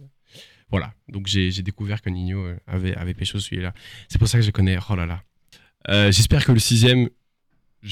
Voilà. 0.70 0.92
Donc, 1.08 1.28
j'ai 1.28 1.50
j'ai 1.50 1.62
découvert 1.62 2.02
que 2.02 2.10
Nino 2.10 2.44
avait, 2.66 2.94
avait 2.96 3.14
pécho 3.14 3.38
celui-là. 3.38 3.72
C'est 4.08 4.18
pour 4.18 4.28
ça 4.28 4.38
que 4.38 4.44
je 4.44 4.50
connais. 4.50 4.76
Oh 4.90 4.96
là 4.96 5.06
là. 5.06 5.22
Euh, 5.88 6.12
J'espère 6.12 6.44
que 6.44 6.52
le 6.52 6.58
sixième, 6.58 7.08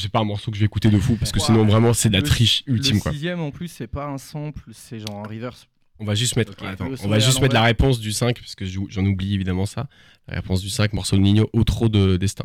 c'est 0.01 0.11
pas 0.11 0.21
un 0.21 0.25
morceau 0.25 0.51
que 0.51 0.57
je 0.57 0.61
vais 0.61 0.67
écouter 0.67 0.89
de 0.91 0.99
fou 0.99 1.17
parce 1.17 1.33
que 1.33 1.41
sinon, 1.41 1.65
vraiment, 1.65 1.93
c'est 1.93 2.09
de 2.09 2.15
la 2.15 2.21
Le- 2.21 2.27
triche 2.27 2.63
ultime, 2.67 2.97
Le 2.97 3.01
quoi. 3.01 3.13
sixième 3.13 3.41
en 3.41 3.51
plus, 3.51 3.69
c'est 3.69 3.87
pas 3.87 4.07
un 4.07 4.19
sample, 4.19 4.63
c'est 4.73 4.99
genre 5.01 5.21
un 5.25 5.29
reverse. 5.29 5.67
On 5.99 6.05
va 6.05 6.15
juste 6.15 6.37
mettre, 6.37 6.53
attends, 6.67 6.89
le 6.89 6.97
on 7.05 7.09
va 7.09 7.19
juste 7.19 7.41
mettre 7.41 7.55
la 7.55 7.63
réponse 7.63 7.99
du 8.01 8.13
5 8.13 8.39
parce 8.39 8.55
que 8.55 8.65
j'en 8.67 9.05
oublie 9.07 9.33
évidemment 9.35 9.65
ça. 9.67 9.89
La 10.29 10.35
réponse 10.37 10.61
du 10.61 10.69
5, 10.69 10.93
morceau 10.93 11.17
de 11.17 11.23
Nino, 11.23 11.49
Outro 11.55 11.89
de 11.89 12.17
Destin. 12.19 12.45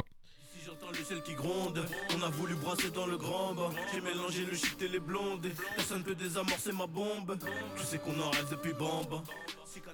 Si 0.58 0.66
j'entends 0.66 0.92
le 0.98 1.04
ciel 1.04 1.18
qui 1.26 1.34
gronde, 1.34 1.84
on 2.18 2.24
a 2.24 2.30
voulu 2.30 2.56
brasser 2.56 2.90
dans 2.96 3.06
le 3.08 3.18
grand 3.18 3.54
bain. 3.54 3.70
J'ai 3.94 4.00
mélangé 4.00 4.46
le 4.50 4.56
shit 4.56 4.82
et 4.82 4.88
les 4.88 5.00
blondes. 5.00 5.46
Personne 5.76 6.02
peut 6.04 6.16
désamorcer 6.16 6.72
ma 6.72 6.88
bombe. 6.88 7.38
Je 7.78 7.84
sais 7.84 7.98
qu'on 7.98 8.18
en 8.22 8.30
rêve 8.30 8.48
depuis 8.52 8.72
Bamba. 8.72 9.22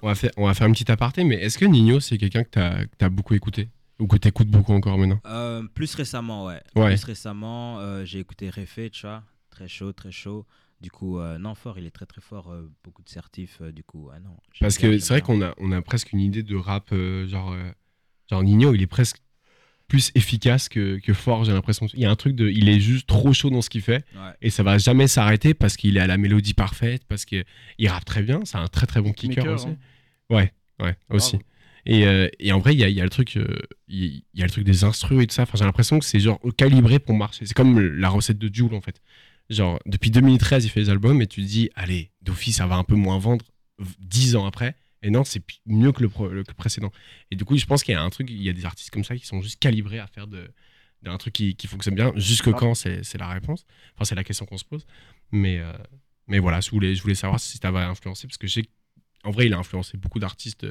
On 0.02 0.06
va 0.08 0.14
faire, 0.14 0.30
on 0.36 0.46
va 0.46 0.54
faire 0.54 0.66
une 0.68 0.72
petite 0.74 0.90
aparté, 0.90 1.24
mais 1.24 1.36
est-ce 1.36 1.58
que 1.58 1.64
Nino 1.64 1.98
c'est 1.98 2.18
quelqu'un 2.18 2.44
que 2.44 2.50
t'as 2.50 2.84
que 2.84 2.90
t'as 2.96 3.08
beaucoup 3.08 3.34
écouté? 3.34 3.68
Ou 3.98 4.06
que 4.06 4.16
t'écoutes 4.16 4.48
beaucoup 4.48 4.72
encore 4.72 4.96
maintenant 4.98 5.20
Euh, 5.26 5.62
plus 5.74 5.94
récemment, 5.94 6.46
ouais. 6.46 6.62
Ouais. 6.76 6.88
Plus 6.94 7.04
récemment, 7.04 7.78
euh, 7.80 8.04
j'ai 8.04 8.18
écouté 8.20 8.50
Refait, 8.50 8.90
tu 8.90 9.02
vois. 9.06 9.22
Très 9.50 9.68
chaud, 9.68 9.92
très 9.92 10.12
chaud. 10.12 10.46
Du 10.80 10.90
coup, 10.92 11.18
euh, 11.18 11.38
non, 11.38 11.54
fort, 11.56 11.78
il 11.78 11.86
est 11.86 11.90
très 11.90 12.06
très 12.06 12.20
fort. 12.20 12.52
euh, 12.52 12.70
beaucoup 12.84 13.02
de 13.02 13.08
certifs, 13.08 13.58
euh, 13.60 13.72
du 13.72 13.82
coup, 13.82 14.10
ah 14.14 14.20
non. 14.20 14.36
Parce 14.60 14.78
que 14.78 14.98
c'est 14.98 15.14
vrai 15.14 15.20
qu'on 15.22 15.42
a, 15.42 15.52
on 15.58 15.72
a 15.72 15.82
presque 15.82 16.12
une 16.12 16.20
idée 16.20 16.44
de 16.44 16.54
rap 16.54 16.90
euh, 16.92 17.26
genre, 17.26 17.52
euh, 17.52 17.70
genre 18.30 18.42
Nino, 18.44 18.72
il 18.74 18.82
est 18.82 18.86
presque 18.86 19.18
plus 19.88 20.12
efficace 20.14 20.68
que, 20.68 20.98
que 21.00 21.14
fort, 21.14 21.44
j'ai 21.44 21.52
l'impression. 21.52 21.86
Il 21.94 22.00
y 22.00 22.04
a 22.04 22.10
un 22.10 22.14
truc 22.14 22.36
de, 22.36 22.48
il 22.48 22.68
est 22.68 22.78
juste 22.78 23.06
trop 23.08 23.32
chaud 23.32 23.48
dans 23.50 23.62
ce 23.62 23.70
qu'il 23.70 23.80
fait 23.80 24.04
Ouais. 24.14 24.32
et 24.42 24.50
ça 24.50 24.62
va 24.62 24.76
jamais 24.78 25.08
s'arrêter 25.08 25.54
parce 25.54 25.76
qu'il 25.78 25.96
est 25.96 26.00
à 26.00 26.06
la 26.06 26.18
mélodie 26.18 26.52
parfaite, 26.54 27.04
parce 27.08 27.24
qu'il 27.24 27.44
rappe 27.86 28.04
très 28.04 28.22
bien, 28.22 28.40
c'est 28.44 28.58
un 28.58 28.66
très 28.68 28.86
très 28.86 29.00
bon 29.00 29.12
kicker 29.12 29.38
Maker, 29.42 29.54
aussi. 29.54 29.68
hein. 29.68 29.76
Ouais, 30.30 30.52
ouais, 30.80 30.94
aussi. 31.08 31.38
Et, 31.88 32.06
euh, 32.06 32.28
et 32.38 32.52
en 32.52 32.60
vrai, 32.60 32.74
il 32.74 32.80
y 32.80 32.84
a, 32.84 32.88
il 32.90 32.96
y 32.96 33.00
a 33.00 33.04
le 33.04 33.10
truc, 33.10 33.36
euh, 33.38 33.46
il 33.88 34.22
y, 34.34 34.42
a 34.42 34.44
le 34.44 34.50
truc 34.50 34.64
des 34.64 34.84
instrus 34.84 35.22
et 35.22 35.26
tout 35.26 35.34
ça. 35.34 35.42
Enfin, 35.42 35.56
j'ai 35.58 35.64
l'impression 35.64 35.98
que 35.98 36.04
c'est 36.04 36.20
genre 36.20 36.38
calibré 36.56 36.98
pour 36.98 37.16
marcher. 37.16 37.46
C'est 37.46 37.54
comme 37.54 37.80
la 37.80 38.10
recette 38.10 38.38
de 38.38 38.54
Jules 38.54 38.74
en 38.74 38.82
fait. 38.82 39.00
Genre 39.50 39.80
depuis 39.86 40.10
2013, 40.10 40.66
il 40.66 40.68
fait 40.68 40.80
des 40.82 40.90
albums 40.90 41.22
et 41.22 41.26
tu 41.26 41.42
te 41.42 41.46
dis, 41.48 41.70
allez, 41.74 42.10
d'office, 42.22 42.56
ça 42.56 42.66
va 42.66 42.76
un 42.76 42.84
peu 42.84 42.94
moins 42.94 43.18
vendre 43.18 43.44
v- 43.78 43.94
10 44.00 44.36
ans 44.36 44.46
après. 44.46 44.76
Et 45.02 45.10
non, 45.10 45.24
c'est 45.24 45.42
mieux 45.66 45.92
que 45.92 46.02
le, 46.02 46.10
pro- 46.10 46.28
le- 46.28 46.42
que 46.44 46.50
le 46.50 46.54
précédent. 46.56 46.92
Et 47.30 47.36
du 47.36 47.44
coup, 47.46 47.56
je 47.56 47.64
pense 47.66 47.82
qu'il 47.82 47.92
y 47.92 47.96
a 47.96 48.02
un 48.02 48.10
truc, 48.10 48.28
il 48.30 48.42
y 48.42 48.50
a 48.50 48.52
des 48.52 48.66
artistes 48.66 48.90
comme 48.90 49.04
ça 49.04 49.16
qui 49.16 49.24
sont 49.26 49.40
juste 49.42 49.58
calibrés 49.58 49.98
à 49.98 50.06
faire 50.06 50.26
de 50.28 50.50
d'un 51.02 51.16
truc 51.16 51.32
qui, 51.32 51.54
qui 51.54 51.68
fonctionne 51.68 51.94
bien. 51.94 52.12
Jusque 52.16 52.50
quand, 52.52 52.74
c'est 52.74 53.04
c'est 53.04 53.18
la 53.18 53.28
réponse. 53.28 53.64
Enfin, 53.94 54.04
c'est 54.04 54.16
la 54.16 54.24
question 54.24 54.46
qu'on 54.46 54.58
se 54.58 54.64
pose. 54.64 54.84
Mais, 55.32 55.58
euh, 55.60 55.72
mais 56.26 56.38
voilà, 56.40 56.60
je 56.60 56.70
voulais, 56.70 56.94
je 56.96 57.02
voulais 57.02 57.14
savoir 57.14 57.38
si 57.40 57.56
ça 57.58 57.70
va 57.70 57.88
influencer 57.88 58.26
parce 58.26 58.36
que 58.38 58.46
j'ai 58.48 58.64
en 59.24 59.30
vrai, 59.30 59.46
il 59.46 59.52
a 59.54 59.58
influencé 59.58 59.96
beaucoup 59.96 60.18
d'artistes 60.20 60.66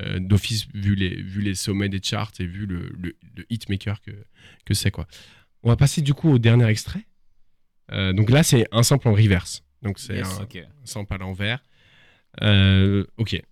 euh, 0.00 0.18
d'office, 0.20 0.66
vu 0.72 0.94
les, 0.94 1.20
vu 1.20 1.40
les 1.42 1.54
sommets 1.54 1.88
des 1.88 2.00
charts 2.02 2.32
et 2.38 2.46
vu 2.46 2.66
le, 2.66 2.90
le, 2.96 3.16
le 3.36 3.44
hitmaker 3.50 4.00
que, 4.00 4.12
que 4.64 4.74
c'est. 4.74 4.90
quoi. 4.90 5.06
On 5.62 5.68
va 5.68 5.76
passer 5.76 6.00
du 6.02 6.14
coup 6.14 6.30
au 6.30 6.38
dernier 6.38 6.66
extrait. 6.68 7.04
Euh, 7.92 8.12
donc 8.12 8.30
là, 8.30 8.42
c'est 8.42 8.66
un 8.72 8.82
sample 8.82 9.08
en 9.08 9.12
reverse. 9.14 9.64
Donc 9.82 9.98
c'est 9.98 10.16
Yes, 10.16 10.38
un, 10.38 10.44
ok. 10.44 10.56
un 10.56 10.86
sample 10.86 11.12
à 11.14 11.18
l'envers. 11.18 11.64
Euh, 12.42 13.04
ok. 13.16 13.42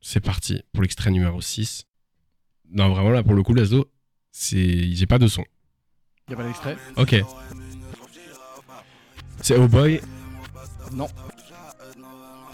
C'est 0.00 0.20
parti 0.20 0.62
pour 0.72 0.82
l'extrait 0.82 1.10
numéro 1.10 1.40
6. 1.40 1.86
Non, 2.72 2.88
vraiment, 2.90 3.10
là, 3.10 3.22
pour 3.22 3.34
le 3.34 3.42
coup, 3.42 3.54
c'est... 4.32 4.92
j'ai 4.92 5.06
pas 5.06 5.18
de 5.18 5.28
son. 5.28 5.44
Y 6.28 6.32
a 6.32 6.36
pas 6.36 6.44
d'extrait 6.44 6.76
Ok. 6.96 7.14
C'est 9.40 9.56
Oh 9.56 9.68
Boy. 9.68 10.00
Non. 10.92 11.06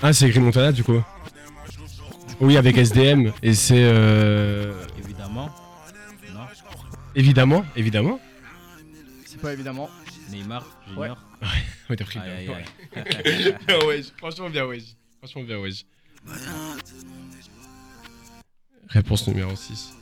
Ah, 0.02 0.12
c'est 0.12 0.28
Green 0.30 0.44
Montana, 0.44 0.72
du 0.72 0.82
coup. 0.84 1.02
Oui, 2.40 2.56
avec 2.56 2.76
SDM. 2.78 3.32
Et 3.42 3.54
c'est. 3.54 3.74
euh, 3.84 4.72
Évidemment. 4.98 5.50
Non. 6.32 6.40
Évidemment, 7.14 7.64
évidemment. 7.76 8.20
C'est 9.26 9.40
pas 9.40 9.52
évidemment. 9.52 9.88
Neymar, 10.30 10.64
Ouais. 10.96 11.08
Junior. 11.08 11.18
Ouais, 11.88 11.96
t'as 11.96 12.04
pris 12.04 12.20
bien. 12.20 12.32
aïe, 12.36 12.48
Ouais. 12.48 12.64
aïe. 13.26 13.54
Bien, 13.66 13.78
wesh. 13.86 14.06
Franchement, 14.16 14.48
bien, 14.50 14.64
wesh. 14.66 14.94
Franchement, 15.18 15.42
bien, 15.42 15.58
wesh. 15.58 15.84
Réponse 18.88 19.26
numéro 19.26 19.54
6. 19.56 19.94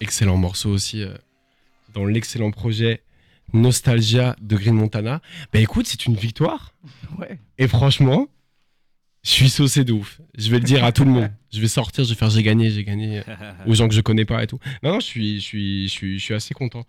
Excellent 0.00 0.36
morceau 0.36 0.70
aussi 0.70 1.02
euh, 1.02 1.14
dans 1.92 2.04
l'excellent 2.04 2.50
projet 2.50 3.02
Nostalgia 3.54 4.36
de 4.42 4.56
Green 4.56 4.74
Montana. 4.74 5.20
Bah 5.52 5.60
écoute, 5.60 5.86
c'est 5.86 6.04
une 6.06 6.14
victoire. 6.16 6.74
Ouais. 7.18 7.38
Et 7.58 7.66
franchement, 7.68 8.28
je 9.22 9.30
suis 9.30 9.48
saucé 9.48 9.84
de 9.84 9.92
ouf. 9.94 10.20
Je 10.36 10.50
vais 10.50 10.58
le 10.58 10.64
dire 10.64 10.84
à 10.84 10.92
tout 10.92 11.04
le 11.04 11.10
monde. 11.10 11.30
Je 11.54 11.60
vais 11.60 11.68
sortir, 11.68 12.02
je 12.02 12.08
vais 12.08 12.16
faire 12.16 12.30
j'ai 12.30 12.42
gagné, 12.42 12.68
j'ai 12.68 12.82
gagné 12.82 13.22
aux 13.66 13.74
gens 13.76 13.86
que 13.86 13.94
je 13.94 14.00
connais 14.00 14.24
pas 14.24 14.42
et 14.42 14.48
tout. 14.48 14.58
Non, 14.82 14.94
non, 14.94 14.98
je 14.98 15.06
suis, 15.06 15.36
je 15.36 15.40
suis, 15.44 15.86
je 15.86 15.92
suis, 15.92 16.18
je 16.18 16.24
suis 16.24 16.34
assez 16.34 16.52
content. 16.52 16.84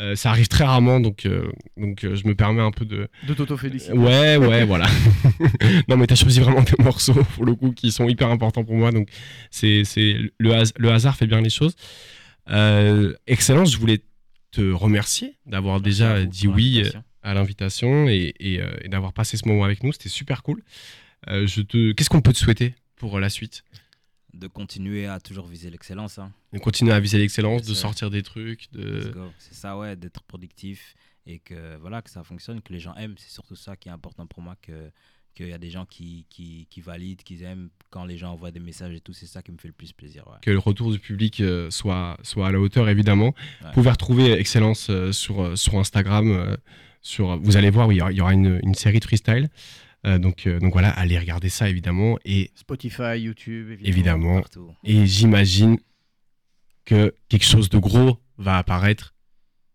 Euh, 0.00 0.16
ça 0.16 0.30
arrive 0.30 0.48
très 0.48 0.64
rarement, 0.64 1.00
donc, 1.00 1.26
euh, 1.26 1.52
donc 1.76 2.02
euh, 2.02 2.16
je 2.16 2.26
me 2.26 2.34
permets 2.34 2.62
un 2.62 2.70
peu 2.70 2.86
de. 2.86 3.08
De 3.28 3.34
t'auto-féliciter. 3.34 3.92
Ouais, 3.92 4.38
ouais, 4.38 4.64
voilà. 4.72 4.86
non, 5.86 5.98
mais 5.98 6.06
t'as 6.06 6.14
choisi 6.14 6.40
vraiment 6.40 6.62
des 6.62 6.82
morceaux 6.82 7.12
pour 7.34 7.44
le 7.44 7.54
coup 7.54 7.72
qui 7.72 7.92
sont 7.92 8.08
hyper 8.08 8.30
importants 8.30 8.64
pour 8.64 8.76
moi, 8.76 8.90
donc 8.90 9.10
c'est, 9.50 9.84
c'est 9.84 10.16
le, 10.38 10.54
has- 10.54 10.72
le 10.78 10.90
hasard 10.90 11.14
fait 11.14 11.26
bien 11.26 11.42
les 11.42 11.50
choses. 11.50 11.74
Excellent, 13.26 13.66
je 13.66 13.76
voulais 13.76 14.00
te 14.56 14.72
remercier 14.72 15.36
d'avoir 15.44 15.80
déjà 15.80 16.24
dit 16.24 16.48
oui 16.48 16.82
euh, 16.82 16.90
à 17.22 17.34
l'invitation 17.34 18.08
et, 18.08 18.34
et, 18.40 18.60
euh, 18.60 18.74
et 18.80 18.88
d'avoir 18.88 19.12
passé 19.12 19.36
ce 19.36 19.46
moment 19.46 19.64
avec 19.64 19.82
nous. 19.82 19.92
C'était 19.92 20.08
super 20.08 20.42
cool. 20.42 20.62
Euh, 21.28 21.46
je 21.46 21.60
te... 21.62 21.92
Qu'est-ce 21.92 22.08
qu'on 22.08 22.22
peut 22.22 22.32
te 22.32 22.38
souhaiter 22.38 22.74
pour 22.96 23.20
la 23.20 23.28
suite? 23.28 23.64
De 24.32 24.48
continuer 24.48 25.06
à 25.06 25.20
toujours 25.20 25.46
viser 25.46 25.68
l'excellence. 25.70 26.18
Hein. 26.18 26.32
De 26.52 26.58
continuer 26.58 26.92
à 26.92 27.00
viser 27.00 27.18
l'excellence, 27.18 27.62
de 27.62 27.74
sortir 27.74 28.10
des 28.10 28.22
trucs, 28.22 28.68
Let's 28.72 29.06
de... 29.06 29.12
go. 29.12 29.32
C'est 29.38 29.54
ça, 29.54 29.76
ouais, 29.76 29.96
d'être 29.96 30.22
productif 30.22 30.94
et 31.26 31.38
que 31.38 31.76
voilà 31.78 32.00
que 32.02 32.10
ça 32.10 32.22
fonctionne, 32.22 32.62
que 32.62 32.72
les 32.72 32.80
gens 32.80 32.94
aiment. 32.94 33.16
C'est 33.18 33.32
surtout 33.32 33.56
ça 33.56 33.76
qui 33.76 33.88
est 33.88 33.92
important 33.92 34.26
pour 34.26 34.42
moi, 34.42 34.56
que 34.62 34.90
qu'il 35.36 35.48
y 35.48 35.52
a 35.52 35.58
des 35.58 35.70
gens 35.70 35.84
qui, 35.84 36.26
qui, 36.30 36.66
qui 36.70 36.80
valident, 36.80 37.22
qui 37.22 37.42
aiment 37.44 37.68
quand 37.90 38.04
les 38.04 38.16
gens 38.16 38.32
envoient 38.32 38.50
des 38.50 38.58
messages 38.60 38.94
et 38.94 39.00
tout. 39.00 39.12
C'est 39.12 39.26
ça 39.26 39.42
qui 39.42 39.52
me 39.52 39.58
fait 39.58 39.68
le 39.68 39.74
plus 39.74 39.92
plaisir. 39.92 40.26
Ouais. 40.26 40.38
que 40.42 40.50
le 40.50 40.58
retour 40.58 40.90
du 40.90 40.98
public 40.98 41.40
euh, 41.40 41.70
soit, 41.70 42.16
soit 42.22 42.48
à 42.48 42.52
la 42.52 42.58
hauteur, 42.58 42.88
évidemment. 42.88 43.26
Ouais. 43.26 43.66
Vous 43.68 43.72
pouvez 43.74 43.90
retrouver 43.90 44.32
Excellence 44.32 44.88
euh, 44.90 45.12
sur, 45.12 45.42
euh, 45.42 45.56
sur 45.56 45.78
Instagram. 45.78 46.28
euh, 46.30 46.56
sur, 47.02 47.38
vous 47.38 47.56
allez 47.56 47.70
voir, 47.70 47.92
il 47.92 47.96
y 47.98 48.00
aura, 48.02 48.10
il 48.10 48.16
y 48.16 48.20
aura 48.20 48.32
une, 48.32 48.58
une 48.64 48.74
série 48.74 48.98
de 48.98 49.04
freestyle. 49.04 49.48
Donc, 50.04 50.46
donc 50.46 50.72
voilà, 50.72 50.90
allez 50.90 51.18
regarder 51.18 51.48
ça, 51.48 51.68
évidemment. 51.68 52.16
Et 52.24 52.52
Spotify, 52.54 53.18
YouTube, 53.18 53.70
évidemment. 53.72 53.88
évidemment, 53.88 54.40
Partout. 54.40 54.72
et 54.84 55.04
j'imagine 55.06 55.78
que 56.84 57.12
quelque 57.28 57.44
chose 57.44 57.68
de 57.70 57.78
gros 57.78 58.18
va 58.38 58.58
apparaître 58.58 59.14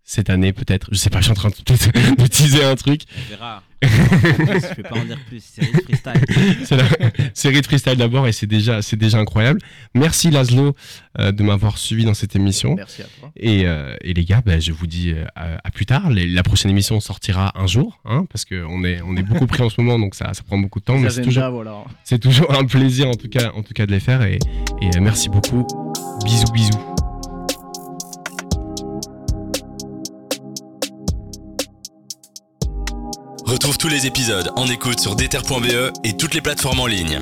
cette 0.03 0.29
année, 0.29 0.53
peut-être. 0.53 0.87
Je 0.93 0.97
sais 0.97 1.09
pas, 1.09 1.19
je 1.19 1.23
suis 1.25 1.31
en 1.31 1.35
train 1.35 1.49
de, 1.49 1.55
de 2.23 2.27
teaser 2.27 2.63
un 2.63 2.75
truc. 2.75 3.01
On 3.17 3.29
verra. 3.29 3.63
Je 3.83 4.75
peux 4.75 4.83
pas 4.83 4.95
en 4.97 5.05
dire 5.05 5.17
plus. 5.27 5.43
Série 5.43 5.71
de 5.71 5.81
freestyle. 5.81 6.55
c'est 6.65 6.77
la 6.77 6.85
série 7.33 7.61
de 7.61 7.65
freestyle 7.65 7.95
d'abord 7.95 8.27
et 8.27 8.31
c'est 8.31 8.45
déjà, 8.47 8.81
c'est 8.81 8.95
déjà 8.97 9.17
incroyable. 9.17 9.59
Merci 9.95 10.29
Laszlo 10.29 10.75
euh, 11.19 11.31
de 11.31 11.43
m'avoir 11.43 11.77
suivi 11.77 12.05
dans 12.05 12.13
cette 12.13 12.35
émission. 12.35 12.75
Merci 12.75 13.01
à 13.01 13.05
toi. 13.19 13.31
Et, 13.35 13.65
euh, 13.65 13.95
et 14.01 14.13
les 14.13 14.23
gars, 14.23 14.41
bah, 14.45 14.59
je 14.59 14.71
vous 14.71 14.87
dis 14.87 15.11
euh, 15.11 15.25
à, 15.35 15.71
plus 15.71 15.85
tard. 15.85 16.09
Les- 16.09 16.27
la 16.27 16.43
prochaine 16.43 16.69
émission 16.71 16.99
sortira 16.99 17.51
un 17.59 17.67
jour, 17.67 17.99
hein, 18.05 18.25
parce 18.31 18.45
qu'on 18.45 18.83
est, 18.83 19.01
on 19.01 19.15
est 19.17 19.23
beaucoup 19.23 19.47
pris 19.47 19.63
en 19.63 19.69
ce 19.69 19.81
moment, 19.81 19.97
donc 19.97 20.15
ça, 20.15 20.33
ça 20.33 20.43
prend 20.43 20.57
beaucoup 20.57 20.79
de 20.79 20.85
temps. 20.85 20.97
Mais 20.99 21.09
c'est 21.09 21.21
toujours, 21.23 21.49
voilà. 21.51 21.83
c'est 22.03 22.19
toujours 22.19 22.53
un 22.53 22.65
plaisir 22.65 23.07
en 23.07 23.15
tout 23.15 23.29
cas, 23.29 23.51
en 23.55 23.63
tout 23.63 23.73
cas 23.73 23.85
de 23.85 23.91
les 23.91 23.99
faire. 23.99 24.21
Et, 24.21 24.37
et 24.81 24.87
euh, 24.95 24.99
merci 25.01 25.29
beaucoup. 25.29 25.65
Bisous, 26.23 26.51
bisous. 26.53 27.00
Retrouve 33.51 33.77
tous 33.77 33.89
les 33.89 34.07
épisodes 34.07 34.49
en 34.55 34.65
écoute 34.67 35.01
sur 35.01 35.17
déter.be 35.17 35.91
et 36.05 36.15
toutes 36.15 36.33
les 36.35 36.39
plateformes 36.39 36.79
en 36.79 36.87
ligne. 36.87 37.19